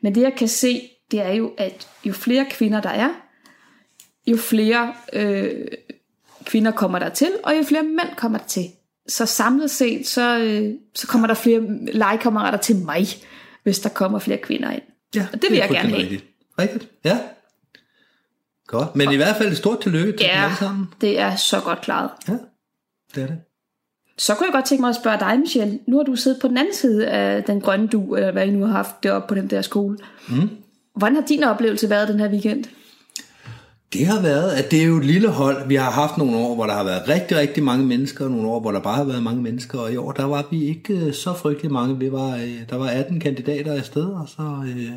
Men 0.02 0.16
det 0.16 0.22
jeg 0.22 0.34
kan 0.38 0.48
se, 0.48 0.82
det 1.12 1.22
er 1.22 1.32
jo, 1.32 1.52
at 1.58 1.88
jo 2.06 2.14
flere 2.14 2.46
kvinder 2.52 2.82
der 2.82 2.90
er, 2.90 3.10
jo 4.28 4.38
flere 4.38 4.94
øh, 5.14 5.68
kvinder 6.46 6.72
kommer 6.72 7.00
der 7.00 7.10
til, 7.10 7.32
og 7.44 7.58
jo 7.58 7.64
flere 7.64 7.84
mænd 7.84 8.16
kommer 8.18 8.38
der 8.38 8.46
til. 8.46 8.66
Så 9.08 9.26
samlet 9.26 9.72
set, 9.72 10.08
så, 10.08 10.40
øh, 10.40 10.74
så 10.96 11.08
kommer 11.08 11.28
der 11.28 11.34
flere 11.34 11.62
legekammerater 11.94 12.58
til 12.58 12.76
mig, 12.76 13.08
hvis 13.64 13.80
der 13.80 13.90
kommer 13.90 14.20
flere 14.20 14.38
kvinder 14.38 14.72
ind. 14.72 14.82
Ja, 15.16 15.28
Og 15.34 15.42
det 15.42 15.50
vil 15.50 15.60
er 15.60 15.64
jeg 15.64 15.70
gerne 15.70 15.90
have. 15.90 16.02
Rigtigt. 16.02 16.26
Rigtigt, 16.62 16.88
ja. 17.06 17.20
Godt, 18.68 18.96
men 18.96 19.12
i 19.12 19.16
hvert 19.16 19.36
fald 19.36 19.52
et 19.52 19.58
stort 19.58 19.82
tillykke 19.82 20.12
til 20.12 20.26
ja. 20.26 20.38
Ja, 20.38 20.44
alle 20.44 20.58
sammen. 20.58 20.88
det 21.02 21.20
er 21.20 21.36
så 21.36 21.60
godt 21.60 21.82
klaret. 21.82 22.10
Ja, 22.28 22.34
det 23.16 23.24
er 23.24 23.28
det. 23.28 23.38
Så 24.18 24.36
kunne 24.36 24.46
jeg 24.46 24.54
godt 24.54 24.66
tænke 24.66 24.82
mig 24.82 24.90
at 24.90 24.96
spørge 24.96 25.20
dig, 25.20 25.40
Michelle. 25.40 25.80
Nu 25.88 25.98
har 25.98 26.04
du 26.04 26.16
siddet 26.16 26.42
på 26.42 26.48
den 26.48 26.58
anden 26.58 26.74
side 26.74 27.08
af 27.08 27.44
den 27.44 27.62
grønne 27.62 27.88
du, 27.88 28.16
eller 28.16 28.32
hvad 28.32 28.48
I 28.48 28.52
nu 28.52 28.66
har 28.66 28.74
haft 28.74 29.04
deroppe 29.04 29.28
på 29.28 29.36
den 29.36 29.50
der 29.50 29.62
skole. 29.62 29.98
Mm. 30.30 30.50
Hvordan 30.96 31.16
har 31.16 31.22
din 31.22 31.44
oplevelse 31.44 31.90
været 31.90 32.08
den 32.08 32.20
her 32.20 32.30
weekend? 32.30 32.64
Det 33.94 34.06
har 34.06 34.22
været, 34.22 34.52
at 34.52 34.72
det 34.72 34.82
er 34.82 34.86
jo 34.86 34.98
et 34.98 35.06
lille 35.06 35.28
hold. 35.30 35.68
Vi 35.68 35.76
har 35.76 35.92
haft 35.92 36.18
nogle 36.18 36.38
år, 36.38 36.56
hvor 36.56 36.66
der 36.66 36.74
har 36.74 36.84
været 36.84 37.08
rigtig, 37.08 37.38
rigtig 37.38 37.64
mange 37.64 37.86
mennesker, 37.86 38.26
og 38.26 38.32
nogle 38.32 38.48
år, 38.48 38.60
hvor 38.60 38.72
der 38.72 38.80
bare 38.80 38.96
har 38.96 39.04
været 39.04 39.24
mange 39.24 39.42
mennesker, 39.42 39.80
og 39.80 39.92
i 39.92 39.98
år, 39.98 40.12
der 40.12 40.24
var 40.24 40.48
vi 40.52 40.64
ikke 40.64 40.94
øh, 40.94 41.14
så 41.14 41.34
frygtelig 41.34 41.72
mange. 41.72 42.00
Vi 42.00 42.12
var, 42.12 42.36
øh, 42.36 42.70
der 42.70 42.76
var 42.76 42.88
18 42.88 43.20
kandidater 43.20 43.74
afsted, 43.74 44.06
og 44.06 44.30
så, 44.30 44.64
øh, 44.68 44.92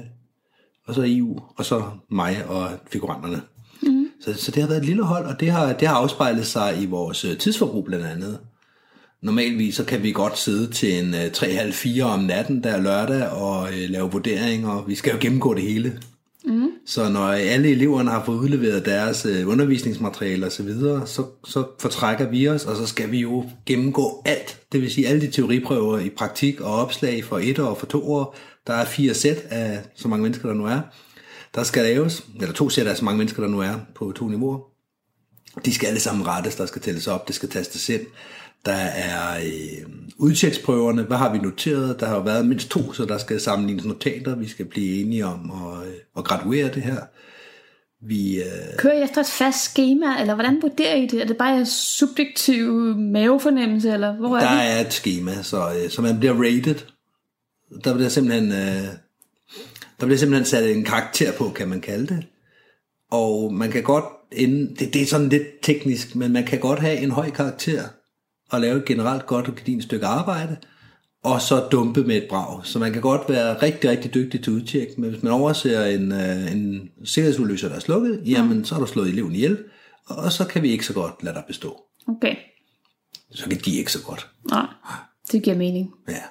og 0.86 0.94
så 0.94 1.02
EU, 1.06 1.40
og 1.56 1.64
så 1.64 1.82
mig 2.10 2.44
og 2.48 2.70
figuranterne. 2.90 3.42
Mm. 3.82 4.08
Så, 4.20 4.34
så 4.34 4.50
det 4.50 4.62
har 4.62 4.68
været 4.68 4.80
et 4.80 4.86
lille 4.86 5.02
hold, 5.02 5.26
og 5.26 5.40
det 5.40 5.50
har, 5.50 5.72
det 5.72 5.88
har 5.88 5.94
afspejlet 5.94 6.46
sig 6.46 6.82
i 6.82 6.86
vores 6.86 7.24
øh, 7.24 7.38
tidsforbrug 7.38 7.84
blandt 7.84 8.06
andet. 8.06 8.38
Normalvis 9.22 9.74
så 9.74 9.84
kan 9.84 10.02
vi 10.02 10.12
godt 10.12 10.38
sidde 10.38 10.72
til 10.72 11.04
en 11.04 11.14
øh, 11.14 11.24
3.30-4 11.24 12.02
om 12.02 12.20
natten, 12.20 12.62
der 12.62 12.70
er 12.70 12.80
lørdag, 12.80 13.28
og 13.28 13.68
øh, 13.68 13.90
lave 13.90 14.10
vurderinger. 14.10 14.84
Vi 14.86 14.94
skal 14.94 15.12
jo 15.12 15.18
gennemgå 15.20 15.54
det 15.54 15.62
hele. 15.62 16.00
Mm. 16.44 16.68
Så 16.86 17.08
når 17.08 17.26
alle 17.26 17.68
eleverne 17.68 18.10
har 18.10 18.24
fået 18.24 18.38
udleveret 18.38 18.84
deres 18.84 19.26
øh, 19.26 19.48
undervisningsmateriale 19.48 20.46
osv., 20.46 20.72
så, 20.72 21.00
så, 21.06 21.24
så 21.44 21.64
fortrækker 21.80 22.28
vi 22.28 22.48
os, 22.48 22.64
og 22.64 22.76
så 22.76 22.86
skal 22.86 23.10
vi 23.10 23.18
jo 23.18 23.44
gennemgå 23.66 24.22
alt. 24.24 24.60
Det 24.72 24.80
vil 24.80 24.90
sige 24.90 25.08
alle 25.08 25.20
de 25.20 25.30
teoriprøver 25.30 25.98
i 25.98 26.08
praktik 26.08 26.60
og 26.60 26.74
opslag 26.74 27.24
for 27.24 27.38
et 27.38 27.58
år 27.58 27.66
og 27.66 27.78
for 27.78 27.86
to 27.86 28.12
år. 28.12 28.36
Der 28.66 28.74
er 28.74 28.84
fire 28.84 29.14
sæt 29.14 29.36
af 29.50 29.80
så 29.94 30.08
mange 30.08 30.22
mennesker, 30.22 30.48
der 30.48 30.54
nu 30.54 30.64
er. 30.64 30.80
Der 31.54 31.62
skal 31.62 31.82
laves, 31.82 32.24
eller 32.40 32.54
to 32.54 32.68
sæt 32.68 32.86
af 32.86 32.96
så 32.96 33.04
mange 33.04 33.18
mennesker, 33.18 33.42
der 33.42 33.48
nu 33.48 33.60
er 33.60 33.74
på 33.94 34.12
to 34.12 34.28
niveauer. 34.28 34.58
De 35.64 35.74
skal 35.74 35.86
alle 35.86 36.00
sammen 36.00 36.26
rettes, 36.26 36.54
der 36.54 36.66
skal 36.66 36.82
tælles 36.82 37.06
op, 37.06 37.26
det 37.28 37.34
skal 37.34 37.48
tastes 37.48 37.88
ind. 37.88 38.02
Der 38.66 38.72
er 38.72 39.36
øh, 39.38 39.86
udtjeksprøverne, 40.18 41.02
hvad 41.02 41.16
har 41.16 41.32
vi 41.32 41.38
noteret? 41.38 42.00
Der 42.00 42.06
har 42.06 42.14
jo 42.14 42.22
været 42.22 42.46
mindst 42.46 42.68
to, 42.68 42.92
så 42.92 43.04
der 43.04 43.18
skal 43.18 43.40
sammenlignes 43.40 43.84
notater, 43.84 44.36
vi 44.36 44.48
skal 44.48 44.66
blive 44.66 45.00
enige 45.00 45.26
om 45.26 45.50
at, 45.50 45.88
øh, 45.88 45.94
at 46.18 46.24
graduere 46.24 46.68
det 46.68 46.82
her. 46.82 47.00
Vi, 48.06 48.38
øh, 48.38 48.78
Kører 48.78 49.00
I 49.00 49.02
efter 49.02 49.20
et 49.20 49.26
fast 49.26 49.70
schema, 49.70 50.20
eller 50.20 50.34
hvordan 50.34 50.62
vurderer 50.62 50.94
I 50.94 51.06
det? 51.06 51.22
Er 51.22 51.26
det 51.26 51.36
bare 51.36 51.58
en 51.58 51.66
subjektiv 51.66 52.72
mavefornemmelse, 52.96 53.92
eller 53.92 54.16
hvor 54.16 54.36
er 54.36 54.40
der 54.40 54.62
det? 54.62 54.72
er 54.72 54.80
et 54.80 54.92
schema, 54.92 55.42
så, 55.42 55.70
øh, 55.70 55.90
så 55.90 56.02
man 56.02 56.18
bliver 56.18 56.34
rated. 56.34 56.93
Der 57.84 57.94
bliver 57.94 58.08
simpelthen... 58.08 58.52
Øh, 58.52 58.88
der 60.00 60.06
bliver 60.06 60.18
simpelthen 60.18 60.44
sat 60.44 60.70
en 60.70 60.84
karakter 60.84 61.32
på, 61.32 61.50
kan 61.50 61.68
man 61.68 61.80
kalde 61.80 62.06
det. 62.06 62.26
Og 63.10 63.54
man 63.54 63.70
kan 63.70 63.82
godt, 63.82 64.04
inden, 64.32 64.76
det, 64.78 64.94
det 64.94 65.02
er 65.02 65.06
sådan 65.06 65.28
lidt 65.28 65.46
teknisk, 65.62 66.14
men 66.14 66.32
man 66.32 66.44
kan 66.44 66.60
godt 66.60 66.78
have 66.78 66.98
en 66.98 67.10
høj 67.10 67.30
karakter 67.30 67.82
og 68.50 68.60
lave 68.60 68.78
et 68.78 68.84
generelt 68.84 69.26
godt 69.26 69.48
og 69.48 69.54
gedint 69.54 69.82
stykke 69.82 70.06
arbejde, 70.06 70.56
og 71.24 71.40
så 71.40 71.68
dumpe 71.72 72.04
med 72.04 72.16
et 72.16 72.26
brag. 72.28 72.66
Så 72.66 72.78
man 72.78 72.92
kan 72.92 73.02
godt 73.02 73.28
være 73.28 73.62
rigtig, 73.62 73.90
rigtig 73.90 74.14
dygtig 74.14 74.42
til 74.42 74.52
udtjek, 74.52 74.98
men 74.98 75.10
hvis 75.10 75.22
man 75.22 75.32
overser 75.32 75.84
en, 75.84 76.12
øh, 76.12 76.52
en 76.52 76.90
sikkerhedsudløser, 77.04 77.68
der 77.68 77.76
er 77.76 77.80
slukket, 77.80 78.22
jamen 78.26 78.64
så 78.64 78.74
har 78.74 78.80
du 78.80 78.86
slået 78.86 79.08
eleven 79.08 79.34
ihjel, 79.34 79.58
og 80.06 80.32
så 80.32 80.44
kan 80.44 80.62
vi 80.62 80.68
ikke 80.68 80.86
så 80.86 80.92
godt 80.92 81.22
lade 81.22 81.34
dig 81.34 81.44
bestå. 81.46 81.82
Okay. 82.08 82.36
Så 83.30 83.48
kan 83.48 83.58
de 83.64 83.78
ikke 83.78 83.92
så 83.92 84.02
godt. 84.02 84.30
Nej, 84.50 84.66
det 85.32 85.42
giver 85.42 85.56
mening. 85.56 85.90
Ja. 86.08 86.22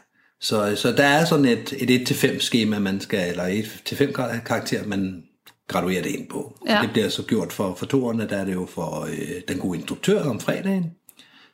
Så, 0.43 0.75
så 0.75 0.91
der 0.91 1.03
er 1.03 1.25
sådan 1.25 1.45
et, 1.45 1.73
et 1.89 2.11
1-5 2.11 2.39
schema, 2.39 2.79
man 2.79 2.99
skal, 2.99 3.29
eller 3.29 3.43
1-5 3.43 4.11
karakter, 4.45 4.85
man 4.87 5.23
graduerer 5.67 6.01
det 6.01 6.09
ind 6.09 6.29
på. 6.29 6.57
Ja. 6.67 6.79
Det 6.81 6.89
bliver 6.91 7.09
så 7.09 7.23
gjort 7.23 7.53
for, 7.53 7.75
for 7.75 7.85
toerne, 7.85 8.27
der 8.29 8.37
er 8.37 8.45
det 8.45 8.53
jo 8.53 8.65
for 8.65 9.05
øh, 9.05 9.41
den 9.47 9.57
gode 9.59 9.77
instruktør 9.77 10.23
om 10.29 10.39
fredagen, 10.39 10.91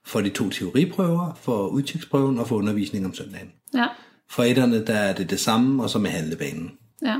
for 0.06 0.21
de 0.21 0.30
to 0.30 0.49
teoriprøver, 0.49 1.39
for 1.41 1.67
udtjeksprøven 1.67 2.39
og 2.39 2.47
for 2.47 2.56
undervisning 2.56 3.06
om 3.06 3.13
søndagen. 3.13 3.52
Ja, 3.73 3.88
For 4.30 4.43
etterne, 4.43 4.86
der 4.86 4.93
er 4.93 5.13
det 5.13 5.30
det 5.30 5.39
samme, 5.39 5.84
og 5.84 5.89
så 5.89 5.99
med 5.99 6.10
handlebanen. 6.10 6.71
ja. 7.06 7.15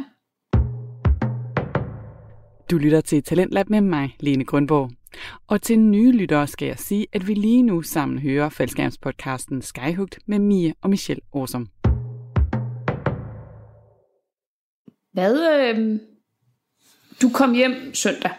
Du 2.72 2.78
lytter 2.78 3.02
til 3.02 3.24
Talentlab 3.24 3.70
med 3.70 3.82
mig, 3.82 4.16
Lene 4.20 4.46
Grundborg. 4.46 4.92
Og 5.48 5.62
til 5.62 5.80
nye 5.80 6.12
lyttere 6.12 6.48
skal 6.48 6.66
jeg 6.66 6.80
sige, 6.80 7.08
at 7.14 7.28
vi 7.28 7.34
lige 7.34 7.62
nu 7.62 7.82
sammen 7.82 8.20
hører 8.20 8.50
faldskærmspodcasten 8.50 9.62
Skyhugt 9.62 10.20
med 10.26 10.40
Mia 10.40 10.72
og 10.82 10.90
Michelle 10.90 11.22
Årsum. 11.34 11.68
Hvad, 15.14 15.60
øh, 15.60 16.00
du 17.22 17.30
kom 17.30 17.54
hjem 17.54 17.94
søndag. 17.94 18.32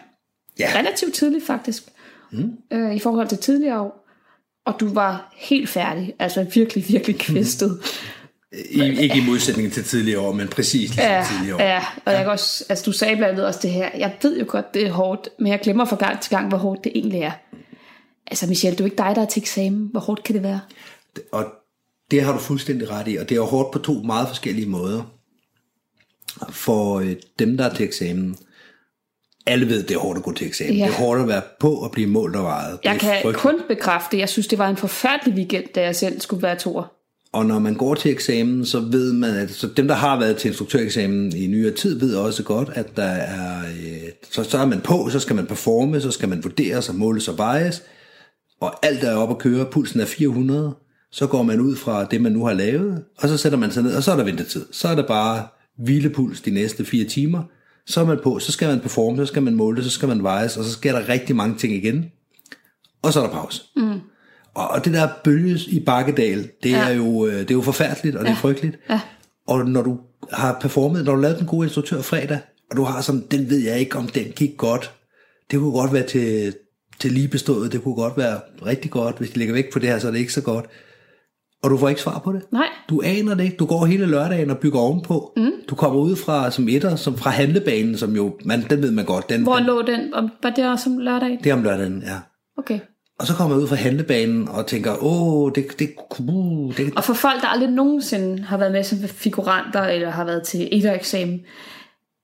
Ja. 0.59 0.71
Relativt 0.75 1.13
tidligt 1.13 1.45
faktisk. 1.45 1.83
Mm. 2.31 2.57
Øh, 2.73 2.95
I 2.95 2.99
forhold 2.99 3.27
til 3.27 3.37
tidligere 3.37 3.81
år. 3.81 4.07
Og 4.65 4.79
du 4.79 4.93
var 4.93 5.33
helt 5.37 5.69
færdig. 5.69 6.13
Altså 6.19 6.47
virkelig, 6.53 6.85
virkelig 6.87 7.19
kvæstet. 7.19 7.81
I, 8.71 8.81
ikke 8.81 9.17
i 9.17 9.25
modsætning 9.25 9.73
til 9.73 9.83
tidligere 9.83 10.19
år, 10.19 10.31
men 10.33 10.47
præcis 10.47 10.89
ligesom 10.89 11.03
Ja, 11.03 11.25
tidligere 11.37 11.55
år. 11.55 11.61
ja, 11.61 11.83
og 12.05 12.11
jeg 12.13 12.21
kan 12.21 12.31
også, 12.31 12.65
altså 12.69 12.83
du 12.85 12.91
sagde 12.91 13.15
blandt 13.15 13.31
andet 13.31 13.45
også 13.45 13.59
det 13.63 13.71
her, 13.71 13.89
jeg 13.97 14.15
ved 14.21 14.39
jo 14.39 14.45
godt, 14.47 14.73
det 14.73 14.87
er 14.87 14.91
hårdt, 14.91 15.29
men 15.39 15.47
jeg 15.51 15.59
glemmer 15.63 15.85
fra 15.85 15.95
gang 15.95 16.21
til 16.21 16.29
gang, 16.29 16.47
hvor 16.49 16.57
hårdt 16.57 16.83
det 16.83 16.91
egentlig 16.95 17.21
er. 17.21 17.31
Altså 18.27 18.47
Michelle, 18.47 18.71
det 18.77 18.79
er 18.81 18.85
jo 18.85 18.91
ikke 18.91 18.97
dig, 18.97 19.11
der 19.15 19.21
er 19.21 19.25
til 19.25 19.39
eksamen. 19.41 19.87
Hvor 19.91 19.99
hårdt 19.99 20.23
kan 20.23 20.35
det 20.35 20.43
være? 20.43 20.59
Og 21.31 21.45
det 22.11 22.23
har 22.23 22.33
du 22.33 22.39
fuldstændig 22.39 22.89
ret 22.91 23.07
i, 23.07 23.15
og 23.15 23.29
det 23.29 23.35
er 23.35 23.39
jo 23.39 23.45
hårdt 23.45 23.71
på 23.71 23.79
to 23.79 23.93
meget 23.93 24.27
forskellige 24.27 24.67
måder. 24.69 25.03
For 26.49 26.99
øh, 26.99 27.15
dem, 27.39 27.57
der 27.57 27.65
er 27.69 27.73
til 27.73 27.85
eksamen, 27.85 28.37
alle 29.45 29.67
ved, 29.67 29.83
det 29.83 29.95
er 29.95 29.99
hårdt 29.99 30.17
at 30.17 30.23
gå 30.23 30.33
til 30.33 30.47
eksamen. 30.47 30.75
Ja. 30.77 30.85
Det 30.85 30.91
er 30.93 30.97
hårdt 30.97 31.21
at 31.21 31.27
være 31.27 31.41
på 31.59 31.73
og 31.75 31.91
blive 31.91 32.07
målt 32.07 32.35
og 32.35 32.43
vejet. 32.43 32.79
Det 32.83 32.85
Jeg 32.89 32.99
kan 32.99 33.09
frygteligt. 33.21 33.37
kun 33.37 33.61
bekræfte, 33.67 34.17
jeg 34.19 34.29
synes, 34.29 34.47
det 34.47 34.57
var 34.59 34.69
en 34.69 34.77
forfærdelig 34.77 35.33
weekend, 35.35 35.65
da 35.75 35.81
jeg 35.81 35.95
selv 35.95 36.21
skulle 36.21 36.43
være 36.43 36.55
toer. 36.59 36.83
Og 37.33 37.45
når 37.45 37.59
man 37.59 37.75
går 37.75 37.95
til 37.95 38.11
eksamen, 38.11 38.65
så 38.65 38.79
ved 38.79 39.13
man, 39.13 39.35
at 39.35 39.51
så 39.51 39.67
dem, 39.67 39.87
der 39.87 39.95
har 39.95 40.19
været 40.19 40.37
til 40.37 40.47
instruktøreksamen 40.47 41.35
i 41.35 41.47
nyere 41.47 41.71
tid, 41.71 41.99
ved 41.99 42.15
også 42.15 42.43
godt, 42.43 42.69
at 42.73 42.95
der 42.95 43.03
er, 43.03 43.59
øh, 43.59 44.09
så, 44.31 44.43
så 44.43 44.57
er 44.57 44.65
man 44.65 44.81
på, 44.81 45.09
så 45.09 45.19
skal 45.19 45.35
man 45.35 45.45
performe, 45.45 46.01
så 46.01 46.11
skal 46.11 46.29
man 46.29 46.43
vurderes 46.43 46.89
og 46.89 46.95
måles 46.95 47.27
og 47.27 47.37
vejes, 47.37 47.83
og 48.61 48.85
alt 48.85 49.03
er 49.03 49.15
op 49.15 49.29
at 49.29 49.37
køre, 49.37 49.65
pulsen 49.65 49.99
er 49.99 50.05
400, 50.05 50.75
så 51.11 51.27
går 51.27 51.43
man 51.43 51.59
ud 51.59 51.75
fra 51.75 52.05
det, 52.05 52.21
man 52.21 52.31
nu 52.31 52.45
har 52.45 52.53
lavet, 52.53 53.03
og 53.17 53.29
så 53.29 53.37
sætter 53.37 53.57
man 53.57 53.71
sig 53.71 53.83
ned, 53.83 53.95
og 53.95 54.03
så 54.03 54.11
er 54.11 54.15
der 54.15 54.23
ventetid. 54.23 54.65
Så 54.71 54.87
er 54.87 54.95
der 54.95 55.07
bare 55.07 55.47
hvilepuls 55.77 56.41
de 56.41 56.51
næste 56.51 56.85
fire 56.85 57.05
timer, 57.05 57.43
så 57.85 58.01
er 58.01 58.05
man 58.05 58.19
på, 58.23 58.39
så 58.39 58.51
skal 58.51 58.67
man 58.67 58.79
performe, 58.79 59.17
så 59.17 59.25
skal 59.25 59.43
man 59.43 59.55
måle, 59.55 59.83
så 59.83 59.89
skal 59.89 60.07
man 60.07 60.23
vejes, 60.23 60.57
og 60.57 60.63
så 60.63 60.71
sker 60.71 60.91
der 60.91 61.09
rigtig 61.09 61.35
mange 61.35 61.57
ting 61.57 61.73
igen, 61.73 62.05
og 63.01 63.13
så 63.13 63.19
er 63.19 63.23
der 63.27 63.33
pause. 63.33 63.61
Mm. 63.75 63.99
Og, 64.53 64.85
det 64.85 64.93
der 64.93 65.07
bølges 65.23 65.67
i 65.67 65.79
Bakkedal, 65.79 66.49
det, 66.63 66.69
ja. 66.69 66.89
er 66.89 66.93
jo, 66.93 67.25
øh, 67.25 67.39
det 67.39 67.51
er 67.51 67.55
jo 67.55 67.61
forfærdeligt, 67.61 68.15
og 68.15 68.25
det 68.25 68.31
er 68.31 68.35
frygteligt. 68.35 68.79
Ja. 68.89 68.99
Og 69.47 69.65
når 69.65 69.81
du 69.81 69.99
har 70.31 70.57
performet, 70.61 71.05
når 71.05 71.15
du 71.15 71.21
lavet 71.21 71.39
den 71.39 71.47
gode 71.47 71.65
instruktør 71.65 72.01
fredag, 72.01 72.39
og 72.71 72.77
du 72.77 72.83
har 72.83 73.01
sådan, 73.01 73.23
den 73.31 73.49
ved 73.49 73.57
jeg 73.57 73.79
ikke, 73.79 73.97
om 73.97 74.07
den 74.07 74.23
gik 74.35 74.57
godt. 74.57 74.91
Det 75.51 75.59
kunne 75.59 75.71
godt 75.71 75.93
være 75.93 76.07
til, 76.07 76.53
til 76.99 77.11
lige 77.11 77.27
bestået, 77.27 77.71
det 77.71 77.83
kunne 77.83 77.95
godt 77.95 78.17
være 78.17 78.39
rigtig 78.65 78.91
godt. 78.91 79.17
Hvis 79.17 79.29
de 79.29 79.39
lægger 79.39 79.53
væk 79.53 79.73
på 79.73 79.79
det 79.79 79.89
her, 79.89 79.99
så 79.99 80.07
er 80.07 80.11
det 80.11 80.19
ikke 80.19 80.33
så 80.33 80.41
godt. 80.41 80.65
Og 81.63 81.69
du 81.69 81.77
får 81.77 81.89
ikke 81.89 82.01
svar 82.01 82.19
på 82.19 82.31
det. 82.33 82.41
Nej. 82.51 82.67
Du 82.89 83.01
aner 83.01 83.35
det 83.35 83.43
ikke. 83.43 83.57
Du 83.57 83.65
går 83.65 83.85
hele 83.85 84.05
lørdagen 84.05 84.49
og 84.49 84.57
bygger 84.57 84.79
ovenpå. 84.79 85.33
Mm. 85.37 85.51
Du 85.69 85.75
kommer 85.75 85.99
ud 85.99 86.15
fra 86.15 86.51
som 86.51 86.67
etter, 86.69 86.95
som 86.95 87.17
fra 87.17 87.29
handlebanen, 87.29 87.97
som 87.97 88.15
jo, 88.15 88.37
man, 88.45 88.65
den 88.69 88.81
ved 88.81 88.91
man 88.91 89.05
godt. 89.05 89.29
Den, 89.29 89.43
Hvor 89.43 89.55
den, 89.55 89.65
lå 89.65 89.81
den? 89.81 90.13
Om, 90.13 90.29
var 90.43 90.49
det 90.49 90.69
også 90.69 90.89
om 90.89 90.97
lørdag? 90.97 91.39
det 91.43 91.49
er 91.49 91.53
om 91.53 91.63
lørdagen, 91.63 92.03
ja. 92.05 92.19
Okay. 92.57 92.79
Og 93.21 93.27
så 93.27 93.33
kommer 93.33 93.55
jeg 93.55 93.63
ud 93.63 93.67
fra 93.67 93.75
handlebanen 93.75 94.47
og 94.47 94.67
tænker, 94.67 95.03
åh, 95.03 95.51
det, 95.55 95.79
det, 95.79 95.93
uh, 96.19 96.77
det, 96.77 96.93
Og 96.95 97.03
for 97.03 97.13
folk, 97.13 97.41
der 97.41 97.47
aldrig 97.47 97.69
nogensinde 97.69 98.43
har 98.43 98.57
været 98.57 98.71
med 98.71 98.83
som 98.83 98.99
figuranter, 99.07 99.81
eller 99.81 100.09
har 100.09 100.25
været 100.25 100.43
til 100.43 100.69
eksamen, 100.71 101.39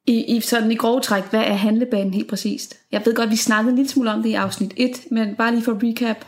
i, 0.07 0.35
i, 0.35 0.41
sådan 0.41 0.71
i 0.71 0.75
grove 0.75 1.01
træk, 1.01 1.23
hvad 1.29 1.39
er 1.39 1.53
handlebanen 1.53 2.13
helt 2.13 2.29
præcist? 2.29 2.77
Jeg 2.91 3.01
ved 3.05 3.15
godt, 3.15 3.29
vi 3.29 3.35
snakkede 3.35 3.69
en 3.69 3.75
lille 3.75 3.89
smule 3.89 4.11
om 4.11 4.23
det 4.23 4.29
i 4.29 4.33
afsnit 4.33 4.73
1, 4.77 4.91
men 5.11 5.35
bare 5.35 5.51
lige 5.51 5.63
for 5.63 5.79
recap. 5.83 6.25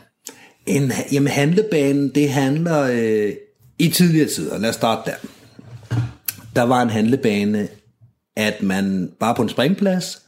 En, 0.66 0.92
jamen 1.12 1.32
handlebanen, 1.32 2.10
det 2.16 2.30
handler 2.30 2.82
øh, 2.82 3.34
i 3.80 3.90
tidligere 3.90 4.30
tider, 4.30 4.58
lad 4.58 4.70
os 4.70 4.76
starte 4.76 5.12
der. 5.12 5.18
Der 6.56 6.64
var 6.64 6.82
en 6.82 6.90
handlebane, 6.90 7.68
at 8.36 8.64
man 8.64 9.12
var 9.20 9.34
på 9.34 9.42
en 9.42 9.50
springplads, 9.50 10.22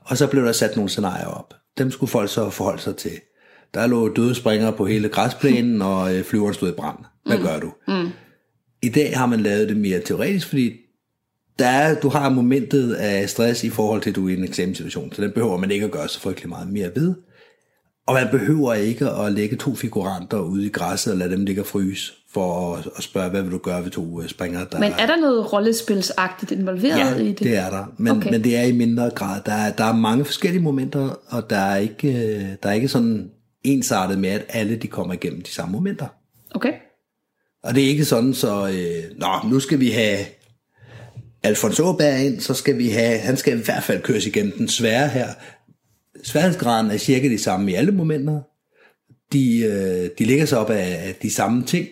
og 0.00 0.18
så 0.18 0.26
blev 0.26 0.44
der 0.44 0.52
sat 0.52 0.76
nogle 0.76 0.90
scenarier 0.90 1.26
op. 1.26 1.54
Dem 1.78 1.90
skulle 1.90 2.10
folk 2.10 2.30
så 2.30 2.50
forholde 2.50 2.82
sig 2.82 2.96
til. 2.96 3.20
Der 3.74 3.86
lå 3.86 4.08
døde 4.08 4.34
springere 4.34 4.72
på 4.72 4.86
hele 4.86 5.08
græsplænen, 5.08 5.82
og 5.92 6.14
øh, 6.16 6.24
flyveren 6.24 6.54
stod 6.54 6.68
i 6.68 6.72
brand. 6.72 6.98
Hvad 7.26 7.38
gør 7.38 7.60
du? 7.60 7.72
Mm. 7.88 8.08
I 8.82 8.88
dag 8.88 9.18
har 9.18 9.26
man 9.26 9.40
lavet 9.40 9.68
det 9.68 9.76
mere 9.76 10.00
teoretisk, 10.00 10.48
fordi 10.48 10.72
der 11.58 11.66
er, 11.66 12.00
du 12.00 12.08
har 12.08 12.28
momentet 12.28 12.92
af 12.94 13.28
stress 13.30 13.64
i 13.64 13.70
forhold 13.70 14.02
til, 14.02 14.10
at 14.10 14.16
du 14.16 14.26
er 14.28 14.30
i 14.34 14.36
en 14.38 14.44
eksamenssituation, 14.44 15.12
så 15.12 15.22
den 15.22 15.30
behøver 15.32 15.56
man 15.56 15.70
ikke 15.70 15.84
at 15.84 15.90
gøre 15.90 16.08
så 16.08 16.20
frygtelig 16.20 16.48
meget 16.48 16.68
mere 16.72 16.90
ved. 16.94 17.14
Og 18.06 18.14
man 18.14 18.28
behøver 18.30 18.74
ikke 18.74 19.10
at 19.10 19.32
lægge 19.32 19.56
to 19.56 19.74
figuranter 19.74 20.38
ude 20.38 20.66
i 20.66 20.68
græsset 20.68 21.12
og 21.12 21.18
lade 21.18 21.30
dem 21.30 21.44
ligge 21.44 21.62
og 21.62 21.66
fryse, 21.66 22.12
for 22.32 22.76
at, 22.76 22.88
at 22.96 23.02
spørge, 23.02 23.30
hvad 23.30 23.42
vil 23.42 23.52
du 23.52 23.58
gøre 23.58 23.84
ved 23.84 23.90
to 23.90 24.22
øh, 24.22 24.28
springere, 24.28 24.66
der 24.72 24.80
Men 24.80 24.92
er 24.92 25.06
der 25.06 25.16
noget 25.16 25.52
rollespilsagtigt 25.52 26.52
involveret 26.52 26.98
Ja, 26.98 27.14
i 27.16 27.28
det? 27.28 27.38
det 27.38 27.56
er 27.56 27.70
der. 27.70 27.84
Men, 27.98 28.10
Okay. 28.12 28.20
okay. 28.20 28.30
men 28.30 28.44
det 28.44 28.56
er 28.56 28.62
i 28.62 28.72
mindre 28.72 29.10
grad. 29.10 29.40
Der 29.46 29.52
er, 29.52 29.72
der 29.72 29.84
er 29.84 29.92
mange 29.96 30.24
forskellige 30.24 30.62
momenter, 30.62 31.18
og 31.28 31.50
der 31.50 31.56
er 31.56 31.76
ikke, 31.76 32.08
øh, 32.08 32.44
der 32.62 32.68
er 32.68 32.72
ikke 32.72 32.88
sådan 32.88 33.30
ensartet 33.64 34.18
med, 34.18 34.30
at 34.30 34.44
alle 34.48 34.76
de 34.76 34.88
kommer 34.88 35.14
igennem 35.14 35.42
de 35.42 35.50
samme 35.50 35.72
momenter. 35.72 36.06
Okay. 36.50 36.72
Og 37.62 37.74
det 37.74 37.84
er 37.84 37.88
ikke 37.88 38.04
sådan, 38.04 38.34
så 38.34 38.68
øh, 38.68 39.18
nå, 39.18 39.48
nu 39.50 39.60
skal 39.60 39.80
vi 39.80 39.90
have 39.90 40.18
Alfons 41.42 41.80
Åberg 41.80 42.24
ind, 42.24 42.40
så 42.40 42.54
skal 42.54 42.78
vi 42.78 42.88
have, 42.88 43.18
han 43.18 43.36
skal 43.36 43.58
i 43.58 43.62
hvert 43.62 43.82
fald 43.82 44.02
køres 44.02 44.26
igennem 44.26 44.52
den 44.58 44.68
svære 44.68 45.08
her. 45.08 45.28
Sværhedsgraden 46.22 46.90
er 46.90 46.96
cirka 46.96 47.28
de 47.28 47.38
samme 47.38 47.70
i 47.70 47.74
alle 47.74 47.92
momenter. 47.92 48.40
De, 49.32 49.58
øh, 49.58 50.10
de 50.18 50.24
ligger 50.24 50.46
sig 50.46 50.58
op 50.58 50.70
af, 50.70 51.14
de 51.22 51.30
samme 51.30 51.64
ting. 51.64 51.88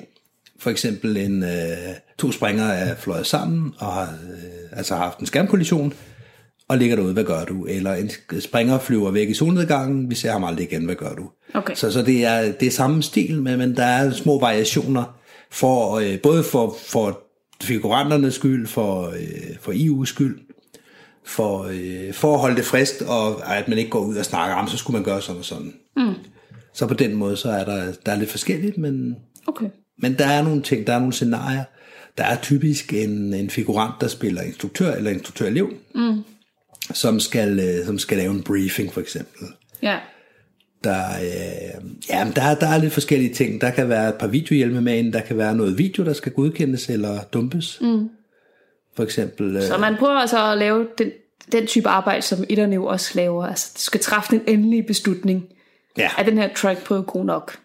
For 0.58 0.70
eksempel 0.70 1.16
en, 1.16 1.42
øh, 1.42 1.94
to 2.18 2.32
springere 2.32 2.76
er 2.76 2.94
fløjet 2.94 3.26
sammen 3.26 3.74
og 3.78 3.92
har 3.92 4.18
øh, 4.32 4.78
altså 4.78 4.94
haft 4.94 5.18
en 5.18 5.26
skærmkollision 5.26 5.92
og 6.68 6.78
ligger 6.78 6.96
derude, 6.96 7.12
hvad 7.12 7.24
gør 7.24 7.44
du? 7.44 7.64
Eller 7.64 7.94
en 7.94 8.10
springer 8.40 8.78
flyver 8.78 9.10
væk 9.10 9.28
i 9.28 9.34
solnedgangen, 9.34 10.10
vi 10.10 10.14
ser 10.14 10.32
ham 10.32 10.44
aldrig 10.44 10.72
igen, 10.72 10.84
hvad 10.84 10.94
gør 10.94 11.14
du? 11.14 11.30
Okay. 11.54 11.74
Så, 11.74 11.92
så 11.92 12.02
det, 12.02 12.24
er, 12.24 12.52
det 12.52 12.66
er 12.66 12.70
samme 12.70 13.02
stil, 13.02 13.42
men, 13.42 13.58
men 13.58 13.76
der 13.76 13.84
er 13.84 14.10
små 14.10 14.40
variationer, 14.40 15.22
for, 15.52 15.98
øh, 15.98 16.20
både 16.20 16.42
for, 16.42 16.76
for 16.86 17.20
figuranternes 17.62 18.34
skyld, 18.34 18.66
for, 18.66 19.08
øh, 19.08 19.56
for 19.60 19.72
EU's 19.72 20.06
skyld, 20.06 20.38
for, 21.24 21.62
øh, 21.62 22.14
for 22.14 22.34
at 22.34 22.40
holde 22.40 22.56
det 22.56 22.64
frisk, 22.64 22.94
og 23.06 23.56
at 23.56 23.68
man 23.68 23.78
ikke 23.78 23.90
går 23.90 24.00
ud 24.00 24.16
og 24.16 24.24
snakker 24.24 24.56
om, 24.56 24.68
så 24.68 24.76
skulle 24.76 24.94
man 24.94 25.04
gøre 25.04 25.22
sådan 25.22 25.38
og 25.38 25.44
sådan. 25.44 25.74
Mm. 25.96 26.14
Så 26.74 26.86
på 26.86 26.94
den 26.94 27.14
måde, 27.14 27.36
så 27.36 27.50
er 27.50 27.64
der, 27.64 27.92
der 28.06 28.12
er 28.12 28.16
lidt 28.16 28.30
forskelligt, 28.30 28.78
men, 28.78 29.16
Okay. 29.46 29.66
men 29.98 30.18
der 30.18 30.26
er 30.26 30.42
nogle 30.42 30.62
ting, 30.62 30.86
der 30.86 30.92
er 30.92 30.98
nogle 30.98 31.12
scenarier. 31.12 31.64
Der 32.18 32.24
er 32.24 32.36
typisk 32.36 32.92
en, 32.92 33.34
en 33.34 33.50
figurant, 33.50 33.94
der 34.00 34.08
spiller 34.08 34.42
instruktør 34.42 34.94
eller 34.94 35.10
instruktørelev, 35.10 35.72
mm. 35.94 36.22
Som, 36.92 37.20
skal, 37.20 37.60
øh, 37.60 37.86
som 37.86 37.98
skal 37.98 38.18
lave 38.18 38.30
en 38.32 38.42
briefing 38.42 38.92
for 38.92 39.00
eksempel. 39.00 39.46
Ja. 39.82 39.98
Der, 40.84 41.04
øh, 41.22 41.84
ja, 42.10 42.26
der, 42.36 42.54
der 42.54 42.66
er 42.68 42.78
lidt 42.78 42.92
forskellige 42.92 43.34
ting. 43.34 43.60
Der 43.60 43.70
kan 43.70 43.88
være 43.88 44.08
et 44.08 44.14
par 44.14 44.26
videohjelme 44.26 44.80
med 44.80 44.98
ind, 44.98 45.12
der 45.12 45.20
kan 45.20 45.38
være 45.38 45.54
noget 45.56 45.78
video, 45.78 46.04
der 46.04 46.12
skal 46.12 46.32
godkendes 46.32 46.88
eller 46.88 47.22
dumpes. 47.22 47.78
Mm. 47.80 48.08
For 48.96 49.02
eksempel... 49.02 49.56
Øh, 49.56 49.62
Så 49.62 49.78
man 49.78 49.96
prøver 49.96 50.14
altså 50.14 50.50
at 50.52 50.58
lave 50.58 50.86
den, 50.98 51.10
den 51.52 51.66
type 51.66 51.88
arbejde, 51.88 52.22
som 52.22 52.44
etterne 52.48 52.74
jo 52.74 52.86
også 52.86 53.10
laver. 53.14 53.46
Altså, 53.46 53.70
du 53.76 53.80
skal 53.80 54.00
træffe 54.00 54.34
en 54.34 54.42
endelig 54.46 54.86
beslutning. 54.86 55.44
ja, 55.98 56.10
Er 56.18 56.22
den 56.22 56.38
her 56.38 56.48
track 56.56 56.84
på 56.84 57.02
god 57.02 57.24
nok? 57.24 57.58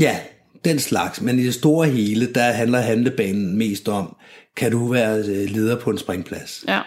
ja, 0.00 0.18
den 0.64 0.78
slags. 0.78 1.20
Men 1.20 1.38
i 1.38 1.42
det 1.44 1.54
store 1.54 1.88
hele, 1.88 2.32
der 2.32 2.42
handler 2.42 2.78
handlebanen 2.78 3.56
mest 3.58 3.88
om, 3.88 4.16
kan 4.56 4.70
du 4.72 4.86
være 4.86 5.18
øh, 5.18 5.50
leder 5.50 5.76
på 5.80 5.90
en 5.90 5.98
springplads? 5.98 6.64
Ja. 6.68 6.80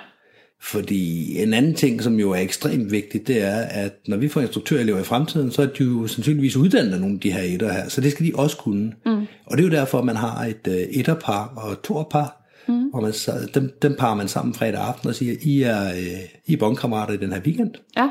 Fordi 0.64 1.38
en 1.42 1.54
anden 1.54 1.74
ting, 1.74 2.04
som 2.04 2.20
jo 2.20 2.32
er 2.32 2.40
ekstremt 2.40 2.92
vigtigt, 2.92 3.28
det 3.28 3.42
er, 3.42 3.56
at 3.56 3.94
når 4.08 4.18
vi 4.18 4.28
får 4.28 4.42
instruktørelever 4.42 5.00
i 5.00 5.04
fremtiden, 5.04 5.52
så 5.52 5.62
er 5.62 5.66
de 5.66 5.84
jo 5.84 6.08
sandsynligvis 6.08 6.56
uddannet 6.56 7.00
nogle 7.00 7.16
af 7.16 7.20
de 7.20 7.32
her 7.32 7.42
etter 7.42 7.74
her, 7.74 7.90
så 7.90 8.02
det 8.02 8.12
skal 8.12 8.26
de 8.26 8.32
også 8.36 8.58
kunne. 8.58 8.94
Mm. 9.06 9.26
Og 9.46 9.58
det 9.58 9.60
er 9.60 9.68
jo 9.68 9.74
derfor, 9.74 10.00
at 10.00 10.06
man 10.06 10.16
har 10.16 10.46
et 10.46 10.68
uh, 10.68 10.74
etterpar 10.74 11.48
og 11.48 11.82
toerpar, 11.82 12.52
mm. 12.68 12.90
hvor 12.90 13.02
man, 13.02 13.14
dem, 13.54 13.72
dem 13.82 13.96
parer 14.00 14.16
man 14.16 14.28
sammen 14.28 14.54
fredag 14.54 14.82
aften 14.82 15.10
og 15.10 15.16
siger, 15.16 15.36
I 15.42 15.62
er, 15.62 15.92
uh, 15.92 16.20
I 16.46 16.54
er 16.54 16.58
bondkammerater 16.58 17.14
i 17.14 17.18
den 17.18 17.34
her 17.34 17.42
weekend. 17.42 17.72
Ja. 17.98 18.10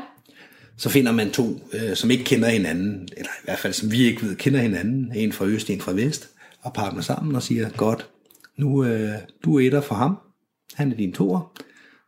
Så 0.77 0.89
finder 0.89 1.11
man 1.11 1.31
to, 1.31 1.43
uh, 1.43 1.93
som 1.93 2.11
ikke 2.11 2.23
kender 2.23 2.49
hinanden, 2.49 3.07
eller 3.17 3.31
i 3.41 3.45
hvert 3.45 3.59
fald 3.59 3.73
som 3.73 3.91
vi 3.91 4.03
ikke 4.03 4.21
ved 4.21 4.35
kender 4.35 4.59
hinanden, 4.59 5.11
en 5.15 5.31
fra 5.31 5.45
øst, 5.45 5.69
en 5.69 5.81
fra 5.81 5.91
vest, 5.91 6.29
og 6.61 6.73
parer 6.73 6.91
dem 6.91 7.01
sammen 7.01 7.35
og 7.35 7.43
siger, 7.43 7.69
godt, 7.69 8.07
nu 8.57 8.85
du 9.45 9.55
er 9.55 9.65
etter 9.65 9.81
for 9.81 9.95
ham, 9.95 10.17
han 10.73 10.91
er 10.91 10.95
din 10.95 11.13
toer, 11.13 11.51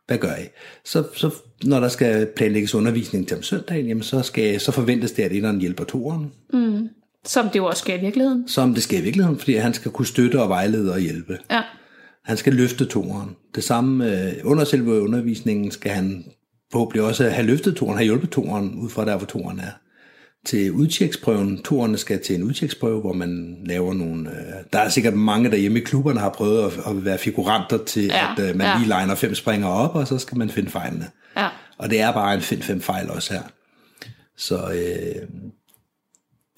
hvad 0.06 0.18
gør 0.18 0.34
I? 0.34 0.46
Så, 0.84 1.04
så 1.16 1.30
når 1.64 1.80
der 1.80 1.88
skal 1.88 2.26
planlægges 2.36 2.74
undervisning 2.74 3.28
til 3.28 3.36
om 3.36 3.42
søndagen, 3.42 3.86
jamen 3.86 4.02
så, 4.02 4.22
skal, 4.22 4.60
så 4.60 4.72
forventes 4.72 5.12
det, 5.12 5.22
at 5.22 5.32
etteren 5.32 5.60
hjælper 5.60 5.84
toeren, 5.84 6.32
Som 7.24 7.48
det 7.48 7.56
jo 7.56 7.64
også 7.66 7.80
sker 7.80 7.94
i 7.94 8.00
virkeligheden. 8.00 8.48
som 8.48 8.74
det 8.74 8.82
sker 8.82 8.98
i 8.98 9.02
virkeligheden, 9.02 9.38
fordi 9.38 9.54
han 9.54 9.74
skal 9.74 9.90
kunne 9.90 10.06
støtte 10.06 10.42
og 10.42 10.48
vejlede 10.48 10.92
og 10.92 11.00
hjælpe. 11.00 11.38
Ja. 11.50 11.62
Han 12.24 12.36
skal 12.36 12.52
løfte 12.54 12.84
toeren. 12.84 13.36
Det 13.54 13.64
samme 13.64 14.22
øh, 14.28 14.32
under 14.44 14.64
selve 14.64 15.00
undervisningen 15.00 15.70
skal 15.70 15.90
han 15.90 16.24
forhåbentlig 16.72 17.02
også 17.02 17.28
have 17.28 17.46
løftet 17.46 17.76
toeren, 17.76 17.96
have 17.96 18.04
hjulpet 18.04 18.30
toeren 18.30 18.74
ud 18.74 18.90
fra 18.90 19.04
der, 19.04 19.16
hvor 19.16 19.26
toeren 19.26 19.58
er. 19.58 19.70
Til 20.44 20.72
udtjeksprøven, 20.72 21.62
toerne 21.62 21.98
skal 21.98 22.22
til 22.22 22.36
en 22.36 22.42
udtjeksprøve, 22.42 23.00
hvor 23.00 23.12
man 23.12 23.56
laver 23.64 23.94
nogle... 23.94 24.30
Øh, 24.30 24.64
der 24.72 24.78
er 24.78 24.88
sikkert 24.88 25.14
mange 25.14 25.50
derhjemme 25.50 25.78
i 25.78 25.82
klubberne, 25.82 26.20
har 26.20 26.30
prøvet 26.30 26.64
at, 26.64 26.72
at 26.86 27.04
være 27.04 27.18
figuranter 27.18 27.84
til, 27.84 28.04
Ja, 28.04 28.32
at 28.32 28.48
øh, 28.48 28.56
man 28.56 28.66
ja. 28.66 28.78
lige 28.78 29.00
liner 29.00 29.14
fem 29.14 29.34
springer 29.34 29.68
op, 29.68 29.94
og 29.94 30.08
så 30.08 30.18
skal 30.18 30.38
man 30.38 30.50
finde 30.50 30.70
fejlene. 30.70 31.06
Ja. 31.36 31.48
Og 31.78 31.90
det 31.90 32.00
er 32.00 32.12
bare 32.12 32.34
en 32.34 32.40
find 32.40 32.62
fem 32.62 32.80
fejl 32.80 33.10
også 33.10 33.32
her. 33.32 33.42
Så 34.36 34.56
øh, 34.56 35.28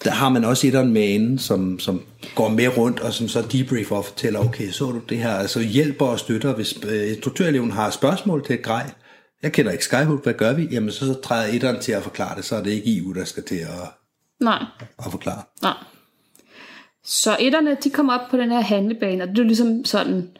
der 0.04 0.10
har 0.10 0.28
man 0.28 0.44
også 0.44 0.66
etteren 0.66 0.92
med 0.92 1.08
inden, 1.08 1.38
som, 1.38 1.78
som 1.78 2.02
går 2.34 2.48
med 2.48 2.76
rundt, 2.78 3.00
og 3.00 3.12
som 3.12 3.28
så 3.28 3.42
debriefer 3.42 3.96
og 3.96 4.04
fortæller, 4.04 4.40
okay, 4.40 4.70
så 4.70 4.84
du 4.84 5.00
det 5.08 5.18
her, 5.18 5.30
altså 5.30 5.60
hjælper 5.60 6.06
og 6.06 6.18
støtter, 6.18 6.54
hvis 6.54 6.74
øh, 6.88 7.10
instruktøreleven 7.10 7.70
har 7.70 7.90
spørgsmål 7.90 8.46
til 8.46 8.54
et 8.54 8.62
grej, 8.62 8.90
jeg 9.42 9.52
kender 9.52 9.72
ikke 9.72 9.84
Skyhook, 9.84 10.22
hvad 10.22 10.34
gør 10.34 10.52
vi? 10.52 10.68
Jamen 10.70 10.90
så 10.92 11.20
træder 11.24 11.54
etteren 11.54 11.80
til 11.80 11.92
at 11.92 12.02
forklare 12.02 12.36
det, 12.36 12.44
så 12.44 12.56
er 12.56 12.62
det 12.62 12.70
ikke 12.70 12.98
EU, 12.98 13.12
der 13.12 13.24
skal 13.24 13.42
til 13.42 13.56
at, 13.56 13.68
Nej, 14.40 14.64
at 14.98 15.10
forklare. 15.10 15.42
nej. 15.62 15.74
Så 17.04 17.36
etterne, 17.40 17.76
de 17.84 17.90
kommer 17.90 18.18
op 18.18 18.30
på 18.30 18.36
den 18.36 18.50
her 18.50 18.60
handlebane, 18.60 19.22
og 19.24 19.28
det 19.28 19.38
er 19.38 19.42
ligesom 19.42 19.84
sådan, 19.84 20.30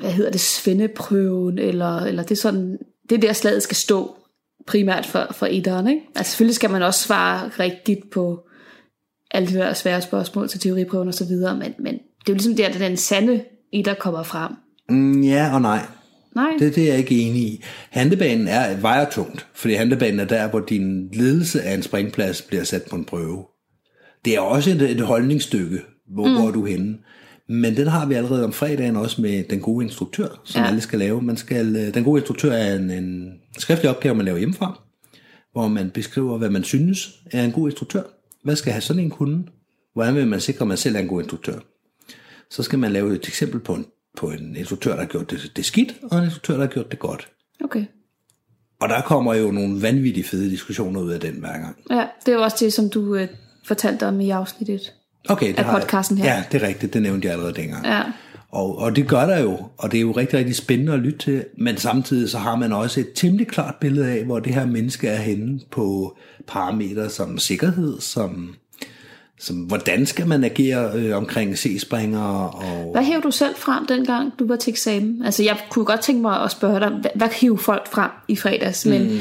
hvad 0.00 0.12
hedder 0.12 0.30
det, 0.30 0.40
svendeprøven, 0.40 1.58
eller, 1.58 1.96
eller 2.00 2.22
det 2.22 2.30
er 2.30 2.40
sådan, 2.40 2.78
det 3.10 3.16
er 3.16 3.20
der 3.20 3.32
slaget 3.32 3.62
skal 3.62 3.76
stå, 3.76 4.16
primært 4.66 5.06
for, 5.06 5.26
for 5.32 5.46
etteren, 5.50 5.88
ikke? 5.88 6.02
Altså 6.14 6.30
selvfølgelig 6.30 6.54
skal 6.54 6.70
man 6.70 6.82
også 6.82 7.00
svare 7.02 7.48
rigtigt 7.48 8.10
på 8.10 8.48
alle 9.30 9.48
de 9.48 9.54
der 9.54 9.72
svære 9.72 10.02
spørgsmål 10.02 10.48
til 10.48 10.60
teoriprøven 10.60 11.08
og 11.08 11.14
så 11.14 11.24
videre, 11.24 11.56
men, 11.56 11.74
men 11.78 11.94
det 11.94 12.00
er 12.00 12.28
jo 12.28 12.34
ligesom 12.34 12.56
der, 12.56 12.68
at 12.68 12.74
den 12.74 12.96
sande 12.96 13.44
etter 13.72 13.94
kommer 13.94 14.22
frem. 14.22 14.52
Mm, 14.88 15.22
ja 15.22 15.54
og 15.54 15.62
nej. 15.62 15.86
Nej, 16.34 16.50
Det, 16.58 16.74
det 16.74 16.82
er 16.84 16.88
jeg 16.88 16.98
ikke 16.98 17.18
enig 17.20 17.42
i. 17.42 17.62
Handebanen 17.90 18.48
er, 18.48 18.76
vejer 18.76 19.10
tungt, 19.10 19.46
fordi 19.54 19.74
handebanen 19.74 20.20
er 20.20 20.24
der, 20.24 20.48
hvor 20.50 20.60
din 20.60 21.08
ledelse 21.12 21.62
af 21.62 21.74
en 21.74 21.82
springplads 21.82 22.42
bliver 22.42 22.64
sat 22.64 22.82
på 22.90 22.96
en 22.96 23.04
prøve. 23.04 23.44
Det 24.24 24.34
er 24.34 24.40
også 24.40 24.70
et, 24.70 24.82
et 24.82 25.00
holdningsstykke, 25.00 25.80
hvor, 26.14 26.26
mm. 26.28 26.34
hvor 26.34 26.48
er 26.48 26.52
du 26.52 26.64
henne. 26.64 26.98
Men 27.48 27.76
den 27.76 27.86
har 27.86 28.06
vi 28.06 28.14
allerede 28.14 28.44
om 28.44 28.52
fredagen 28.52 28.96
også 28.96 29.22
med 29.22 29.44
den 29.50 29.60
gode 29.60 29.84
instruktør, 29.84 30.28
som 30.44 30.58
Ja. 30.58 30.62
ja. 30.62 30.68
alle 30.68 30.80
skal 30.80 30.98
lave. 30.98 31.22
Man 31.22 31.36
skal, 31.36 31.76
øh, 31.76 31.94
den 31.94 32.04
gode 32.04 32.18
instruktør 32.20 32.52
er 32.52 32.76
en, 32.76 32.90
en 32.90 33.32
skriftlig 33.58 33.90
opgave, 33.90 34.14
man 34.14 34.24
laver 34.24 34.38
hjemmefra, 34.38 34.80
hvor 35.52 35.68
man 35.68 35.90
beskriver, 35.90 36.38
hvad 36.38 36.50
man 36.50 36.64
synes 36.64 37.10
er 37.32 37.44
en 37.44 37.52
god 37.52 37.68
instruktør. 37.68 38.02
Hvad 38.44 38.56
skal 38.56 38.72
have 38.72 38.80
sådan 38.82 39.02
en 39.02 39.10
kunde? 39.10 39.42
Hvordan 39.94 40.14
vil 40.14 40.26
man 40.26 40.40
sikre, 40.40 40.62
at 40.62 40.68
man 40.68 40.76
selv 40.76 40.96
er 40.96 41.00
en 41.00 41.08
god 41.08 41.20
instruktør? 41.20 41.58
Så 42.50 42.62
skal 42.62 42.78
man 42.78 42.92
lave 42.92 43.14
et 43.14 43.28
eksempel 43.28 43.60
på 43.60 43.74
en, 43.74 43.86
på 44.16 44.30
en 44.30 44.56
instruktør, 44.56 44.92
der 44.92 45.00
har 45.00 45.06
gjort 45.06 45.30
det, 45.30 45.52
det 45.56 45.64
skidt, 45.64 45.94
og 46.10 46.18
en 46.18 46.24
instruktør, 46.24 46.54
der 46.54 46.60
har 46.60 46.72
gjort 46.72 46.90
det 46.90 46.98
godt. 46.98 47.28
okay. 47.64 47.84
Og 48.80 48.88
der 48.88 49.00
kommer 49.00 49.34
jo 49.34 49.50
nogle 49.50 49.82
vanvittigt 49.82 50.28
fede 50.28 50.50
diskussioner 50.50 51.00
ud 51.00 51.10
af 51.10 51.20
den 51.20 51.34
hver 51.34 51.52
gang. 51.52 51.76
Ja, 51.90 52.06
det 52.26 52.32
er 52.32 52.36
jo 52.36 52.42
også 52.42 52.56
det, 52.60 52.72
som 52.72 52.90
du 52.90 53.14
øh, 53.14 53.28
fortalte 53.64 54.06
om 54.06 54.20
i 54.20 54.30
afsnittet. 54.30 54.92
Okay, 55.28 55.48
det 55.48 55.58
Af 55.58 55.80
podcasten 55.80 56.18
her. 56.18 56.34
Ja, 56.34 56.44
det 56.52 56.62
er 56.62 56.66
rigtigt. 56.68 56.94
Det 56.94 57.02
nævnte 57.02 57.26
jeg 57.26 57.32
allerede 57.32 57.54
dengang. 57.54 57.86
Ja. 57.86 58.02
Og, 58.50 58.78
og 58.78 58.96
det 58.96 59.08
gør 59.08 59.26
der 59.26 59.38
jo, 59.38 59.58
og 59.78 59.92
det 59.92 59.98
er 59.98 60.00
jo 60.00 60.12
rigtig, 60.12 60.38
rigtig 60.38 60.56
spændende 60.56 60.92
at 60.92 60.98
lytte 60.98 61.18
til, 61.18 61.44
men 61.58 61.76
samtidig 61.76 62.30
så 62.30 62.38
har 62.38 62.56
man 62.56 62.72
også 62.72 63.00
et 63.00 63.12
temmelig 63.14 63.48
klart 63.48 63.74
billede 63.80 64.10
af, 64.10 64.24
hvor 64.24 64.40
det 64.40 64.54
her 64.54 64.66
menneske 64.66 65.08
er 65.08 65.16
henne 65.16 65.60
på 65.70 66.16
parametre 66.46 67.10
som 67.10 67.38
sikkerhed, 67.38 68.00
som, 68.00 68.54
som 69.44 69.56
hvordan 69.56 70.06
skal 70.06 70.26
man 70.26 70.44
agere 70.44 70.92
øh, 70.94 71.16
omkring 71.16 71.58
C-springer, 71.58 72.20
og 72.22 72.92
Hvad 72.92 73.02
hæver 73.04 73.20
du 73.20 73.30
selv 73.30 73.56
frem, 73.56 73.86
dengang 73.86 74.32
du 74.38 74.46
var 74.46 74.56
til 74.56 74.70
eksamen? 74.70 75.24
Altså, 75.24 75.42
jeg 75.42 75.56
kunne 75.70 75.84
godt 75.84 76.00
tænke 76.00 76.22
mig 76.22 76.40
at 76.42 76.50
spørge 76.50 76.80
dig, 76.80 76.88
hvad, 76.88 77.10
hvad 77.14 77.28
hiver 77.40 77.56
folk 77.56 77.92
frem 77.92 78.10
i 78.28 78.36
fredags? 78.36 78.86
Men, 78.86 79.02
mm. 79.02 79.18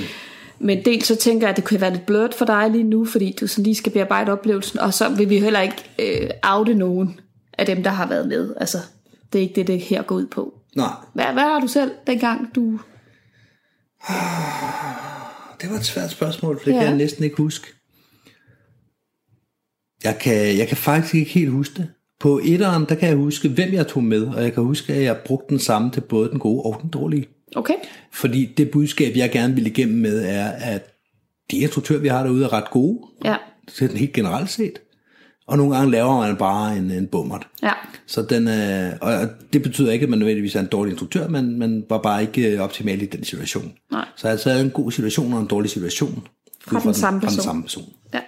men 0.59 0.85
dels 0.85 1.07
så 1.07 1.15
tænker 1.15 1.47
jeg, 1.47 1.49
at 1.49 1.55
det 1.55 1.65
kunne 1.65 1.81
være 1.81 1.91
lidt 1.93 2.05
blødt 2.05 2.33
for 2.35 2.45
dig 2.45 2.69
lige 2.71 2.83
nu, 2.83 3.05
fordi 3.05 3.35
du 3.41 3.47
sådan 3.47 3.63
lige 3.63 3.75
skal 3.75 3.91
bearbejde 3.91 4.31
oplevelsen, 4.31 4.79
og 4.79 4.93
så 4.93 5.09
vil 5.09 5.29
vi 5.29 5.39
heller 5.39 5.61
ikke 5.61 5.83
øh, 5.99 6.29
oute 6.43 6.73
nogen 6.73 7.19
af 7.57 7.65
dem, 7.65 7.83
der 7.83 7.89
har 7.89 8.07
været 8.07 8.27
med. 8.27 8.53
Altså, 8.59 8.77
det 9.33 9.39
er 9.39 9.43
ikke 9.43 9.55
det, 9.55 9.67
det 9.67 9.79
her 9.79 10.01
går 10.01 10.15
ud 10.15 10.25
på. 10.27 10.53
nej, 10.75 10.87
Hvad, 11.13 11.25
hvad 11.25 11.43
har 11.43 11.59
du 11.59 11.67
selv, 11.67 11.91
dengang 12.07 12.55
du... 12.55 12.61
det 15.61 15.69
var 15.71 15.75
et 15.77 15.85
svært 15.85 16.11
spørgsmål, 16.11 16.59
for 16.59 16.65
det 16.65 16.71
Ja. 16.71 16.79
kan 16.79 16.87
jeg 16.87 16.97
næsten 16.97 17.23
ikke 17.23 17.37
huske. 17.37 17.67
Jeg 20.03 20.17
kan, 20.19 20.57
jeg 20.57 20.67
kan 20.67 20.77
faktisk 20.77 21.15
ikke 21.15 21.31
helt 21.31 21.51
huske 21.51 21.73
det. 21.77 21.87
På 22.19 22.39
etteren, 22.43 22.85
der 22.89 22.95
kan 22.95 23.09
jeg 23.09 23.17
huske, 23.17 23.49
hvem 23.49 23.73
jeg 23.73 23.87
tog 23.87 24.03
med, 24.03 24.21
og 24.27 24.43
jeg 24.43 24.53
kan 24.53 24.63
huske, 24.63 24.93
at 24.93 25.03
jeg 25.03 25.17
brugte 25.25 25.45
den 25.49 25.59
samme 25.59 25.91
til 25.91 26.01
både 26.01 26.29
den 26.29 26.39
gode 26.39 26.61
og 26.63 26.79
den 26.81 26.89
dårlige. 26.89 27.25
Okay, 27.55 27.73
Fordi 28.13 28.45
det 28.57 28.71
budskab, 28.71 29.15
jeg 29.15 29.31
gerne 29.31 29.55
vil 29.55 29.67
igennem 29.67 29.97
med, 29.97 30.25
er, 30.25 30.47
at 30.47 30.81
de 31.51 31.57
instruktører, 31.57 31.99
vi 31.99 32.07
har 32.07 32.23
derude, 32.23 32.43
er 32.45 32.53
ret 32.53 32.69
gode, 32.71 32.99
ja, 33.25 33.35
til 33.73 33.89
den 33.89 33.97
helt 33.97 34.13
generelt 34.13 34.49
set. 34.49 34.79
Og 35.47 35.57
nogle 35.57 35.75
gange 35.75 35.91
laver 35.91 36.17
man 36.19 36.35
bare 36.37 36.77
en, 36.77 36.91
en 36.91 37.07
bummert. 37.07 37.47
ja, 37.63 37.71
Så 38.07 38.21
den, 38.21 38.47
øh, 38.47 38.91
og 39.01 39.11
det 39.53 39.63
betyder 39.63 39.91
ikke, 39.91 40.03
at 40.03 40.09
man 40.09 40.19
nødvendigvis 40.19 40.55
er 40.55 40.59
en 40.59 40.65
dårlig 40.65 40.91
instruktør, 40.91 41.27
men 41.27 41.59
man 41.59 41.83
var 41.89 41.97
bare 41.97 42.21
ikke 42.21 42.51
øh, 42.51 42.59
optimal 42.61 43.01
i 43.01 43.05
den 43.05 43.23
situation. 43.23 43.73
Nej. 43.91 44.05
Så 44.15 44.27
jeg 44.27 44.31
har 44.31 44.37
taget 44.37 44.61
en 44.61 44.69
god 44.71 44.91
situation 44.91 45.33
og 45.33 45.39
en 45.41 45.47
dårlig 45.47 45.69
situation. 45.71 46.27
Fra 46.67 46.77
ud 46.77 46.83
den 46.83 46.93
samme 46.93 47.21
Fra 47.21 47.27
den 47.27 47.35
person. 47.35 47.43
samme 47.43 47.61
person. 47.63 47.85
ja. 48.13 48.19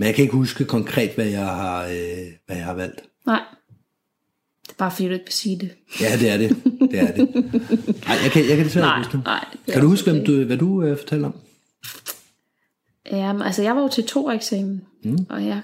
Men 0.00 0.06
jeg 0.06 0.14
kan 0.14 0.22
ikke 0.22 0.36
huske 0.36 0.64
konkret, 0.64 1.14
hvad 1.14 1.26
jeg 1.26 1.46
har, 1.46 1.84
øh, 1.84 2.32
hvad 2.46 2.56
jeg 2.56 2.64
har 2.64 2.74
valgt. 2.74 3.00
Nej. 3.26 3.42
Det 4.62 4.70
er 4.70 4.74
bare 4.78 4.90
fordi, 4.90 5.08
du 5.08 5.12
ikke 5.12 5.24
vil 5.24 5.32
sige 5.32 5.58
det. 5.58 5.70
Ja, 6.00 6.16
det 6.18 6.28
er 6.30 6.36
det. 6.36 6.62
Det 6.90 7.00
er 7.00 7.12
det. 7.12 7.34
Nej, 8.06 8.16
jeg 8.22 8.30
kan, 8.32 8.48
jeg 8.48 8.56
kan 8.56 8.64
desværre 8.64 8.86
Nej, 8.86 8.98
ikke 8.98 9.06
huske 9.06 9.16
det. 9.16 9.24
nej, 9.24 9.44
det 9.66 9.72
Kan 9.72 9.82
du 9.82 9.88
huske, 9.88 10.10
hvem 10.10 10.24
du, 10.24 10.44
hvad 10.44 10.56
du 10.56 10.82
øh, 10.82 10.98
fortalte 10.98 11.24
om? 11.24 11.34
Jamen, 13.10 13.42
altså, 13.42 13.62
jeg 13.62 13.76
var 13.76 13.82
jo 13.82 13.88
til 13.88 14.06
to 14.06 14.30
eksamen, 14.30 14.84
mm. 15.04 15.26
og 15.28 15.46
jeg... 15.46 15.62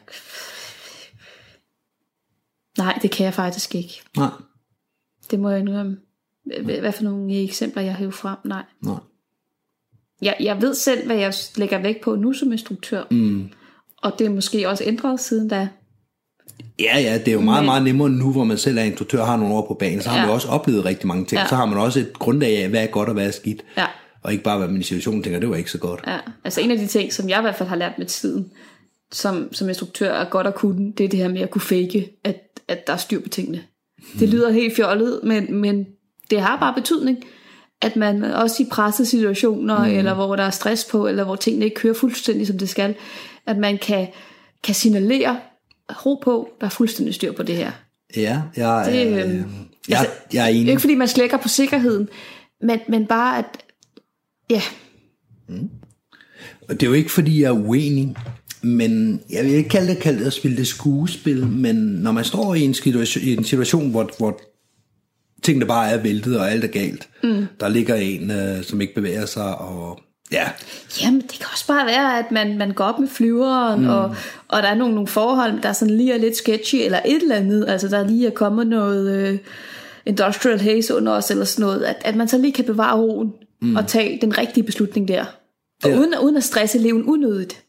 Nej, 2.78 2.98
det 3.02 3.10
kan 3.10 3.24
jeg 3.24 3.34
faktisk 3.34 3.74
ikke. 3.74 4.02
Nej, 4.16 4.30
Det 5.30 5.40
må 5.40 5.50
jeg 5.50 5.60
indrømme. 5.60 5.96
Hvad 6.62 6.92
for 6.92 7.02
nogle 7.02 7.42
eksempler, 7.42 7.82
jeg 7.82 7.94
har 7.94 8.10
frem? 8.10 8.38
Nej. 8.44 8.64
nej. 8.80 8.98
Jeg, 10.22 10.36
jeg 10.40 10.62
ved 10.62 10.74
selv, 10.74 11.06
hvad 11.06 11.16
jeg 11.16 11.34
lægger 11.56 11.78
vægt 11.78 12.00
på 12.00 12.14
nu 12.14 12.32
som 12.32 12.52
instruktør. 12.52 13.04
Mm. 13.10 13.50
Og 14.02 14.12
det 14.18 14.26
er 14.26 14.30
måske 14.30 14.68
også 14.68 14.84
ændret 14.86 15.20
siden 15.20 15.48
da. 15.48 15.68
Ja, 16.78 16.98
ja, 16.98 17.18
det 17.18 17.28
er 17.28 17.32
jo 17.32 17.40
meget, 17.40 17.64
meget 17.64 17.82
nemmere 17.84 18.08
nu, 18.10 18.32
hvor 18.32 18.44
man 18.44 18.58
selv 18.58 18.78
er 18.78 18.82
instruktør 18.82 19.20
og 19.20 19.26
har 19.26 19.36
nogle 19.36 19.54
år 19.54 19.66
på 19.66 19.74
banen. 19.74 20.02
Så 20.02 20.08
har 20.08 20.16
Ja. 20.16 20.22
man 20.22 20.28
jo 20.28 20.34
også 20.34 20.48
oplevet 20.48 20.84
rigtig 20.84 21.06
mange 21.06 21.24
ting. 21.24 21.40
Ja. 21.40 21.46
Så 21.48 21.54
har 21.54 21.64
man 21.66 21.78
også 21.78 22.00
et 22.00 22.12
grundlag 22.18 22.62
af, 22.62 22.68
hvad 22.68 22.82
er 22.82 22.86
godt 22.86 23.08
og 23.08 23.14
hvad 23.14 23.26
er 23.26 23.30
skidt. 23.30 23.64
Ja. 23.76 23.86
Og 24.22 24.32
ikke 24.32 24.44
bare, 24.44 24.58
hvad 24.58 24.68
man 24.68 24.80
i 24.80 24.84
situationen 24.84 25.22
tænker, 25.22 25.40
det 25.40 25.48
var 25.50 25.56
ikke 25.56 25.70
så 25.70 25.78
godt. 25.78 26.00
Ja, 26.06 26.18
altså 26.44 26.60
en 26.60 26.70
af 26.70 26.78
de 26.78 26.86
ting, 26.86 27.12
som 27.12 27.28
jeg 27.28 27.38
i 27.38 27.42
hvert 27.42 27.56
fald 27.56 27.68
har 27.68 27.76
lært 27.76 27.98
med 27.98 28.06
tiden, 28.06 28.50
som, 29.12 29.48
som 29.52 29.68
instruktør 29.68 30.12
er 30.12 30.24
godt 30.30 30.46
at 30.46 30.54
kunne, 30.54 30.92
det 30.98 31.04
er 31.04 31.08
det 31.08 31.18
her 31.18 31.28
med 31.28 31.40
at 31.40 31.50
kunne 31.50 31.62
fake, 31.62 32.10
at, 32.24 32.36
at 32.68 32.86
der 32.86 32.92
er 32.92 32.96
styr 32.96 33.20
på 33.20 33.28
tingene. 33.28 33.62
Det 34.20 34.28
lyder 34.28 34.50
helt 34.50 34.76
fjollet, 34.76 35.20
men, 35.24 35.54
men 35.54 35.86
det 36.30 36.40
har 36.40 36.56
bare 36.60 36.74
betydning, 36.74 37.24
at 37.82 37.96
man 37.96 38.22
også 38.22 38.62
i 38.62 38.66
pressede 38.70 39.08
situationer, 39.08 39.78
mm. 39.84 39.90
eller 39.90 40.14
hvor 40.14 40.36
der 40.36 40.42
er 40.42 40.50
stress 40.50 40.84
på, 40.84 41.06
eller 41.06 41.24
hvor 41.24 41.36
tingene 41.36 41.64
ikke 41.64 41.76
kører 41.76 41.94
fuldstændig 41.94 42.46
som 42.46 42.58
det 42.58 42.68
skal, 42.68 42.94
at 43.46 43.58
man 43.58 43.78
kan, 43.78 44.08
kan 44.64 44.74
signalere, 44.74 45.40
ro 46.06 46.20
på, 46.24 46.48
der 46.60 46.66
er 46.66 46.70
fuldstændig 46.70 47.14
styr 47.14 47.32
på 47.32 47.42
det 47.42 47.56
her. 47.56 47.72
Ja, 48.16 48.42
jeg, 48.56 48.86
Det, 48.92 49.06
øhm, 49.06 49.18
øh, 49.18 49.44
jeg, 49.88 49.98
altså, 49.98 50.12
jeg 50.32 50.44
er 50.44 50.48
enig. 50.48 50.68
ikke 50.68 50.80
fordi, 50.80 50.94
man 50.94 51.08
slækker 51.08 51.36
på 51.36 51.48
sikkerheden, 51.48 52.08
men, 52.60 52.78
men 52.88 53.06
bare 53.06 53.38
at, 53.38 53.44
ja, 54.50 54.62
Og 56.68 56.74
det 56.74 56.82
er 56.82 56.86
jo 56.86 56.92
ikke, 56.92 57.10
fordi 57.10 57.42
jeg 57.42 57.48
er 57.48 57.66
uenig, 57.68 58.16
men 58.62 59.20
jeg 59.30 59.44
vil 59.44 59.52
ikke 59.52 59.68
kalde 59.68 59.88
det, 59.88 59.98
kalde 59.98 60.18
det 60.18 60.26
at 60.26 60.32
spille 60.32 60.56
det 60.56 60.66
skuespil, 60.66 61.46
men 61.46 61.76
når 61.76 62.12
man 62.12 62.24
står 62.24 62.54
i 62.54 62.60
en 62.60 62.74
situation, 62.74 63.24
i 63.24 63.34
en 63.34 63.44
situation 63.44 63.90
hvor, 63.90 64.10
hvor 64.18 64.40
tingene 65.42 65.66
bare 65.66 65.90
er 65.90 65.98
væltet, 65.98 66.38
og 66.40 66.50
alt 66.50 66.64
er 66.64 66.68
galt. 66.68 67.08
Mm. 67.22 67.46
Der 67.60 67.68
ligger 67.68 67.94
en, 67.94 68.30
øh, 68.30 68.64
som 68.64 68.80
ikke 68.80 68.94
bevæger 68.94 69.26
sig, 69.26 69.58
og 69.58 70.00
ja, 70.32 70.48
Jamen, 71.02 71.20
det 71.20 71.30
kan 71.32 71.46
også 71.52 71.66
bare 71.66 71.86
være, 71.86 72.18
at 72.18 72.30
man, 72.30 72.58
man 72.58 72.70
går 72.70 72.84
op 72.84 72.98
med 72.98 73.08
flyveren, 73.08 73.80
mm. 73.80 73.88
og, 73.88 74.16
og 74.48 74.62
der 74.62 74.68
er 74.68 74.74
nogle, 74.74 74.94
nogle 74.94 75.08
forhold, 75.08 75.62
der 75.62 75.72
sådan 75.72 75.96
lige 75.96 76.14
er 76.14 76.18
lidt 76.18 76.36
sketchy, 76.36 76.76
eller 76.76 77.00
et 77.06 77.22
eller 77.22 77.36
andet. 77.36 77.64
Altså, 77.68 77.88
der 77.88 78.06
lige 78.06 78.26
er 78.26 78.30
kommet 78.30 78.66
noget 78.66 79.16
øh, 79.16 79.38
industrial 80.06 80.60
haze 80.60 80.94
under 80.96 81.12
os, 81.12 81.30
eller 81.30 81.44
sådan 81.44 81.62
noget. 81.66 81.82
At, 81.84 81.96
at 82.04 82.16
man 82.16 82.28
så 82.28 82.38
lige 82.38 82.52
kan 82.52 82.64
bevare 82.64 82.96
roen, 82.98 83.32
mm. 83.62 83.76
og 83.76 83.86
tage 83.86 84.18
den 84.20 84.38
rigtige 84.38 84.64
beslutning 84.64 85.08
der. 85.08 85.24
Og 85.84 85.90
Ja. 85.90 85.98
uden, 85.98 86.14
uden 86.22 86.36
at 86.36 86.44
stresse 86.44 86.78
eleven 86.78 87.04
unødigt. 87.04 87.62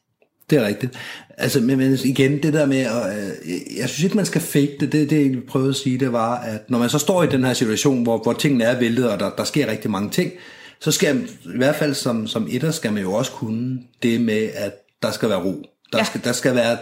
Det 0.49 0.57
er 0.57 0.67
rigtigt. 0.67 0.93
Altså, 1.37 1.61
men, 1.61 1.77
men 1.77 1.97
igen, 2.05 2.43
det 2.43 2.53
der 2.53 2.65
med, 2.65 2.77
at, 2.77 3.17
øh, 3.17 3.77
jeg 3.77 3.89
synes 3.89 4.03
ikke, 4.03 4.15
man 4.15 4.25
skal 4.25 4.41
fake 4.41 4.77
det. 4.79 4.91
Det, 4.91 5.09
det 5.09 5.31
jeg 5.31 5.43
prøvede 5.47 5.69
at 5.69 5.75
sige, 5.75 5.99
det 5.99 6.11
var, 6.11 6.35
at 6.39 6.69
når 6.69 6.79
man 6.79 6.89
så 6.89 6.99
står 6.99 7.23
i 7.23 7.27
den 7.27 7.43
her 7.43 7.53
situation, 7.53 8.03
hvor, 8.03 8.17
hvor 8.23 8.33
tingene 8.33 8.63
er 8.63 8.79
væltet, 8.79 9.09
og 9.11 9.19
der, 9.19 9.29
der 9.29 9.43
sker 9.43 9.67
rigtig 9.71 9.91
mange 9.91 10.09
ting, 10.09 10.31
så 10.79 10.91
skal 10.91 11.15
man, 11.15 11.27
i 11.53 11.57
hvert 11.57 11.75
fald 11.75 11.93
som, 11.93 12.27
som 12.27 12.47
etter, 12.51 12.71
skal 12.71 12.93
man 12.93 13.03
jo 13.03 13.13
også 13.13 13.31
kunne 13.31 13.79
det 14.03 14.21
med, 14.21 14.49
at 14.53 14.73
der 15.01 15.11
skal 15.11 15.29
være 15.29 15.43
ro. 15.43 15.63
Der, 15.91 15.97
Ja. 15.97 16.03
skal, 16.03 16.21
der, 16.23 16.31
skal, 16.31 16.55
være, 16.55 16.77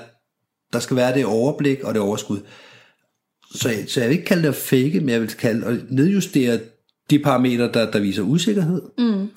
der 0.74 0.80
skal 0.80 0.96
være 0.98 1.14
det 1.14 1.26
overblik 1.26 1.84
og 1.84 1.94
det 1.94 2.02
overskud. 2.02 2.40
Så, 3.56 3.74
så 3.88 4.00
jeg 4.00 4.10
vil 4.10 4.16
ikke 4.18 4.28
kalde 4.28 4.44
det 4.44 4.50
at 4.50 4.56
fake, 4.56 5.00
men 5.00 5.10
jeg 5.10 5.22
vil 5.22 5.30
kalde 5.30 5.66
at 5.66 5.78
nedjustere 5.90 6.60
de 7.10 7.20
parametre, 7.20 7.72
der, 7.74 7.92
der 7.92 8.00
viser 8.00 8.22
usikkerhed. 8.22 8.82
Mm. 8.98 9.30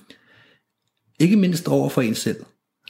Ikke 1.21 1.37
mindst 1.37 1.69
over 1.69 1.89
for 1.89 2.03
en 2.03 2.15
selv 2.15 2.37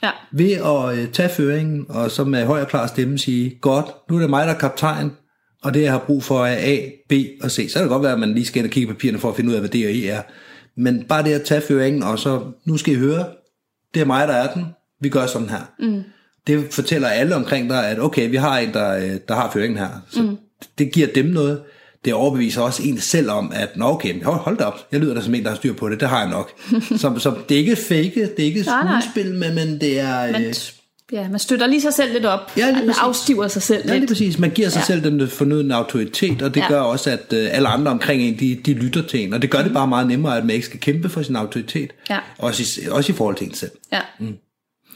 Ja. 0.03 0.09
ved 0.31 0.51
at 0.51 0.97
øh, 0.97 1.11
tage 1.11 1.29
føringen, 1.29 1.85
og 1.89 2.11
så 2.11 2.23
med 2.23 2.45
høj 2.45 2.61
og 2.61 2.67
klar 2.67 2.87
stemme 2.87 3.17
sige, 3.17 3.57
godt, 3.61 3.85
nu 4.09 4.15
er 4.15 4.19
det 4.19 4.29
mig, 4.29 4.47
der 4.47 4.53
er 4.53 4.57
kaptajn, 4.57 5.11
og 5.63 5.73
det 5.73 5.81
jeg 5.81 5.91
har 5.91 5.99
brug 5.99 6.23
for 6.23 6.45
er 6.45 6.57
A, 6.57 6.77
B 7.09 7.13
og 7.43 7.51
C. 7.51 7.69
Så 7.69 7.73
kan 7.73 7.81
det 7.81 7.89
godt 7.89 8.03
være, 8.03 8.13
at 8.13 8.19
man 8.19 8.33
lige 8.33 8.45
skal 8.45 8.59
ind 8.59 8.67
og 8.67 8.71
kigge 8.71 8.87
på 8.87 8.93
papirerne 8.93 9.19
for 9.19 9.29
at 9.29 9.35
finde 9.35 9.49
ud 9.49 9.55
af, 9.55 9.61
hvad 9.61 9.69
D 9.69 9.75
og 9.75 9.91
E 9.91 10.07
er. 10.07 10.21
Men 10.75 11.03
bare 11.03 11.23
det 11.23 11.33
at 11.33 11.41
tage 11.41 11.61
føringen, 11.61 12.03
og 12.03 12.19
så, 12.19 12.41
nu 12.65 12.77
skal 12.77 12.93
I 12.93 12.97
høre, 12.97 13.25
det 13.93 14.01
er 14.01 14.05
mig, 14.05 14.27
der 14.27 14.33
er 14.33 14.53
den, 14.53 14.65
vi 15.01 15.09
gør 15.09 15.25
sådan 15.25 15.49
her. 15.49 15.71
Mm. 15.79 16.03
Det 16.47 16.73
fortæller 16.73 17.07
alle 17.07 17.35
omkring 17.35 17.69
dig, 17.69 17.87
at 17.87 17.99
okay, 17.99 18.29
vi 18.29 18.35
har 18.35 18.57
en, 18.57 18.73
der, 18.73 18.95
øh, 18.95 19.17
der 19.27 19.35
har 19.35 19.51
føringen 19.51 19.77
her. 19.77 19.89
Så 20.09 20.21
mm. 20.21 20.37
det 20.77 20.91
giver 20.91 21.07
dem 21.15 21.25
noget. 21.25 21.61
Det 22.05 22.13
overbeviser 22.13 22.61
også 22.61 22.83
en 22.83 22.99
selv 22.99 23.29
om, 23.29 23.51
at 23.55 23.77
nå 23.77 23.85
okay, 23.85 24.23
hold, 24.23 24.39
hold 24.39 24.57
da 24.57 24.63
op, 24.63 24.87
jeg 24.91 24.99
lyder 24.99 25.13
da 25.13 25.21
som 25.21 25.35
en, 25.35 25.43
der 25.43 25.49
har 25.49 25.55
styr 25.55 25.73
på 25.73 25.89
det, 25.89 25.99
det 25.99 26.09
har 26.09 26.19
jeg 26.21 26.29
nok. 26.29 26.51
så, 27.01 27.15
så 27.19 27.35
det 27.49 27.55
er 27.55 27.59
ikke 27.59 27.75
fake, 27.75 28.21
det 28.37 28.39
er 28.39 28.45
ikke 28.45 28.63
skuespil, 28.63 29.33
men, 29.35 29.55
men 29.55 29.81
det 29.81 29.99
er... 29.99 30.31
Man, 30.31 30.43
øh, 30.45 30.53
ja, 31.11 31.29
man 31.29 31.39
støtter 31.39 31.67
lige 31.67 31.81
sig 31.81 31.93
selv 31.93 32.13
lidt 32.13 32.25
op. 32.25 32.39
Ja, 32.57 32.71
man 32.71 32.89
afstiver 33.01 33.47
sig 33.47 33.61
selv 33.61 33.81
Ja, 33.85 33.91
lige 33.91 33.99
lidt. 33.99 34.09
præcis. 34.09 34.39
Man 34.39 34.49
giver 34.51 34.69
sig 34.69 34.77
Ja. 34.89 34.93
ja. 34.95 35.01
selv 35.01 35.11
den 35.19 35.27
fornødende 35.29 35.75
autoritet, 35.75 36.41
og 36.41 36.53
det 36.55 36.59
Ja. 36.59 36.65
ja. 36.65 36.69
gør 36.71 36.79
også, 36.81 37.09
at 37.11 37.33
øh, 37.33 37.47
alle 37.51 37.67
andre 37.67 37.91
omkring 37.91 38.21
en, 38.21 38.39
de, 38.39 38.55
de 38.65 38.73
lytter 38.73 39.01
til 39.07 39.19
en. 39.23 39.33
Og 39.33 39.41
det 39.41 39.51
gør 39.51 39.61
det 39.63 39.73
bare 39.73 39.87
meget 39.87 40.07
nemmere, 40.07 40.37
at 40.37 40.45
man 40.45 40.55
ikke 40.55 40.65
skal 40.65 40.79
kæmpe 40.79 41.09
for 41.09 41.21
sin 41.21 41.35
autoritet. 41.35 41.91
Ja. 42.09 42.19
Også, 42.37 42.81
i, 42.81 42.87
også 42.89 43.11
i 43.11 43.15
forhold 43.15 43.35
til 43.35 43.47
en 43.47 43.53
selv. 43.53 43.71
Ja. 43.91 44.01
Mm. 44.19 44.33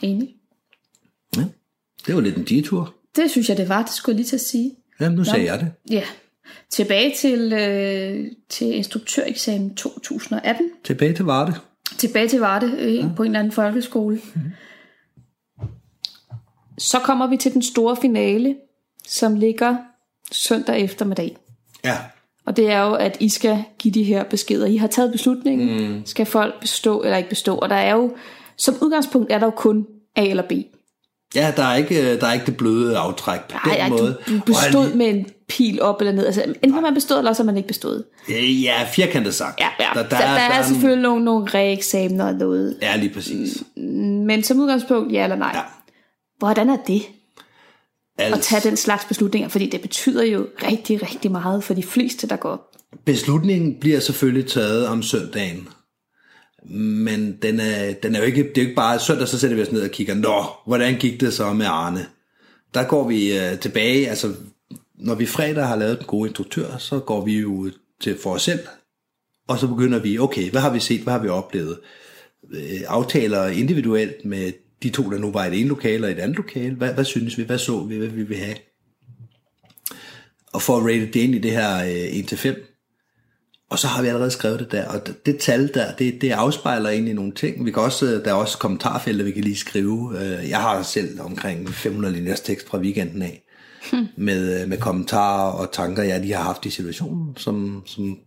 Enig. 0.01 0.28
Ja. 1.38 1.41
Det 2.08 2.16
var 2.16 2.22
lidt 2.22 2.36
en 2.38 2.43
detur. 2.43 2.93
Det 3.16 3.32
synes 3.32 3.49
jeg, 3.49 3.58
det 3.58 3.70
var. 3.70 3.82
Det 3.84 3.91
skulle 3.93 4.14
jeg 4.14 4.18
lige 4.18 4.28
til 4.30 4.36
at 4.36 4.41
sige. 4.41 4.72
Jamen, 4.99 5.18
nu 5.18 5.24
sagde 5.24 5.45
jeg 5.45 5.60
det. 5.60 5.68
Ja. 5.91 6.04
Tilbage 6.74 7.15
til, 7.15 7.53
øh, 7.53 8.32
til 8.49 8.76
instruktøreksamen 8.76 9.76
2018. 9.76 10.69
Tilbage 10.84 11.13
til 11.13 11.26
Varde. 11.26 11.53
Tilbage 11.97 12.28
til 12.28 12.39
Varde 12.39 12.76
øh, 12.80 12.95
ja. 12.95 13.05
på 13.15 13.24
en 13.24 13.28
eller 13.28 13.39
anden 13.39 13.53
folkeskole. 13.53 14.21
Så 16.78 16.99
kommer 16.99 17.28
vi 17.28 17.38
til 17.38 17.53
den 17.53 17.61
store 17.61 17.95
finale, 17.95 18.55
som 19.07 19.36
ligger 19.36 19.76
søndag 20.32 20.82
eftermiddag. 20.82 21.38
Ja. 21.86 21.97
Og 22.45 22.57
det 22.57 22.69
er 22.69 22.82
jo, 22.82 22.93
at 22.93 23.17
I 23.19 23.30
skal 23.30 23.63
give 23.80 23.93
de 23.93 24.03
her 24.03 24.24
beskeder. 24.24 24.65
I 24.65 24.78
har 24.78 24.88
taget 24.88 25.11
beslutningen. 25.11 25.93
Mm. 25.93 26.05
Skal 26.05 26.26
folk 26.26 26.59
bestå 26.59 27.01
eller 27.01 27.17
ikke 27.17 27.30
bestå? 27.30 27.55
Og 27.55 27.69
der 27.69 27.76
er 27.76 27.95
jo, 27.95 28.15
som 28.57 28.76
udgangspunkt 28.82 29.32
er 29.32 29.39
der 29.39 29.45
jo 29.45 29.51
kun 29.51 29.88
A 30.15 30.26
eller 30.26 30.43
B. 30.43 30.51
Ja, 31.36 31.54
der 31.58 31.64
er 31.64 31.76
ikke, 31.76 32.20
der 32.20 32.28
er 32.28 32.34
ikke 32.34 32.46
det 32.46 32.58
bløde 32.58 32.98
aftræk 32.98 33.40
på 33.42 33.58
Ej, 33.66 33.72
den 33.74 33.82
ej, 33.82 33.90
måde. 33.90 34.18
du, 34.28 34.34
du 34.36 34.42
bestod 34.46 34.94
med 34.94 35.06
en 35.10 35.26
pil 35.48 35.82
op 35.82 36.02
eller 36.02 36.14
ned. 36.14 36.26
Altså, 36.26 36.44
enten 36.44 36.74
har 36.74 36.82
man 36.82 36.94
bestået, 36.94 37.18
eller 37.18 37.30
også 37.32 37.44
har 37.44 37.46
man 37.46 37.58
ikke 37.58 37.68
bestået. 37.68 38.04
Øh, 38.30 38.64
Ja, 38.64 38.84
firkantet 38.94 39.34
sagt. 39.34 39.60
Ja, 39.60 39.68
ja. 39.80 39.86
Der, 39.94 39.94
Der, 39.94 40.10
der, 40.10 40.18
der, 40.18 40.26
er, 40.26 40.60
en- 40.64 40.66
selvfølgelig 40.70 41.02
nogle, 41.04 41.26
nogle 41.26 41.46
reeksamener 41.54 42.26
og 42.26 42.34
noget. 42.34 42.78
Ja, 42.82 42.96
lige 42.96 43.14
præcis. 43.14 43.64
Men 44.28 44.44
som 44.44 44.60
udgangspunkt, 44.60 45.14
ja 45.14 45.24
eller 45.24 45.36
nej. 45.36 45.52
Ja. 45.54 45.62
Hvordan 46.40 46.70
er 46.70 46.78
det 46.88 47.02
Altså, 48.18 48.36
at 48.36 48.42
tage 48.42 48.70
den 48.70 48.78
slags 48.78 49.06
beslutninger? 49.06 49.50
Fordi 49.50 49.70
det 49.70 49.82
betyder 49.82 50.24
jo 50.24 50.48
rigtig, 50.72 51.02
rigtig 51.04 51.32
meget 51.32 51.64
for 51.64 51.74
de 51.74 51.84
fleste, 51.84 52.28
der 52.28 52.36
går 52.36 52.50
op. 52.50 52.62
Beslutningen 53.06 53.76
bliver 53.80 54.00
selvfølgelig 54.00 54.48
taget 54.50 54.88
om 54.88 55.04
søndagen. 55.04 55.68
Men 56.70 57.38
den 57.41 57.59
er, 57.59 57.93
den 57.93 58.16
er 58.16 58.20
jo 58.20 58.26
ikke, 58.26 58.43
det 58.43 58.57
er 58.57 58.61
jo 58.61 58.68
ikke 58.68 58.76
bare 58.76 58.99
søndag, 58.99 59.28
så 59.28 59.39
sætter 59.39 59.55
vi 59.55 59.61
os 59.61 59.72
ned 59.72 59.82
og 59.82 59.89
kigger, 59.89 60.14
nå, 60.14 60.45
hvordan 60.66 60.95
gik 60.95 61.22
det 61.22 61.34
så 61.34 61.53
med 61.53 61.66
Arne? 61.66 62.05
Der 62.74 62.84
går 62.84 63.07
vi 63.07 63.38
øh, 63.39 63.59
tilbage, 63.59 64.09
altså 64.09 64.34
når 64.95 65.16
vi 65.16 65.26
fredag 65.26 65.68
har 65.68 65.76
lavet 65.76 65.97
den 65.97 66.07
gode 66.07 66.28
instruktør, 66.28 66.78
så 66.78 66.99
går 66.99 67.26
vi 67.26 67.39
jo 67.39 67.72
til 68.01 68.18
for 68.20 68.34
os 68.34 68.41
selv, 68.41 68.59
og 69.47 69.59
så 69.59 69.68
begynder 69.68 69.99
vi, 69.99 70.20
okay, 70.20 70.51
hvad 70.51 70.61
har 70.61 70.74
vi 70.74 70.80
set, 70.80 71.01
hvad 71.01 71.14
har 71.14 71.20
vi 71.20 71.30
oplevet? 71.30 71.80
Øh, 72.53 72.82
aftaler 72.88 73.47
individuelt 73.47 74.26
med 74.26 74.51
de 74.84 74.89
to, 74.89 75.11
der 75.11 75.18
nu 75.18 75.32
var 75.32 75.45
i 75.45 75.51
det 75.51 75.59
ene 75.59 75.70
lokale 75.70 76.05
og 76.05 76.09
i 76.09 76.14
et 76.14 76.20
andet 76.20 76.38
lokale. 76.38 76.76
Hvad, 76.76 76.93
hvad 76.93 77.05
synes 77.05 77.38
vi, 77.38 77.43
hvad 77.43 77.57
så 77.57 77.84
vi, 77.84 77.97
hvad 77.97 78.07
vi 78.07 78.24
vil 78.24 78.38
have? 78.38 78.55
Og 80.53 80.61
for 80.61 80.78
at 80.78 80.84
rate 80.84 81.05
det 81.05 81.16
ind 81.16 81.36
i 81.36 81.39
det 81.39 81.51
her 81.51 81.76
øh, 81.76 82.20
1-5, 82.20 82.72
og 83.74 83.80
så 83.80 83.88
har 83.88 84.01
vi 84.01 84.07
allerede 84.07 84.32
skrevet 84.32 84.59
det 84.59 84.71
der, 84.71 84.88
og 84.88 85.01
det, 85.26 85.38
tal 85.38 85.74
der, 85.74 85.91
det, 85.95 86.21
det 86.21 86.32
afspejler 86.32 86.89
egentlig 86.89 87.13
nogle 87.13 87.32
ting. 87.32 87.65
Vi 87.65 87.71
kan 87.71 87.84
også, 87.84 88.05
der 88.26 88.30
er 88.32 88.34
også 88.34 88.57
kommentarfelter, 88.57 89.26
vi 89.26 89.32
kan 89.32 89.43
lige 89.43 89.55
skrive. 89.57 90.19
Øh, 90.21 90.49
Jeg 90.49 90.59
har 90.59 90.84
selv 90.84 91.21
omkring 91.21 91.69
500 91.69 92.13
linjers 92.13 92.39
tekst 92.41 92.67
fra 92.67 92.78
weekenden 92.78 93.21
af, 93.21 93.43
med, 94.17 94.61
øh, 94.61 94.69
med 94.69 94.78
kommentarer 94.78 95.51
og 95.51 95.71
tanker, 95.71 96.03
jeg 96.03 96.19
lige 96.19 96.34
har 96.36 96.43
haft 96.43 96.65
i 96.65 96.69
situationen, 96.69 97.38
som, 97.38 97.84
som 97.86 98.17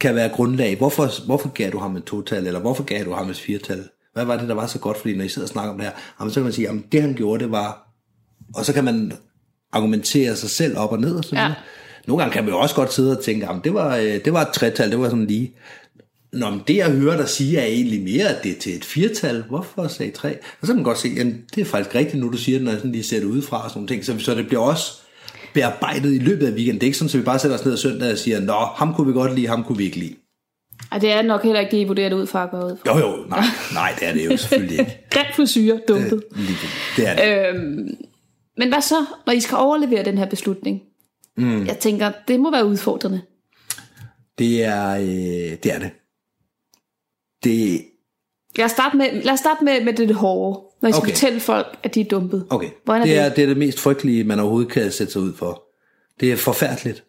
kan 0.00 0.14
være 0.14 0.28
grundlag. 0.28 0.76
Hvorfor, 0.76 1.26
hvorfor 1.26 1.48
gav 1.48 1.70
du 1.72 1.78
ham 1.78 1.96
et 1.96 2.04
total, 2.04 2.46
eller 2.46 2.60
hvorfor 2.60 2.84
gav 2.84 3.04
du 3.04 3.12
ham 3.12 3.30
et 3.30 3.36
firtal? 3.36 3.84
Hvad 4.12 4.24
var 4.24 4.36
det, 4.36 4.48
der 4.48 4.54
var 4.54 4.66
så 4.66 4.78
godt? 4.78 4.96
Fordi 4.98 5.16
når 5.16 5.24
I 5.24 5.28
sidder 5.28 5.46
og 5.46 5.52
snakker 5.52 5.72
om 5.72 5.78
det 5.78 5.86
her, 5.86 5.92
jamen, 6.20 6.30
så 6.30 6.34
kan 6.40 6.44
man 6.44 6.52
sige, 6.52 6.68
at 6.68 6.74
det 6.92 7.02
han 7.02 7.14
gjorde, 7.14 7.44
det 7.44 7.52
var... 7.52 7.88
Og 8.54 8.64
så 8.64 8.72
kan 8.72 8.84
man 8.84 9.12
argumentere 9.72 10.36
sig 10.36 10.50
selv 10.50 10.78
op 10.78 10.92
og 10.92 11.00
ned 11.00 11.14
og 11.16 11.24
sådan 11.24 11.38
Ja. 11.38 11.44
ja. 11.48 11.54
Nogle 12.06 12.22
gange 12.22 12.32
kan 12.32 12.44
man 12.44 12.52
jo 12.52 12.58
også 12.58 12.74
godt 12.74 12.92
sidde 12.92 13.18
og 13.18 13.24
tænke, 13.24 13.48
at 13.48 13.56
det 13.64 13.74
var, 13.74 13.96
øh, 13.96 14.24
det 14.24 14.32
var 14.32 14.42
et 14.42 14.48
tretal, 14.48 14.90
det 14.90 14.98
var 14.98 15.08
sådan 15.08 15.26
lige. 15.26 15.52
Nå, 16.32 16.50
men 16.50 16.62
det 16.68 16.76
jeg 16.76 16.90
hører 16.90 17.16
dig 17.16 17.28
sige 17.28 17.58
er 17.58 17.64
egentlig 17.64 18.02
mere, 18.02 18.28
at 18.28 18.44
det 18.44 18.52
er 18.52 18.60
til 18.60 18.76
et 18.76 18.84
firtal. 18.84 19.44
Hvorfor 19.48 19.88
sagde 19.88 20.12
tre? 20.12 20.28
Og 20.60 20.66
så 20.66 20.66
kan 20.66 20.76
man 20.76 20.84
godt 20.84 20.98
se, 20.98 21.08
at 21.20 21.26
det 21.54 21.60
er 21.60 21.64
faktisk 21.64 21.94
rigtigt, 21.94 22.22
nu 22.22 22.32
du 22.32 22.36
siger 22.36 22.58
det, 22.58 22.64
når 22.64 22.72
jeg 22.72 22.80
sådan 22.80 22.92
lige 22.92 23.04
ser 23.04 23.18
det 23.18 23.26
udefra 23.26 23.64
og 23.64 23.70
sådan 23.70 23.78
nogle 23.78 23.88
ting. 23.88 24.04
Så, 24.04 24.18
så 24.18 24.34
det 24.34 24.46
bliver 24.46 24.62
også 24.62 24.92
bearbejdet 25.54 26.14
i 26.14 26.18
løbet 26.18 26.46
af 26.46 26.52
weekenden. 26.52 26.74
Det 26.74 26.82
er 26.82 26.86
ikke 26.86 26.98
sådan, 26.98 27.10
at 27.14 27.18
vi 27.18 27.24
bare 27.24 27.38
sætter 27.38 27.58
os 27.58 27.64
ned 27.64 27.76
søndag 27.76 28.12
og 28.12 28.18
siger, 28.18 28.40
nå, 28.40 28.52
ham 28.52 28.94
kunne 28.94 29.06
vi 29.06 29.12
godt 29.12 29.34
lide, 29.34 29.46
ham 29.46 29.64
kunne 29.64 29.78
vi 29.78 29.84
ikke 29.84 29.96
lide. 29.96 30.14
Ej, 30.92 30.98
det 30.98 31.12
er 31.12 31.22
nok 31.22 31.42
heller 31.42 31.60
ikke 31.60 31.76
det, 31.76 31.82
I 31.82 31.84
vurderer 31.84 32.08
det 32.08 32.16
ud 32.16 32.26
fra 32.26 32.42
at 32.44 32.50
gå 32.50 32.56
ud 32.56 32.76
fra. 32.84 32.98
Jo, 32.98 33.06
jo, 33.06 33.24
nej, 33.28 33.44
nej, 33.72 33.94
det 34.00 34.08
er 34.08 34.12
det 34.12 34.24
jo 34.24 34.36
selvfølgelig 34.36 34.78
ikke. 34.78 35.00
Grim 35.10 35.26
frisyr, 35.36 35.76
dumpet. 35.88 36.22
Det. 36.30 36.56
det 36.96 37.08
er 37.08 37.14
det. 37.16 37.54
Øhm, 37.54 37.88
men 38.56 38.68
hvad 38.68 38.80
så, 38.80 39.04
når 39.26 39.32
I 39.32 39.40
skal 39.40 39.56
overlevere 39.56 40.04
den 40.04 40.18
her 40.18 40.26
beslutning? 40.26 40.80
Mm. 41.36 41.66
Jeg 41.66 41.78
tænker, 41.78 42.12
det 42.28 42.40
må 42.40 42.50
være 42.50 42.66
udfordrende. 42.66 43.22
Det 44.38 44.64
er, 44.64 44.90
øh, 44.96 45.58
det 45.62 45.66
er 45.74 45.78
det. 45.78 45.90
Det, 47.44 47.84
Lad 48.56 48.64
os 48.64 48.70
starte 48.70 48.96
med, 48.96 49.22
lad 49.22 49.32
os 49.32 49.38
starte 49.38 49.64
med, 49.64 49.84
med 49.84 49.92
det 49.92 50.14
hårde, 50.14 50.60
når 50.82 50.88
I 50.88 50.92
skal 50.92 51.02
Okay. 51.02 51.10
fortælle 51.10 51.40
folk, 51.40 51.78
at 51.82 51.94
de 51.94 52.00
er 52.00 52.04
dumpet. 52.04 52.46
okay. 52.50 52.70
Hvordan 52.84 53.02
er 53.02 53.06
det, 53.06 53.14
det? 53.16 53.24
er, 53.24 53.34
det 53.34 53.42
er 53.42 53.46
det 53.48 53.56
mest 53.56 53.80
frygtelige, 53.80 54.24
man 54.24 54.40
overhovedet 54.40 54.72
kan 54.72 54.92
sætte 54.92 55.12
sig 55.12 55.22
ud 55.22 55.34
for. 55.34 55.62
Det 56.20 56.32
er 56.32 56.36
forfærdeligt. 56.36 57.04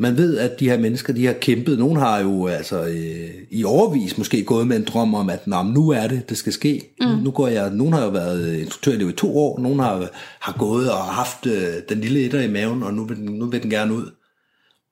Man 0.00 0.16
ved, 0.16 0.38
at 0.38 0.60
de 0.60 0.70
her 0.70 0.78
mennesker, 0.78 1.12
de 1.12 1.26
har 1.26 1.32
kæmpet. 1.32 1.78
Nogle 1.78 2.00
har 2.00 2.20
jo 2.20 2.46
altså 2.46 2.84
øh, 2.84 3.30
i 3.50 3.64
overvis 3.64 4.18
måske 4.18 4.44
gået 4.44 4.66
med 4.66 4.76
en 4.76 4.84
drøm 4.84 5.14
om, 5.14 5.30
at 5.30 5.46
Nå, 5.46 5.62
nu 5.62 5.88
er 5.88 6.06
det, 6.06 6.28
det 6.28 6.38
skal 6.38 6.52
ske. 6.52 6.94
Mm. 7.00 7.06
Nu 7.06 7.30
går 7.30 7.48
jeg, 7.48 7.70
nogle 7.70 7.94
har 7.94 8.04
jo 8.04 8.10
været 8.10 8.54
instruktørelev 8.54 9.08
i 9.08 9.12
to 9.12 9.38
år, 9.38 9.58
nogle 9.58 9.82
har, 9.82 10.08
har 10.40 10.56
gået 10.58 10.92
og 10.92 10.98
haft 10.98 11.46
øh, 11.46 11.74
den 11.88 12.00
lille 12.00 12.24
etter 12.24 12.40
i 12.40 12.50
maven, 12.50 12.82
og 12.82 12.94
nu 12.94 13.04
vil, 13.04 13.16
den, 13.16 13.24
nu 13.24 13.46
vil 13.46 13.62
den 13.62 13.70
gerne 13.70 13.94
ud. 13.94 14.10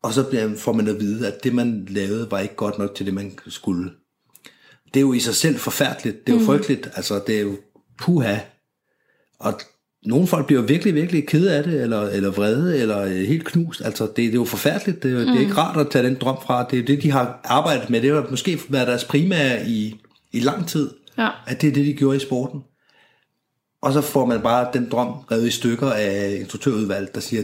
Og 0.03 0.13
så 0.13 0.23
bliver, 0.23 0.57
får 0.57 0.73
man 0.73 0.89
at 0.89 1.01
vide, 1.01 1.27
at 1.27 1.45
det 1.45 1.55
man 1.55 1.87
lavede 1.91 2.31
var 2.31 2.39
ikke 2.39 2.55
godt 2.55 2.79
nok 2.79 2.95
til 2.95 3.07
det, 3.07 3.15
man 3.15 3.39
skulle. 3.47 3.91
Det 4.95 4.97
er 4.97 5.01
jo 5.01 5.13
i 5.13 5.21
sig 5.21 5.35
selv 5.35 5.59
forfærdeligt. 5.59 6.27
Det 6.27 6.33
er 6.33 6.37
jo 6.37 6.41
mm. 6.41 6.47
frygteligt. 6.47 6.89
Altså, 6.97 7.23
det 7.27 7.37
er 7.37 7.43
jo 7.43 7.57
puha. 7.99 8.37
Og 9.39 9.61
nogle 10.07 10.27
folk 10.27 10.47
bliver 10.47 10.63
virkelig, 10.63 10.95
virkelig 10.95 11.27
kede 11.27 11.57
af 11.57 11.65
det, 11.65 11.83
eller, 11.83 12.01
eller 12.01 12.31
vrede, 12.31 12.79
eller 12.79 13.03
øh, 13.03 13.11
helt 13.11 13.45
knust. 13.45 13.83
Altså, 13.85 14.05
det, 14.05 14.17
det 14.17 14.29
er 14.29 14.33
jo 14.33 14.45
forfærdeligt. 14.45 15.03
Det 15.03 15.13
er, 15.13 15.19
mm. 15.19 15.27
det 15.27 15.37
er 15.37 15.41
ikke 15.41 15.55
rart 15.55 15.81
at 15.81 15.91
tage 15.91 16.07
den 16.07 16.15
drøm 16.21 16.37
fra. 16.43 16.67
Det 16.71 16.79
er 16.79 16.83
det, 16.83 17.03
de 17.03 17.11
har 17.11 17.41
arbejdet 17.45 17.91
med. 17.91 18.03
Det 18.03 18.15
har 18.15 18.27
måske 18.31 18.61
været 18.69 18.89
deres 18.89 19.05
primære 19.05 19.67
i, 19.67 20.01
i 20.33 20.41
lang 20.41 20.69
tid. 20.69 20.91
Ja. 21.19 21.29
At 21.47 21.63
det 21.63 21.69
er 21.69 21.73
det, 21.73 21.87
de 21.87 21.95
gjorde 21.95 22.17
i 22.17 22.21
sporten. 22.21 22.61
Og 23.83 23.93
så 23.93 24.01
får 24.01 24.27
man 24.27 24.41
bare 24.41 24.69
den 24.73 24.89
drøm 24.91 25.09
revet 25.09 25.47
i 25.47 25.51
stykker 25.51 25.91
af 25.91 26.37
instruktørudvalget, 26.41 27.15
der 27.15 27.21
siger, 27.21 27.43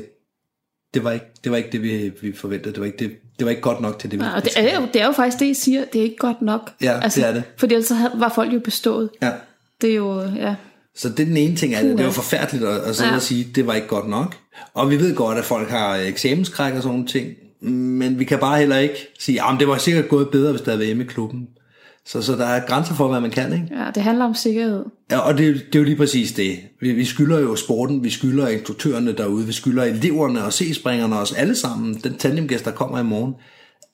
det 0.94 1.04
var 1.04 1.12
ikke 1.12 1.26
det, 1.44 1.52
var 1.52 1.58
ikke 1.58 1.70
det 1.72 1.82
vi, 1.82 2.12
vi 2.20 2.32
forventede. 2.32 2.74
Det 2.74 2.80
var, 2.80 2.86
ikke 2.86 2.98
det, 2.98 3.10
det 3.38 3.44
var 3.44 3.50
ikke 3.50 3.62
godt 3.62 3.80
nok 3.80 3.98
til 3.98 4.10
det, 4.10 4.20
vi 4.20 4.24
Ja, 4.24 4.36
og 4.36 4.44
det 4.44 4.52
er, 4.56 4.80
jo, 4.80 4.88
det 4.92 5.02
er 5.02 5.06
jo 5.06 5.12
faktisk 5.12 5.38
det, 5.40 5.46
I 5.46 5.54
siger. 5.54 5.84
Det 5.92 5.98
er 5.98 6.02
ikke 6.02 6.16
godt 6.16 6.42
nok. 6.42 6.70
Altså, 6.80 7.20
Ja, 7.20 7.26
det 7.26 7.30
er 7.30 7.34
det. 7.34 7.42
Fordi 7.56 7.74
ellers 7.74 7.92
var 8.14 8.28
folk 8.28 8.54
jo 8.54 8.60
bestået. 8.60 9.10
Ja. 9.22 9.32
Det 9.80 9.90
er 9.90 9.94
jo, 9.94 10.20
ja. 10.20 10.54
Så 10.96 11.08
det 11.08 11.20
er 11.20 11.24
den 11.24 11.36
ene 11.36 11.56
ting 11.56 11.74
af 11.74 11.84
det. 11.84 12.04
Var 12.04 12.10
forfærdeligt 12.10 12.64
at, 12.64 12.80
at 12.80 13.00
Ja. 13.00 13.14
og 13.14 13.22
sige, 13.22 13.48
det 13.54 13.66
var 13.66 13.74
ikke 13.74 13.88
godt 13.88 14.08
nok. 14.08 14.36
Og 14.74 14.90
vi 14.90 14.96
ved 14.96 15.14
godt, 15.14 15.38
at 15.38 15.44
folk 15.44 15.68
har 15.70 15.94
eksamenskræk 15.96 16.74
og 16.74 16.82
sådan 16.82 16.92
nogle 16.94 17.06
ting. 17.06 17.28
Men 17.72 18.18
vi 18.18 18.24
kan 18.24 18.38
bare 18.38 18.58
heller 18.58 18.76
ikke 18.78 19.08
sige, 19.18 19.42
at 19.42 19.56
det 19.60 19.68
var 19.68 19.78
sikkert 19.78 20.08
gået 20.08 20.28
bedre, 20.30 20.50
hvis 20.50 20.60
der 20.60 20.70
havde 20.70 20.78
været 20.78 20.86
hjemme 20.86 21.04
i 21.04 21.06
klubben. 21.06 21.46
Så, 22.06 22.22
så 22.22 22.32
der 22.36 22.46
er 22.46 22.66
grænser 22.66 22.94
for, 22.94 23.08
hvad 23.08 23.20
man 23.20 23.30
kan, 23.30 23.52
ikke? 23.52 23.68
ja, 23.70 23.90
det 23.94 24.02
handler 24.02 24.24
om 24.24 24.34
sikkerhed. 24.34 24.84
Ja, 25.10 25.18
og 25.18 25.38
det, 25.38 25.54
det 25.54 25.74
er 25.74 25.78
jo 25.78 25.84
lige 25.84 25.96
præcis 25.96 26.32
det. 26.32 26.58
Vi, 26.80 26.92
vi 26.92 27.04
skylder 27.04 27.38
jo 27.40 27.56
sporten, 27.56 28.04
vi 28.04 28.10
skylder 28.10 28.48
instruktørerne 28.48 29.12
derude, 29.12 29.46
vi 29.46 29.52
skylder 29.52 29.84
eleverne 29.84 30.44
og 30.44 30.52
C-springerne 30.52 31.14
og 31.16 31.20
os 31.22 31.32
alle 31.32 31.54
sammen, 31.56 31.94
den 32.04 32.16
tandemgæst, 32.16 32.64
der 32.64 32.70
kommer 32.70 33.00
i 33.00 33.02
morgen, 33.02 33.34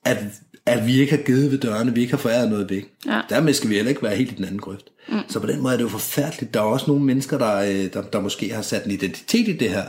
at, 0.04 0.18
at 0.66 0.86
vi 0.86 1.00
ikke 1.00 1.16
har 1.16 1.22
givet 1.22 1.50
ved 1.50 1.58
dørene, 1.58 1.94
vi 1.94 2.00
ikke 2.00 2.12
har 2.12 2.18
foræret 2.18 2.50
noget 2.50 2.70
væk. 2.70 2.84
Ja. 3.06 3.20
Dermed 3.30 3.52
skal 3.54 3.70
vi 3.70 3.74
heller 3.74 3.88
ikke 3.90 4.02
være 4.02 4.16
helt 4.16 4.32
i 4.32 4.34
den 4.34 4.44
anden 4.44 4.60
grøft. 4.60 4.84
Mm. 5.10 5.18
Så 5.28 5.40
på 5.40 5.46
den 5.46 5.60
måde 5.60 5.72
er 5.72 5.76
det 5.76 5.84
jo 5.84 5.88
forfærdeligt. 5.88 6.54
Der 6.54 6.60
er 6.60 6.64
også 6.64 6.86
nogle 6.88 7.04
mennesker, 7.04 7.38
der, 7.38 7.56
øh, 7.56 7.92
der, 7.92 8.02
der 8.02 8.20
måske 8.20 8.54
har 8.54 8.62
sat 8.62 8.84
en 8.84 8.90
identitet 8.90 9.48
i 9.48 9.56
det 9.56 9.70
her. 9.70 9.88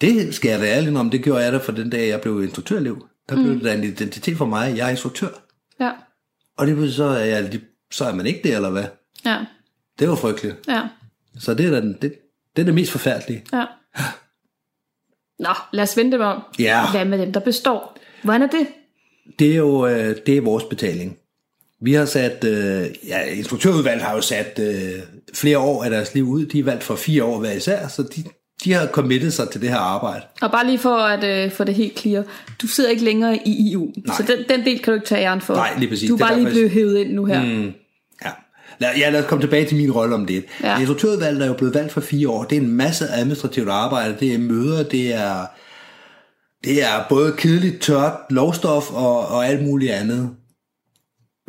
Det 0.00 0.34
skal 0.34 0.48
jeg 0.50 0.60
da 0.60 0.64
ærlig 0.66 0.96
om, 0.96 1.10
det 1.10 1.22
gjorde 1.24 1.44
jeg 1.44 1.52
da 1.52 1.58
for 1.58 1.72
den 1.72 1.90
dag, 1.90 2.08
jeg 2.08 2.20
blev 2.20 2.42
instruktørelev. 2.42 3.06
Der 3.28 3.34
blev 3.34 3.54
det 3.54 3.64
da 3.64 3.74
en 3.74 3.84
identitet 3.84 4.36
for 4.36 4.44
mig, 4.46 4.76
jeg 4.76 4.86
er 4.86 4.90
instruktør. 4.90 5.28
Ja, 5.80 5.92
Og 6.58 6.66
det 6.66 6.94
så 6.94 7.04
er, 7.04 7.24
jeg, 7.24 7.60
så 7.90 8.04
er 8.04 8.14
man 8.14 8.26
ikke 8.26 8.40
det, 8.44 8.54
eller 8.54 8.70
hvad? 8.70 8.84
ja, 9.24 9.44
Det 9.98 10.08
var 10.08 10.14
frygteligt. 10.14 10.56
ja, 10.68 10.82
Så 11.38 11.54
det 11.54 11.66
er, 11.66 11.70
da 11.70 11.80
den, 11.80 11.92
det, 12.02 12.14
det 12.56 12.62
er 12.62 12.66
det 12.66 12.74
mest 12.74 12.92
forfærdelige. 12.92 13.44
ja. 13.52 13.64
Nå, 15.38 15.50
lad 15.72 15.82
os 15.82 15.96
vente 15.96 16.20
om. 16.24 16.42
Ja. 16.58 16.90
Hvad 16.90 17.04
med 17.04 17.18
dem, 17.18 17.32
der 17.32 17.40
består? 17.40 17.96
Hvordan 18.22 18.42
er 18.42 18.46
det? 18.46 18.66
Det 19.38 19.52
er 19.52 19.56
jo 19.56 19.86
øh, 19.86 20.16
det 20.26 20.36
er 20.36 20.40
vores 20.40 20.64
betaling. 20.64 21.18
Vi 21.82 21.92
har 21.92 22.04
sat, 22.04 22.44
øh, 22.44 22.86
ja, 23.08 23.22
instruktørudvalget 23.22 24.02
har 24.02 24.14
jo 24.14 24.20
sat 24.20 24.60
øh, 24.62 24.92
flere 25.34 25.58
år 25.58 25.84
af 25.84 25.90
deres 25.90 26.14
liv 26.14 26.28
ud. 26.28 26.46
De 26.46 26.58
er 26.58 26.64
valgt 26.64 26.82
for 26.82 26.96
fire 26.96 27.24
år 27.24 27.38
hver 27.38 27.52
især, 27.52 27.88
så 27.88 28.02
de, 28.02 28.24
de 28.64 28.72
har 28.72 28.86
committet 28.86 29.32
sig 29.32 29.50
til 29.50 29.60
det 29.60 29.68
her 29.68 29.78
arbejde. 29.78 30.24
Og 30.40 30.50
bare 30.50 30.66
lige 30.66 30.78
for 30.78 30.96
at 30.96 31.24
øh, 31.24 31.52
få 31.52 31.64
det 31.64 31.74
helt 31.74 31.98
clear. 31.98 32.24
Du 32.62 32.66
sidder 32.66 32.90
ikke 32.90 33.04
længere 33.04 33.38
i 33.46 33.72
EU, 33.72 33.92
Nej. 34.06 34.16
så 34.16 34.22
den, 34.22 34.44
den 34.48 34.66
del 34.66 34.78
kan 34.78 34.90
du 34.90 34.94
ikke 34.94 35.06
tage 35.06 35.22
æren 35.22 35.40
for. 35.40 35.54
Nej, 35.54 35.70
lige 35.78 35.88
præcis. 35.88 36.08
Du 36.08 36.14
er 36.14 36.18
bare 36.18 36.40
lige 36.40 36.50
blevet 36.50 36.70
hævet 36.70 36.98
ind 36.98 37.12
nu 37.12 37.24
her. 37.24 37.44
Mm. 37.44 37.72
Ja. 38.24 38.30
Lad, 38.78 38.96
ja, 38.96 39.10
lad 39.10 39.22
os 39.22 39.28
komme 39.28 39.42
tilbage 39.42 39.64
til 39.64 39.76
min 39.76 39.92
rolle 39.92 40.14
om 40.14 40.26
det. 40.26 40.44
Ja. 40.62 40.78
Instruktørudvalget 40.78 41.42
er 41.42 41.46
jo 41.46 41.52
blevet 41.52 41.74
valgt 41.74 41.92
for 41.92 42.00
fire 42.00 42.28
år. 42.28 42.44
Det 42.44 42.58
er 42.58 42.60
en 42.60 42.70
masse 42.70 43.08
administrativt 43.08 43.68
arbejde. 43.68 44.16
Det 44.20 44.34
er 44.34 44.38
møder, 44.38 44.82
det 44.82 45.14
er, 45.14 45.46
det 46.64 46.82
er 46.82 47.04
både 47.08 47.34
kedeligt, 47.36 47.82
tørt, 47.82 48.12
lovstof 48.30 48.90
og, 48.90 49.26
og 49.26 49.46
alt 49.46 49.62
muligt 49.62 49.92
andet. 49.92 50.30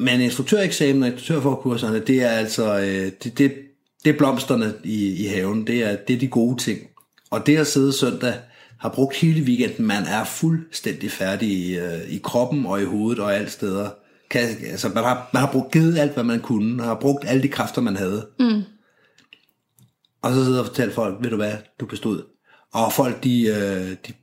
Men 0.01 0.21
instruktøreksamen 0.21 1.03
og 1.03 1.09
instruktørforkurserne, 1.09 1.99
det 1.99 2.23
er 2.23 2.29
altså 2.29 2.79
øh, 2.79 3.11
det, 3.23 3.37
det, 3.37 3.53
det 4.03 4.09
er 4.13 4.17
blomsterne 4.17 4.73
i, 4.83 5.23
i 5.23 5.27
haven. 5.27 5.67
Det 5.67 5.83
er, 5.83 5.95
det 5.95 6.15
er 6.15 6.19
de 6.19 6.27
gode 6.27 6.57
ting. 6.57 6.79
Og 7.31 7.45
det 7.45 7.57
at 7.57 7.67
sidde 7.67 7.93
søndag 7.93 8.33
har 8.79 8.89
brugt 8.89 9.15
hele 9.15 9.41
weekenden, 9.41 9.85
man 9.85 10.03
er 10.03 10.23
fuldstændig 10.23 11.11
færdig 11.11 11.49
i, 11.49 11.77
øh, 11.77 12.09
i 12.09 12.19
kroppen 12.23 12.65
og 12.65 12.81
i 12.81 12.85
hovedet 12.85 13.23
og 13.23 13.35
alle 13.35 13.49
steder. 13.49 13.89
Kan, 14.29 14.41
altså, 14.41 14.89
man, 14.89 15.03
har, 15.03 15.29
man 15.33 15.41
har 15.41 15.51
brugt 15.51 15.71
givet 15.71 15.97
alt, 15.97 16.13
hvad 16.13 16.23
man 16.23 16.39
kunne, 16.39 16.75
man 16.75 16.85
har 16.85 16.99
brugt 17.01 17.25
alle 17.27 17.43
de 17.43 17.47
kræfter, 17.47 17.81
man 17.81 17.95
havde. 17.95 18.27
Mm. 18.39 18.61
Og 20.21 20.33
så 20.33 20.45
sidder 20.45 20.59
og 20.59 20.65
fortæller 20.65 20.93
folk, 20.93 21.23
ved 21.23 21.29
du 21.29 21.35
hvad, 21.35 21.53
du 21.79 21.85
bestod. 21.85 22.23
Og 22.73 22.93
folk, 22.93 23.23
de, 23.23 23.47
øh, 23.47 23.97
de 24.07 24.13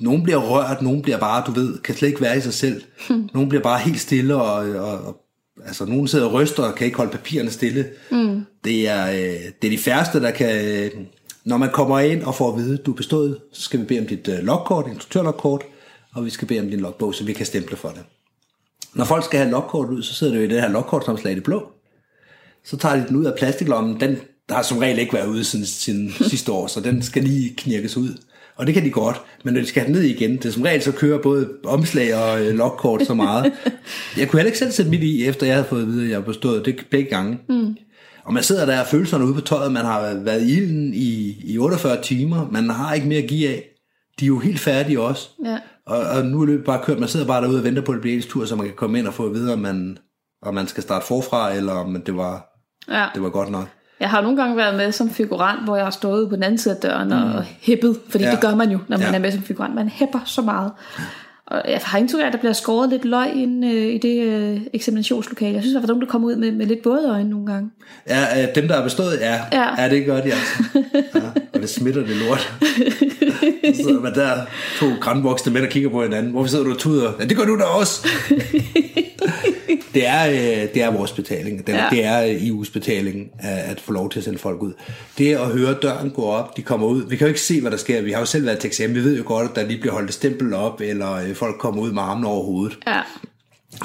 nogen 0.00 0.22
bliver 0.22 0.38
rørt, 0.38 0.82
nogen 0.82 1.02
bliver 1.02 1.18
bare, 1.18 1.42
du 1.46 1.52
ved, 1.52 1.78
kan 1.78 1.94
slet 1.94 2.08
ikke 2.08 2.20
være 2.20 2.38
i 2.38 2.40
sig 2.40 2.54
selv. 2.54 2.82
Nogen 3.34 3.48
bliver 3.48 3.62
bare 3.62 3.78
helt 3.78 4.00
stille, 4.00 4.34
og, 4.34 4.70
og, 4.70 4.98
og 4.98 5.16
altså, 5.66 5.84
nogen 5.84 6.08
sidder 6.08 6.26
og 6.26 6.32
ryster 6.32 6.62
og 6.62 6.74
kan 6.74 6.84
ikke 6.84 6.96
holde 6.96 7.12
papirerne 7.12 7.50
stille. 7.50 7.86
Mm. 8.10 8.44
Det, 8.64 8.88
er, 8.88 9.10
øh, 9.10 9.40
det 9.62 9.64
er 9.64 9.70
de 9.70 9.78
færreste, 9.78 10.20
der 10.20 10.30
kan... 10.30 10.64
Øh, 10.64 10.90
når 11.44 11.56
man 11.56 11.70
kommer 11.72 11.98
ind 12.00 12.22
og 12.22 12.34
får 12.34 12.52
at 12.52 12.58
vide, 12.58 12.76
du 12.76 12.92
er 12.92 12.96
bestået, 12.96 13.38
så 13.52 13.62
skal 13.62 13.80
vi 13.80 13.84
bede 13.84 14.00
om 14.00 14.06
dit 14.06 14.28
øh, 14.28 14.38
logkort, 14.38 14.86
instruktørlogkort, 14.86 15.62
og 16.14 16.24
vi 16.24 16.30
skal 16.30 16.48
bede 16.48 16.60
om 16.60 16.70
din 16.70 16.80
logbog, 16.80 17.14
så 17.14 17.24
vi 17.24 17.32
kan 17.32 17.46
stemple 17.46 17.76
for 17.76 17.88
det. 17.88 18.02
Når 18.94 19.04
folk 19.04 19.24
skal 19.24 19.38
have 19.38 19.50
logkort 19.50 19.88
ud, 19.88 20.02
så 20.02 20.14
sidder 20.14 20.32
det 20.32 20.40
jo 20.40 20.44
i 20.44 20.48
det 20.48 20.60
her 20.60 20.68
logkortomslag 20.68 21.32
i 21.32 21.34
det 21.34 21.44
blå. 21.44 21.66
Så 22.64 22.76
tager 22.76 22.96
de 22.96 23.04
den 23.08 23.16
ud 23.16 23.24
af 23.24 23.34
plastiklommen. 23.38 24.00
Den 24.00 24.16
der 24.48 24.54
har 24.54 24.62
som 24.62 24.78
regel 24.78 24.98
ikke 24.98 25.12
været 25.12 25.28
ude 25.28 25.44
siden, 25.44 25.66
siden 25.66 26.12
sidste 26.30 26.52
år, 26.52 26.66
så 26.66 26.80
den 26.80 27.02
skal 27.02 27.22
lige 27.22 27.54
knirkes 27.56 27.96
ud. 27.96 28.16
Og 28.60 28.66
det 28.66 28.74
kan 28.74 28.84
de 28.84 28.90
godt, 28.90 29.22
men 29.44 29.54
når 29.54 29.60
de 29.60 29.66
skal 29.66 29.90
ned 29.90 30.02
igen, 30.02 30.36
det 30.36 30.44
er 30.44 30.50
som 30.50 30.62
regel 30.62 30.82
så 30.82 30.92
kører 30.92 31.22
både 31.22 31.48
omslag 31.64 32.14
og 32.14 32.46
øh, 32.46 32.54
logkort 32.54 33.06
så 33.06 33.14
meget. 33.14 33.52
Jeg 34.16 34.28
kunne 34.28 34.38
heller 34.38 34.48
ikke 34.48 34.58
selv 34.58 34.70
sætte 34.70 34.90
mit 34.90 35.02
i, 35.02 35.26
efter 35.26 35.46
jeg 35.46 35.54
havde 35.54 35.68
fået 35.68 35.82
at 35.82 35.88
vide, 35.88 36.04
at 36.04 36.10
jeg 36.10 36.24
bestået 36.24 36.66
det 36.66 36.86
begge 36.90 37.10
gange. 37.10 37.38
Mm. 37.48 37.76
Og 38.24 38.32
man 38.32 38.42
sidder 38.42 38.66
der 38.66 38.80
og 38.80 38.86
følelserne 38.86 39.24
ude 39.24 39.34
på 39.34 39.40
tøjet, 39.40 39.72
man 39.72 39.84
har 39.84 40.14
været 40.14 40.42
i 40.42 40.56
ilden 40.56 40.94
i, 40.94 41.36
i 41.44 41.58
48 41.58 42.02
timer, 42.02 42.48
man 42.50 42.70
har 42.70 42.94
ikke 42.94 43.08
mere 43.08 43.22
at 43.22 43.28
give 43.28 43.48
af. 43.48 43.64
De 44.20 44.24
er 44.24 44.26
jo 44.26 44.38
helt 44.38 44.60
færdige 44.60 45.00
også. 45.00 45.28
Ja. 45.44 45.58
Og, 45.86 45.98
og 45.98 46.26
nu 46.26 46.42
er 46.42 46.46
løbet 46.46 46.64
bare 46.64 46.82
kørt, 46.84 46.98
man 46.98 47.08
sidder 47.08 47.26
bare 47.26 47.42
derude 47.42 47.58
og 47.58 47.64
venter 47.64 47.82
på, 47.82 47.92
at 47.92 47.96
det 47.96 48.02
bliver 48.02 48.22
tur, 48.22 48.44
så 48.44 48.56
man 48.56 48.66
kan 48.66 48.76
komme 48.76 48.98
ind 48.98 49.06
og 49.06 49.14
få 49.14 49.26
at 49.26 49.34
vide, 49.34 49.52
om 49.52 49.58
man, 49.58 49.98
om 50.42 50.54
man 50.54 50.66
skal 50.66 50.82
starte 50.82 51.06
forfra, 51.06 51.52
eller 51.52 51.72
om 51.72 52.02
det 52.06 52.16
var, 52.16 52.46
ja. 52.90 53.06
det 53.14 53.22
var 53.22 53.30
godt 53.30 53.50
nok. 53.50 53.68
Jeg 54.00 54.10
har 54.10 54.20
nogle 54.20 54.36
gange 54.36 54.56
været 54.56 54.76
med 54.76 54.92
som 54.92 55.10
figurant, 55.10 55.64
hvor 55.64 55.76
jeg 55.76 55.84
har 55.84 55.90
stået 55.90 56.28
på 56.28 56.34
den 56.36 56.42
anden 56.42 56.58
side 56.58 56.74
af 56.74 56.80
døren 56.80 57.08
mm. 57.08 57.14
og 57.34 57.44
hæppet, 57.60 57.96
fordi 58.08 58.24
ja. 58.24 58.30
Det 58.30 58.40
gør 58.40 58.54
man 58.54 58.70
jo, 58.70 58.78
når 58.88 58.96
man 58.98 59.06
Ja. 59.08 59.14
er 59.14 59.18
med 59.18 59.32
som 59.32 59.42
figurant. 59.42 59.74
Man 59.74 59.88
hæpper 59.88 60.18
så 60.24 60.42
meget. 60.42 60.70
Og 61.46 61.62
jeg 61.68 61.80
har 61.84 61.98
indtryk 61.98 62.20
af, 62.22 62.26
at 62.26 62.32
der 62.32 62.38
bliver 62.38 62.52
skåret 62.52 62.90
lidt 62.90 63.04
løg 63.04 63.36
ind 63.36 63.64
øh, 63.64 63.72
i 63.94 63.98
det 63.98 64.22
øh, 64.22 64.60
eksaminationslokale. 64.74 65.54
Jeg 65.54 65.62
synes, 65.62 65.74
der 65.74 65.80
var 65.80 65.86
nogen, 65.86 66.00
der 66.02 66.06
kom 66.08 66.24
ud 66.24 66.36
med, 66.36 66.52
med 66.52 66.66
lidt 66.66 66.84
våde 66.84 67.10
øjne 67.10 67.30
nogle 67.30 67.46
gange. 67.46 67.70
Ja, 68.08 68.42
øh, 68.42 68.54
dem 68.54 68.68
der 68.68 68.74
er 68.74 68.82
bestået, 68.82 69.18
ja. 69.20 69.40
Ja. 69.52 69.82
ja 69.82 69.88
det 69.90 70.06
gør 70.06 70.16
de 70.20 70.22
altså. 70.32 70.62
Ja, 71.14 71.20
og 71.54 71.60
det 71.60 71.70
smitter 71.70 72.00
det 72.06 72.16
lort. 72.16 72.52
Så 73.64 73.82
sidder 73.82 74.00
man 74.00 74.14
der, 74.14 74.30
to 74.78 74.86
grænvoksne 75.00 75.52
mænd, 75.52 75.64
der 75.64 75.70
kigger 75.70 75.90
på 75.90 76.02
hinanden. 76.02 76.32
Hvorfor 76.32 76.48
sidder 76.48 76.64
du 76.64 76.70
og 76.70 76.78
tuder? 76.78 77.12
Ja, 77.20 77.24
det 77.24 77.36
gør 77.36 77.44
du 77.44 77.58
da 77.58 77.64
også. 77.64 78.08
det, 79.94 80.06
er, 80.06 80.26
øh, 80.28 80.68
det 80.74 80.82
er 80.82 80.90
vores 80.90 81.12
betaling. 81.12 81.66
Den, 81.66 81.74
Ja. 81.74 81.84
Det 81.90 82.04
er 82.04 82.22
øh, 82.24 82.34
EU's 82.34 82.72
betaling 82.72 83.30
at, 83.38 83.58
at 83.58 83.80
få 83.80 83.92
lov 83.92 84.10
til 84.10 84.18
at 84.20 84.24
sende 84.24 84.38
folk 84.38 84.62
ud. 84.62 84.72
Det 85.18 85.34
at 85.34 85.46
høre 85.46 85.74
døren 85.82 86.10
gå 86.10 86.22
op, 86.24 86.56
de 86.56 86.62
kommer 86.62 86.86
ud. 86.86 87.08
Vi 87.08 87.16
kan 87.16 87.24
jo 87.26 87.28
ikke 87.28 87.40
se, 87.40 87.60
hvad 87.60 87.70
der 87.70 87.76
sker. 87.76 88.02
Vi 88.02 88.12
har 88.12 88.18
jo 88.20 88.26
selv 88.26 88.46
været 88.46 88.58
til 88.58 88.68
eksamen. 88.68 88.96
Vi 88.96 89.04
ved 89.04 89.16
jo 89.16 89.22
godt, 89.26 89.50
at 89.50 89.56
der 89.56 89.64
lige 89.66 89.80
bliver 89.80 89.92
holdt 89.94 90.08
et 90.08 90.14
stempel 90.14 90.54
op, 90.54 90.80
eller 90.80 91.12
øh, 91.14 91.34
folk 91.34 91.58
kommer 91.58 91.82
ud 91.82 91.92
med 91.92 92.02
armen 92.02 92.24
over 92.24 92.44
hovedet. 92.44 92.78
Ja. 92.86 93.00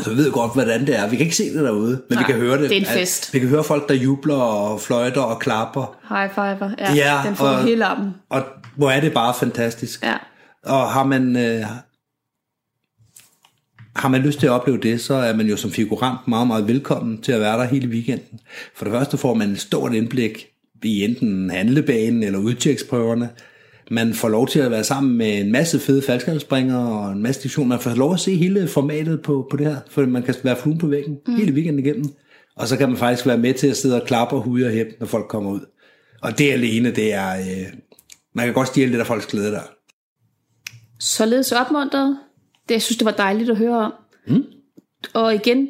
Så 0.01 0.09
vi 0.09 0.15
ved 0.17 0.31
godt, 0.31 0.53
hvordan 0.53 0.87
det 0.87 0.99
er. 0.99 1.07
Vi 1.09 1.15
kan 1.15 1.23
ikke 1.25 1.35
se 1.35 1.43
det 1.53 1.63
derude, 1.63 2.01
men 2.09 2.17
Nej, 2.17 2.19
vi 2.27 2.31
kan 2.31 2.41
høre 2.41 2.61
det. 2.61 2.69
det 2.69 2.77
er 2.77 2.81
en 2.81 2.85
At- 2.87 2.93
fest. 2.93 3.33
Vi 3.33 3.39
kan 3.39 3.47
høre 3.49 3.63
folk, 3.63 3.89
der 3.89 3.95
jubler 3.95 4.35
og 4.35 4.81
fløjter 4.81 5.21
og 5.21 5.39
klapper. 5.39 5.97
High 6.09 6.33
fiver. 6.33 6.69
Ja, 6.79 6.93
Ja, 6.93 7.21
den 7.27 7.35
får 7.35 7.47
og- 7.47 7.63
hele 7.63 7.85
armen. 7.85 8.09
Og 8.29 8.43
hvor 8.75 8.89
er 8.91 9.01
det 9.01 9.13
bare 9.13 9.33
fantastisk. 9.39 10.03
Ja. 10.03 10.13
Og 10.63 10.87
har 10.91 11.03
man, 11.03 11.35
øh, 11.37 11.65
har 13.95 14.09
man 14.09 14.21
lyst 14.21 14.39
til 14.39 14.47
at 14.47 14.51
opleve 14.51 14.77
det, 14.77 15.01
så 15.01 15.13
er 15.13 15.35
man 15.35 15.47
jo 15.47 15.57
som 15.57 15.71
figurant 15.71 16.27
meget, 16.27 16.47
meget 16.47 16.67
velkommen 16.67 17.21
til 17.21 17.31
at 17.31 17.39
være 17.39 17.57
der 17.57 17.63
hele 17.63 17.87
weekenden. 17.87 18.39
For 18.75 18.85
det 18.85 18.93
første 18.93 19.17
får 19.17 19.33
man 19.33 19.51
et 19.51 19.59
stort 19.59 19.93
indblik 19.93 20.47
i 20.83 21.03
enten 21.03 21.49
handlebanen 21.49 22.23
eller 22.23 22.39
udtjeksprøverne. 22.39 23.29
Man 23.91 24.13
får 24.13 24.29
lov 24.29 24.47
til 24.47 24.59
at 24.59 24.71
være 24.71 24.83
sammen 24.83 25.17
med 25.17 25.39
en 25.41 25.51
masse 25.51 25.79
fede 25.79 26.01
faldskærmsspringere 26.01 26.99
og 26.99 27.11
en 27.11 27.21
masse 27.21 27.41
diskussioner. 27.41 27.69
Man 27.69 27.79
får 27.79 27.95
lov 27.95 28.13
at 28.13 28.19
se 28.19 28.35
hele 28.35 28.67
formatet 28.67 29.21
på, 29.21 29.47
på 29.51 29.57
det 29.57 29.65
her, 29.65 29.77
for 29.89 30.05
man 30.05 30.23
kan 30.23 30.35
være 30.43 30.55
fluen 30.55 30.77
på 30.77 30.87
væggen 30.87 31.17
mm. 31.27 31.35
hele 31.35 31.53
weekenden 31.53 31.85
igennem. 31.85 32.05
Og 32.55 32.67
så 32.67 32.77
kan 32.77 32.89
man 32.89 32.97
faktisk 32.97 33.25
være 33.25 33.37
med 33.37 33.53
til 33.53 33.67
at 33.67 33.77
sidde 33.77 34.01
og 34.01 34.07
klappe 34.07 34.35
og 34.35 34.41
hude 34.41 34.65
og 34.65 34.71
hæppe, 34.71 34.93
når 34.99 35.07
folk 35.07 35.27
kommer 35.27 35.51
ud. 35.51 35.59
Og 36.21 36.37
det 36.37 36.51
alene, 36.51 36.91
det 36.91 37.13
er... 37.13 37.37
Øh, 37.37 37.73
man 38.33 38.45
kan 38.45 38.53
godt 38.53 38.67
stjæle 38.67 38.91
det 38.91 38.99
der 38.99 39.05
folks 39.05 39.25
glæde 39.25 39.51
der. 39.51 39.61
Således 40.99 41.51
opmuntret. 41.51 42.17
Det, 42.67 42.73
jeg 42.73 42.81
synes, 42.81 42.97
det 42.97 43.05
var 43.05 43.11
dejligt 43.11 43.49
at 43.49 43.57
høre 43.57 43.77
om. 43.77 43.93
Mm. 44.27 44.43
Og 45.13 45.35
igen, 45.35 45.67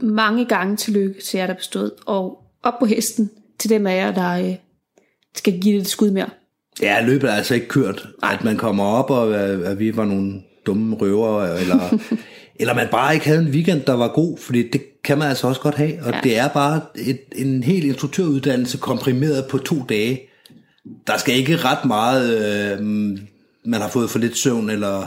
mange 0.00 0.44
gange 0.44 0.76
tillykke 0.76 1.22
til 1.22 1.38
jer, 1.38 1.46
der 1.46 1.54
bestod. 1.54 1.90
Og 2.06 2.38
op 2.62 2.78
på 2.78 2.86
hesten 2.86 3.30
til 3.58 3.70
dem 3.70 3.86
af 3.86 3.96
jer, 3.96 4.12
der 4.12 4.48
øh, 4.48 4.54
skal 5.36 5.60
give 5.60 5.74
det 5.74 5.80
et 5.80 5.88
skud 5.88 6.10
mere. 6.10 6.30
Ja, 6.82 7.02
løbet 7.06 7.30
er 7.30 7.34
altså 7.34 7.54
ikke 7.54 7.68
kørt. 7.68 8.08
At 8.22 8.44
man 8.44 8.56
kommer 8.56 8.84
op, 8.84 9.10
og 9.10 9.34
at, 9.34 9.62
at 9.62 9.78
vi 9.78 9.96
var 9.96 10.04
nogle 10.04 10.42
dumme 10.66 10.96
røver, 10.96 11.42
eller, 11.44 11.98
eller 12.60 12.74
man 12.74 12.88
bare 12.90 13.14
ikke 13.14 13.26
havde 13.26 13.40
en 13.42 13.48
weekend, 13.48 13.80
der 13.82 13.92
var 13.92 14.08
god, 14.08 14.38
fordi 14.38 14.70
det 14.70 15.02
kan 15.04 15.18
man 15.18 15.28
altså 15.28 15.46
også 15.48 15.60
godt 15.60 15.74
have. 15.74 16.02
Og 16.02 16.12
Ja. 16.12 16.20
det 16.22 16.38
er 16.38 16.48
bare 16.48 16.80
et, 16.96 17.20
en 17.36 17.62
helt 17.62 17.84
instruktøruddannelse 17.84 18.78
komprimeret 18.78 19.46
på 19.50 19.58
to 19.58 19.82
dage. 19.88 20.20
Der 21.06 21.16
skal 21.18 21.34
ikke 21.36 21.56
ret 21.56 21.84
meget, 21.84 22.38
øh, 22.78 22.86
man 23.64 23.80
har 23.80 23.88
fået 23.88 24.10
for 24.10 24.18
lidt 24.18 24.36
søvn, 24.38 24.70
eller, 24.70 25.06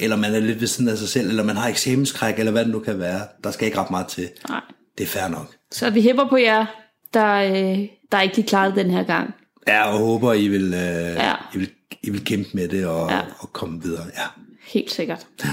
eller 0.00 0.16
man 0.16 0.34
er 0.34 0.40
lidt 0.40 0.60
ved 0.60 0.66
siden 0.68 0.90
af 0.90 0.98
sig 0.98 1.08
selv, 1.08 1.28
eller 1.28 1.42
man 1.42 1.56
har 1.56 1.68
eksamenskræk, 1.68 2.38
eller 2.38 2.52
hvad 2.52 2.64
det 2.64 2.72
nu 2.72 2.78
kan 2.78 2.98
være. 2.98 3.20
Der 3.44 3.50
skal 3.50 3.66
ikke 3.66 3.78
ret 3.78 3.90
meget 3.90 4.06
til. 4.06 4.28
Nej. 4.48 4.60
Det 4.98 5.04
er 5.04 5.08
fair 5.08 5.28
nok. 5.28 5.54
Så 5.72 5.90
vi 5.90 6.00
hæpper 6.02 6.28
på 6.28 6.36
jer, 6.36 6.66
der, 7.14 7.34
øh, 7.34 7.78
der 8.12 8.20
ikke 8.20 8.36
lige 8.36 8.46
klarede 8.48 8.76
den 8.76 8.90
her 8.90 9.02
gang. 9.02 9.34
Ja, 9.68 9.84
og 9.92 9.98
håber, 9.98 10.32
I 10.32 10.48
vil, 10.48 10.64
øh, 10.74 11.14
Ja. 11.14 11.34
I 11.54 11.58
vil 11.58 11.70
I 12.02 12.10
vil 12.10 12.24
kæmpe 12.24 12.50
med 12.54 12.68
det 12.68 12.86
og, 12.86 13.10
Ja. 13.10 13.16
ja. 13.16 13.22
og 13.38 13.52
komme 13.52 13.82
videre. 13.82 14.04
Ja. 14.16 14.26
Helt 14.66 14.90
sikkert. 14.90 15.26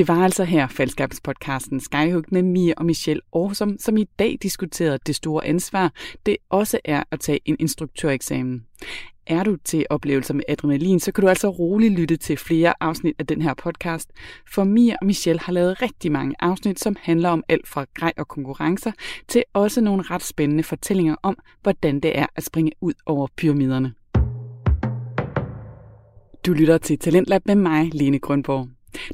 Det 0.00 0.08
var 0.08 0.24
altså 0.24 0.44
her 0.44 0.66
fællesskabspodcasten 0.66 1.80
Skyhook 1.80 2.32
med 2.32 2.42
Mia 2.42 2.74
og 2.76 2.86
Michelle 2.86 3.22
Aarhusom, 3.34 3.78
som 3.78 3.96
i 3.96 4.04
dag 4.18 4.38
diskuterede 4.42 4.98
det 5.06 5.14
store 5.14 5.46
ansvar, 5.46 5.92
det 6.26 6.36
også 6.50 6.78
er 6.84 7.02
at 7.10 7.20
tage 7.20 7.40
en 7.44 7.56
instruktøreksamen. 7.58 8.64
Er 9.26 9.44
du 9.44 9.56
til 9.64 9.86
oplevelser 9.90 10.34
med 10.34 10.44
adrenalin, 10.48 11.00
så 11.00 11.12
kan 11.12 11.22
du 11.22 11.28
altså 11.28 11.48
roligt 11.48 11.94
lytte 11.94 12.16
til 12.16 12.36
flere 12.36 12.74
afsnit 12.80 13.14
af 13.18 13.26
den 13.26 13.42
her 13.42 13.54
podcast, 13.54 14.10
for 14.52 14.64
Mia 14.64 14.94
og 15.00 15.06
Michelle 15.06 15.40
har 15.40 15.52
lavet 15.52 15.82
rigtig 15.82 16.12
mange 16.12 16.34
afsnit, 16.38 16.80
som 16.80 16.96
handler 17.00 17.28
om 17.28 17.44
alt 17.48 17.68
fra 17.68 17.86
grej 17.94 18.12
og 18.18 18.28
konkurrencer, 18.28 18.92
til 19.28 19.44
også 19.52 19.80
nogle 19.80 20.02
ret 20.02 20.22
spændende 20.22 20.62
fortællinger 20.62 21.16
om, 21.22 21.38
hvordan 21.62 22.00
det 22.00 22.18
er 22.18 22.26
at 22.36 22.44
springe 22.44 22.72
ud 22.80 22.94
over 23.06 23.26
pyramiderne. 23.36 23.94
Du 26.46 26.52
lytter 26.52 26.78
til 26.78 26.98
Talentlab 26.98 27.42
med 27.46 27.54
mig, 27.54 27.90
Lene 27.94 28.18
Grønborg. 28.18 28.68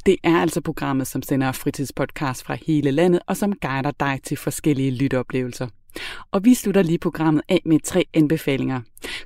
Det 0.06 0.16
er 0.22 0.36
altså 0.36 0.60
programmet, 0.60 1.06
som 1.06 1.22
sender 1.22 1.52
fritidspodcast 1.52 2.44
fra 2.44 2.56
hele 2.66 2.90
landet, 2.90 3.20
og 3.26 3.36
som 3.36 3.52
guider 3.52 3.90
dig 4.00 4.20
til 4.24 4.36
forskellige 4.36 4.90
lytteoplevelser. 4.90 5.66
Og 6.30 6.44
vi 6.44 6.54
slutter 6.54 6.82
lige 6.82 6.98
programmet 6.98 7.42
af 7.48 7.60
med 7.64 7.80
tre 7.84 8.04
anbefalinger. 8.14 8.80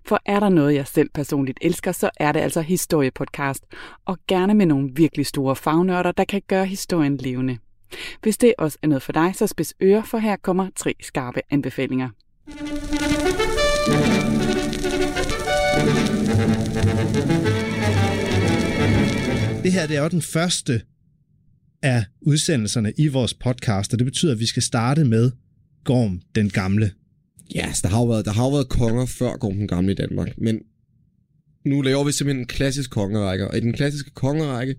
For 0.07 0.21
er 0.27 0.41
der 0.41 0.49
noget, 0.49 0.75
jeg 0.75 0.87
selv 0.87 1.11
personligt 1.15 1.59
elsker, 1.63 1.93
så 1.93 2.11
er 2.17 2.33
det 2.33 2.41
altså 2.41 2.61
historiepodcast. 2.61 3.65
Og 4.05 4.19
gerne 4.29 4.55
med 4.55 4.67
nogle 4.67 4.91
virkelig 4.95 5.27
store 5.27 5.57
fagnørder, 5.57 6.13
der 6.13 6.25
kan 6.25 6.43
gøre 6.49 6.67
historien 6.67 7.17
levende. 7.17 7.59
Hvis 8.23 8.39
det 8.39 8.55
også 8.59 8.79
er 8.83 8.87
noget 8.87 9.03
for 9.03 9.13
dig, 9.13 9.35
så 9.35 9.47
spids 9.47 9.75
ører, 9.83 10.03
for 10.03 10.19
her 10.19 10.37
kommer 10.37 10.69
tre 10.77 10.95
skarpe 11.01 11.41
anbefalinger. 11.51 12.09
Det 19.71 19.79
her 19.79 19.87
det 19.87 19.97
er 19.97 20.03
jo 20.03 20.09
den 20.09 20.23
første 20.23 20.83
af 21.83 22.05
udsendelserne 22.21 22.93
i 22.99 23.09
vores 23.09 23.35
podcast, 23.35 23.93
og 23.93 23.99
det 23.99 24.05
betyder, 24.05 24.33
at 24.33 24.41
vi 24.41 24.47
skal 24.47 24.62
starte 24.62 25.05
med 25.05 25.31
Gorm 25.85 26.21
den 26.35 26.51
Gamle. 26.51 26.91
Ja, 27.55 27.66
altså, 27.66 27.83
der 27.83 27.89
har 27.89 27.99
jo 27.99 28.07
været, 28.07 28.25
der 28.25 28.33
har 28.33 28.45
jo 28.45 28.51
været 28.51 28.68
konger 28.68 29.07
før 29.07 29.37
Gorm 29.37 29.57
den 29.57 29.68
Gamle 29.68 29.93
i 29.93 29.95
Danmark, 29.95 30.39
men 30.39 30.61
nu 31.64 31.81
laver 31.81 32.05
vi 32.05 32.12
simpelthen 32.12 32.43
en 32.43 32.47
klassisk 32.47 32.91
kongerække, 32.91 33.49
og 33.49 33.57
i 33.57 33.61
den 33.61 33.73
klassiske 33.73 34.11
kongerække, 34.11 34.75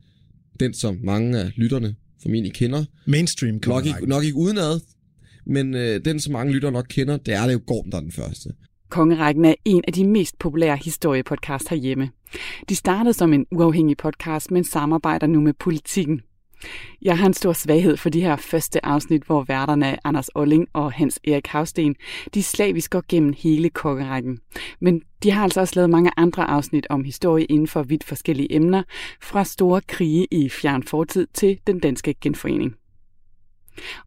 den 0.59 0.73
som 0.73 0.97
mange 1.03 1.39
af 1.39 1.51
lytterne 1.55 1.95
formentlig 2.21 2.53
kender, 2.53 2.85
Mainstream 3.07 3.59
nok 3.67 3.85
ikke, 3.85 4.05
nok 4.05 4.23
ikke 4.23 4.37
udenad, 4.37 4.79
men 5.45 5.73
øh, 5.73 6.05
den 6.05 6.19
som 6.19 6.33
mange 6.33 6.53
lyttere 6.53 6.71
nok 6.71 6.85
kender, 6.89 7.17
det 7.17 7.33
er 7.33 7.45
det 7.45 7.53
jo 7.53 7.61
Gorm, 7.67 7.91
der 7.91 7.97
er 7.97 8.01
den 8.01 8.11
første. 8.11 8.49
Kongerækken 8.91 9.45
er 9.45 9.53
en 9.65 9.83
af 9.87 9.93
de 9.93 10.07
mest 10.07 10.39
populære 10.39 10.77
historiepodcasts 10.77 11.69
herhjemme. 11.69 12.09
De 12.69 12.75
startede 12.75 13.13
som 13.13 13.33
en 13.33 13.45
uafhængig 13.51 13.97
podcast, 13.97 14.51
men 14.51 14.63
samarbejder 14.63 15.27
nu 15.27 15.41
med 15.41 15.53
politikken. 15.53 16.21
Jeg 17.01 17.17
har 17.17 17.25
en 17.25 17.33
stor 17.33 17.53
svaghed 17.53 17.97
for 17.97 18.09
de 18.09 18.21
her 18.21 18.35
første 18.35 18.85
afsnit, 18.85 19.23
hvor 19.23 19.43
værterne 19.43 20.07
Anders 20.07 20.29
Olling 20.35 20.67
og 20.73 20.91
Hans 20.91 21.19
Erik 21.27 21.47
Havsten, 21.47 21.95
de 22.33 22.43
slavisk 22.43 22.91
går 22.91 23.03
gennem 23.09 23.33
hele 23.37 23.69
kongerækken. 23.69 24.39
Men 24.79 25.01
de 25.23 25.31
har 25.31 25.43
altså 25.43 25.59
også 25.59 25.73
lavet 25.75 25.89
mange 25.89 26.11
andre 26.17 26.49
afsnit 26.49 26.87
om 26.89 27.03
historie 27.03 27.45
inden 27.45 27.67
for 27.67 27.83
vidt 27.83 28.03
forskellige 28.03 28.55
emner, 28.55 28.83
fra 29.21 29.43
store 29.43 29.81
krige 29.87 30.27
i 30.31 30.49
fjern 30.49 30.83
fortid 30.83 31.27
til 31.33 31.59
den 31.67 31.79
danske 31.79 32.15
genforening. 32.21 32.75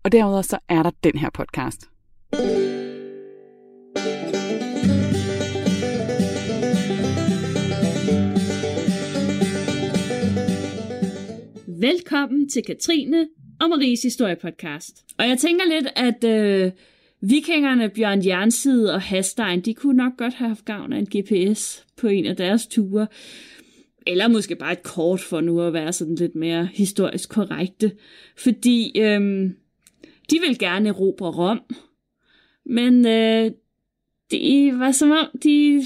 Og 0.03 0.13
derudover 0.13 0.43
så 0.43 0.59
er 0.69 0.83
der 0.83 0.91
den 1.05 1.19
her 1.19 1.31
podcast. 1.31 1.89
Velkommen 11.85 12.49
til 12.49 12.63
Katrine 12.63 13.29
og 13.61 13.69
Maries 13.69 14.03
historiepodcast. 14.03 15.05
Og 15.19 15.29
jeg 15.29 15.39
tænker 15.39 15.65
lidt, 15.65 15.89
at 15.97 16.25
øh, 16.25 16.73
vikingerne 17.21 17.89
Bjørn 17.89 18.27
Jernside 18.27 18.95
og 18.95 19.03
Hastein, 19.03 19.61
de 19.61 19.75
kunne 19.75 19.97
nok 19.97 20.13
godt 20.17 20.35
have 20.35 20.49
haft 20.49 20.65
gavn 20.65 20.93
af 20.93 20.99
en 20.99 21.07
GPS 21.07 21.87
på 21.97 22.07
en 22.07 22.27
af 22.27 22.37
deres 22.37 22.67
ture. 22.67 23.07
Eller 24.07 24.29
måske 24.29 24.57
bare 24.57 24.73
et 24.73 24.83
kort 24.83 25.21
for 25.21 25.41
nu 25.41 25.61
at 25.61 25.73
være 25.73 25.93
sådan 25.93 26.15
lidt 26.15 26.35
mere 26.35 26.69
historisk 26.73 27.29
korrekte. 27.29 27.93
Fordi 28.37 29.01
øh, 29.01 29.51
de 30.31 30.41
vil 30.47 30.59
gerne 30.59 30.89
erobre 30.89 31.31
Rom. 31.31 31.61
Men 32.67 33.07
øh, 33.07 33.51
det 34.31 34.79
var 34.79 34.93
som 34.93 35.11
om, 35.11 35.27
de, 35.43 35.85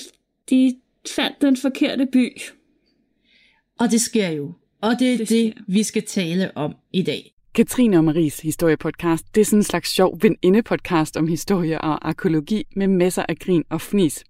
de 0.51 0.76
fandt 1.16 1.42
den 1.42 1.57
forkerte 1.57 2.07
by. 2.12 2.40
Og 3.78 3.90
det 3.90 4.01
sker 4.01 4.28
jo. 4.28 4.53
Og 4.83 4.93
det 4.99 5.12
er 5.12 5.18
Det 5.18 5.29
det, 5.29 5.55
vi 5.66 5.83
skal 5.83 6.03
tale 6.07 6.57
om 6.57 6.74
i 6.93 7.03
dag. 7.03 7.35
Katrine 7.55 7.97
og 7.97 8.05
Maries 8.05 8.41
historiepodcast, 8.41 9.35
det 9.35 9.41
er 9.41 9.45
sådan 9.45 9.59
en 9.59 9.62
slags 9.62 9.91
sjov 9.91 10.18
veninde-podcast 10.22 11.16
om 11.16 11.29
historie 11.29 11.81
og 11.81 12.09
arkeologi 12.09 12.64
med 12.76 12.89
masser 12.89 13.24
af 13.29 13.39
grin 13.39 13.64
og 13.70 13.81
fnis. 13.81 14.24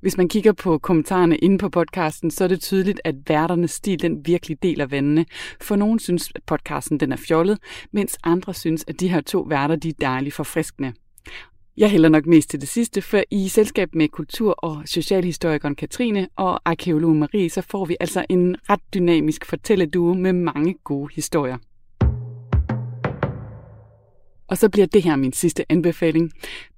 Hvis 0.00 0.16
man 0.16 0.28
kigger 0.28 0.52
på 0.52 0.78
kommentarerne 0.78 1.36
inde 1.36 1.58
på 1.58 1.68
podcasten, 1.68 2.30
så 2.30 2.44
er 2.44 2.48
det 2.48 2.60
tydeligt, 2.60 3.00
at 3.04 3.14
værternes 3.28 3.70
stil 3.70 4.02
den 4.02 4.26
virkelig 4.26 4.62
deler 4.62 4.86
vandene. 4.86 5.26
For 5.60 5.76
nogen 5.76 5.98
synes, 5.98 6.32
at 6.34 6.42
podcasten 6.46 7.00
den 7.00 7.12
er 7.12 7.16
fjollet, 7.16 7.58
mens 7.92 8.18
andre 8.24 8.54
synes, 8.54 8.84
at 8.88 9.00
de 9.00 9.08
her 9.08 9.20
to 9.20 9.40
værter 9.40 9.76
de 9.76 9.88
er 9.88 9.92
dejligt 10.00 10.34
forfriskende. 10.34 10.92
Jeg 11.76 11.90
hælder 11.90 12.08
nok 12.08 12.26
mest 12.26 12.50
til 12.50 12.60
det 12.60 12.68
sidste, 12.68 13.02
for 13.02 13.22
i 13.30 13.48
selskab 13.48 13.94
med 13.94 14.08
kultur- 14.08 14.54
og 14.58 14.82
socialhistorikeren 14.86 15.74
Katrine 15.74 16.28
og 16.36 16.60
arkeologen 16.64 17.18
Marie, 17.18 17.50
så 17.50 17.62
får 17.62 17.84
vi 17.84 17.96
altså 18.00 18.24
en 18.28 18.56
ret 18.70 18.80
dynamisk 18.94 19.44
fortælleduo 19.44 20.14
med 20.14 20.32
mange 20.32 20.74
gode 20.84 21.14
historier. 21.14 21.58
Og 24.48 24.58
så 24.58 24.68
bliver 24.68 24.86
det 24.86 25.02
her 25.02 25.16
min 25.16 25.32
sidste 25.32 25.72
anbefaling. 25.72 26.32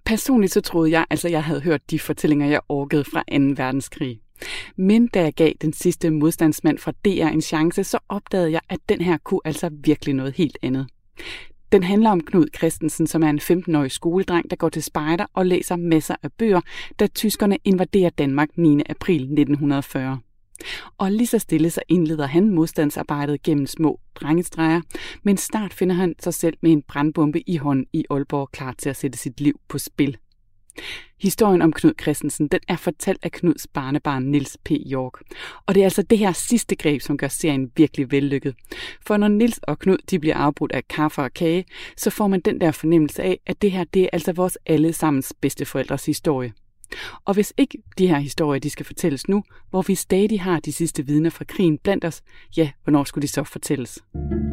Personligt 0.05 0.53
så 0.53 0.61
troede 0.61 0.91
jeg, 0.91 1.05
altså 1.11 1.29
jeg 1.29 1.45
havde 1.45 1.61
hørt 1.61 1.91
de 1.91 1.99
fortællinger, 1.99 2.47
jeg 2.47 2.61
orkede 2.69 3.05
fra 3.05 3.21
2. 3.21 3.63
verdenskrig. 3.63 4.21
Men 4.77 5.07
da 5.07 5.23
jeg 5.23 5.33
gav 5.33 5.53
den 5.61 5.73
sidste 5.73 6.11
modstandsmand 6.11 6.79
fra 6.79 6.93
DR 7.05 7.29
en 7.29 7.41
chance, 7.41 7.85
så 7.85 7.99
opdagede 8.09 8.53
jeg, 8.53 8.61
at 8.69 8.79
den 8.89 9.01
her 9.01 9.19
kunne 9.25 9.41
altså 9.45 9.71
virkelig 9.85 10.15
noget 10.15 10.35
helt 10.35 10.59
andet. 10.63 10.87
Den 11.75 11.83
handler 11.83 12.11
om 12.11 12.21
Knud 12.21 12.47
Christensen, 12.57 13.07
som 13.07 13.23
er 13.23 13.29
en 13.29 13.39
15-årig 13.39 13.91
skoledreng, 13.91 14.51
der 14.51 14.57
går 14.57 14.69
til 14.69 14.83
spejder 14.83 15.27
og 15.35 15.47
læser 15.47 15.77
masser 15.77 16.17
af 16.23 16.33
bøger, 16.33 16.61
da 16.99 17.07
tyskerne 17.07 17.59
invaderer 17.65 18.11
Danmark 18.11 18.49
9. 18.57 18.83
april 18.89 19.23
1940. 19.23 20.19
Og 20.99 21.13
lige 21.13 21.27
så 21.27 21.39
stille 21.39 21.71
så 21.71 21.81
indleder 21.89 22.27
han 22.27 22.51
modstandsarbejdet 22.51 23.43
gennem 23.43 23.67
små 23.67 24.01
drengestreger, 24.15 24.81
men 25.23 25.37
snart 25.37 25.75
finder 25.75 25.95
han 25.95 26.15
sig 26.21 26.35
selv 26.35 26.57
med 26.63 26.73
en 26.73 26.83
brandbombe 26.83 27.51
i 27.51 27.57
hånden 27.57 27.87
i 27.93 28.05
Aalborg 28.11 28.51
klar 28.53 28.75
til 28.79 28.89
at 28.89 28.97
sætte 28.97 29.19
sit 29.19 29.41
liv 29.41 29.61
på 29.69 29.79
spil. 29.79 30.17
Historien 31.21 31.63
om 31.63 31.73
Knud 31.73 31.93
Christensen, 32.03 32.49
den 32.49 32.61
er 32.69 32.77
fortalt 32.77 33.19
af 33.23 33.33
Knuds 33.33 33.67
barnebarn 33.67 34.23
Nils 34.23 34.59
P. 34.65 34.71
York. 34.71 35.13
Og 35.67 35.75
det 35.75 35.81
er 35.81 35.85
altså 35.85 36.03
det 36.03 36.19
her 36.19 36.33
sidste 36.33 36.77
greb, 36.77 37.01
som 37.01 37.19
gør 37.19 37.29
serien 37.29 37.71
virkelig 37.77 38.11
vellykket. 38.11 38.55
For 39.07 39.17
når 39.17 39.29
Nils 39.29 39.59
og 39.59 39.79
Knud 39.79 39.99
de 40.11 40.19
bliver 40.19 40.37
afbrudt 40.37 40.73
af 40.73 40.89
kaffe 40.89 41.23
og 41.23 41.35
kage, 41.35 41.65
så 41.97 42.11
får 42.11 42.29
man 42.29 42.41
den 42.41 42.61
der 42.61 42.71
fornemmelse 42.71 43.23
af, 43.23 43.41
at 43.47 43.63
det 43.63 43.73
her 43.73 43.85
det 43.85 44.03
er 44.03 44.09
altså 44.13 44.33
vores 44.33 44.59
allesammens 44.67 45.33
bedsteforældres 45.41 46.07
historie. 46.07 46.53
Og 47.25 47.35
hvis 47.35 47.53
ikke 47.57 47.79
de 47.99 48.07
her 48.07 48.19
historier 48.19 48.61
de 48.61 48.71
skal 48.71 48.87
fortælles 48.87 49.29
nu, 49.29 49.43
hvor 49.71 49.83
vi 49.83 49.95
stadig 49.95 50.43
har 50.43 50.61
de 50.61 50.73
sidste 50.73 51.07
vidner 51.07 51.31
fra 51.31 51.45
krigen 51.45 51.79
blandt 51.79 52.05
os, 52.05 52.23
ja, 52.57 52.71
hvornår 52.85 53.05
skulle 53.05 53.23
de 53.23 53.29
så 53.29 53.45
fortælles? 53.45 53.99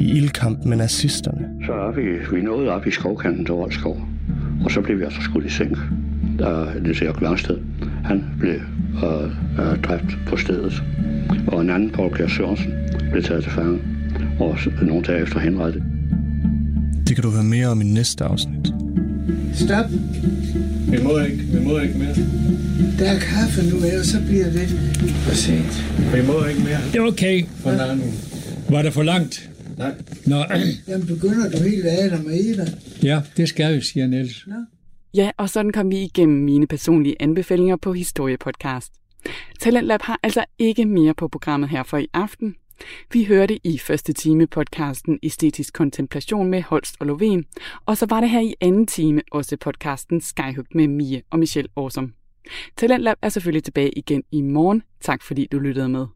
i 0.01 0.17
ildkamp 0.17 0.65
med 0.65 0.77
nazisterne. 0.77 1.65
Så 1.65 1.73
er 1.73 1.91
vi, 1.91 2.35
vi 2.35 2.41
nåede 2.41 2.69
op 2.69 2.87
i 2.87 2.91
skovkanten 2.91 3.45
til 3.45 3.53
Rolskov, 3.53 4.01
og 4.65 4.71
så 4.71 4.81
blev 4.81 4.99
vi 4.99 5.03
altså 5.03 5.21
skudt 5.21 5.45
i 5.45 5.49
seng. 5.49 5.77
Der 6.39 6.79
Niels 6.81 7.01
Erik 7.01 7.21
Langsted, 7.21 7.57
han 8.05 8.23
blev 8.39 8.53
øh, 9.03 9.23
øh, 9.59 9.81
dræbt 9.83 10.17
på 10.27 10.37
stedet, 10.37 10.83
og 11.47 11.61
en 11.61 11.69
anden, 11.69 11.89
Paul 11.89 12.15
Kjær 12.15 12.27
Sørensen, 12.27 12.73
blev 13.11 13.23
taget 13.23 13.43
til 13.43 13.51
fange, 13.51 13.79
og 14.39 14.57
nogle 14.81 15.03
dage 15.03 15.21
efter 15.21 15.39
henrettet. 15.39 15.83
Det 17.07 17.15
kan 17.15 17.23
du 17.23 17.31
høre 17.31 17.43
mere 17.43 17.67
om 17.67 17.81
i 17.81 17.83
næste 17.83 18.23
afsnit. 18.23 18.67
Stop. 19.53 19.85
Vi 20.87 20.97
må 21.03 21.19
ikke, 21.19 21.37
vi 21.37 21.59
må 21.63 21.79
ikke 21.79 21.97
mere. 21.97 22.15
Der 22.99 23.05
er 23.11 23.19
kaffe 23.19 23.69
nu, 23.69 23.75
ellers 23.75 24.07
så 24.07 24.21
bliver 24.27 24.45
det 24.45 24.69
for 25.15 25.35
sent. 25.35 25.85
Vi 26.15 26.27
må 26.27 26.45
ikke 26.45 26.61
mere. 26.61 26.79
Det 26.93 26.99
er 26.99 27.01
okay. 27.01 27.45
For 27.57 27.71
nærmere. 27.71 28.07
Var 28.69 28.81
det 28.81 28.93
for 28.93 29.03
langt? 29.03 29.49
Nej. 29.77 29.91
Nå, 30.25 30.43
Jamen 30.87 31.07
begynder 31.07 31.49
du 31.49 31.63
helt 31.63 31.85
af 31.85 32.11
og 32.11 32.19
Eva. 32.19 32.65
ja, 33.03 33.21
det 33.37 33.49
skal 33.49 33.75
vi, 33.75 33.81
siger 33.81 34.07
Niels. 34.07 34.45
Ja, 35.13 35.31
og 35.37 35.49
sådan 35.49 35.71
kom 35.71 35.91
vi 35.91 35.97
igennem 35.97 36.43
mine 36.43 36.67
personlige 36.67 37.15
anbefalinger 37.19 37.75
på 37.75 37.93
Historiepodcast. 37.93 38.93
Talentlab 39.59 40.01
har 40.01 40.19
altså 40.23 40.45
ikke 40.59 40.85
mere 40.85 41.13
på 41.13 41.27
programmet 41.27 41.69
her 41.69 41.83
for 41.83 41.97
i 41.97 42.07
aften. 42.13 42.55
Vi 43.13 43.23
hørte 43.23 43.67
i 43.67 43.77
første 43.77 44.13
time 44.13 44.47
podcasten 44.47 45.19
Æstetisk 45.23 45.73
Kontemplation 45.73 46.47
med 46.47 46.61
Holst 46.61 46.95
og 46.99 47.07
Lovén, 47.07 47.61
og 47.85 47.97
så 47.97 48.05
var 48.09 48.21
det 48.21 48.29
her 48.29 48.39
i 48.39 48.55
anden 48.61 48.87
time 48.87 49.21
også 49.31 49.57
podcasten 49.57 50.21
Skyhook 50.21 50.75
med 50.75 50.87
Mie 50.87 51.21
og 51.29 51.39
Michelle 51.39 51.69
Årsom. 51.75 52.13
Talentlab 52.77 53.17
er 53.21 53.29
selvfølgelig 53.29 53.63
tilbage 53.63 53.91
igen 53.91 54.23
i 54.31 54.41
morgen. 54.41 54.83
Tak 55.01 55.23
fordi 55.23 55.47
du 55.51 55.59
lyttede 55.59 55.89
med. 55.89 56.07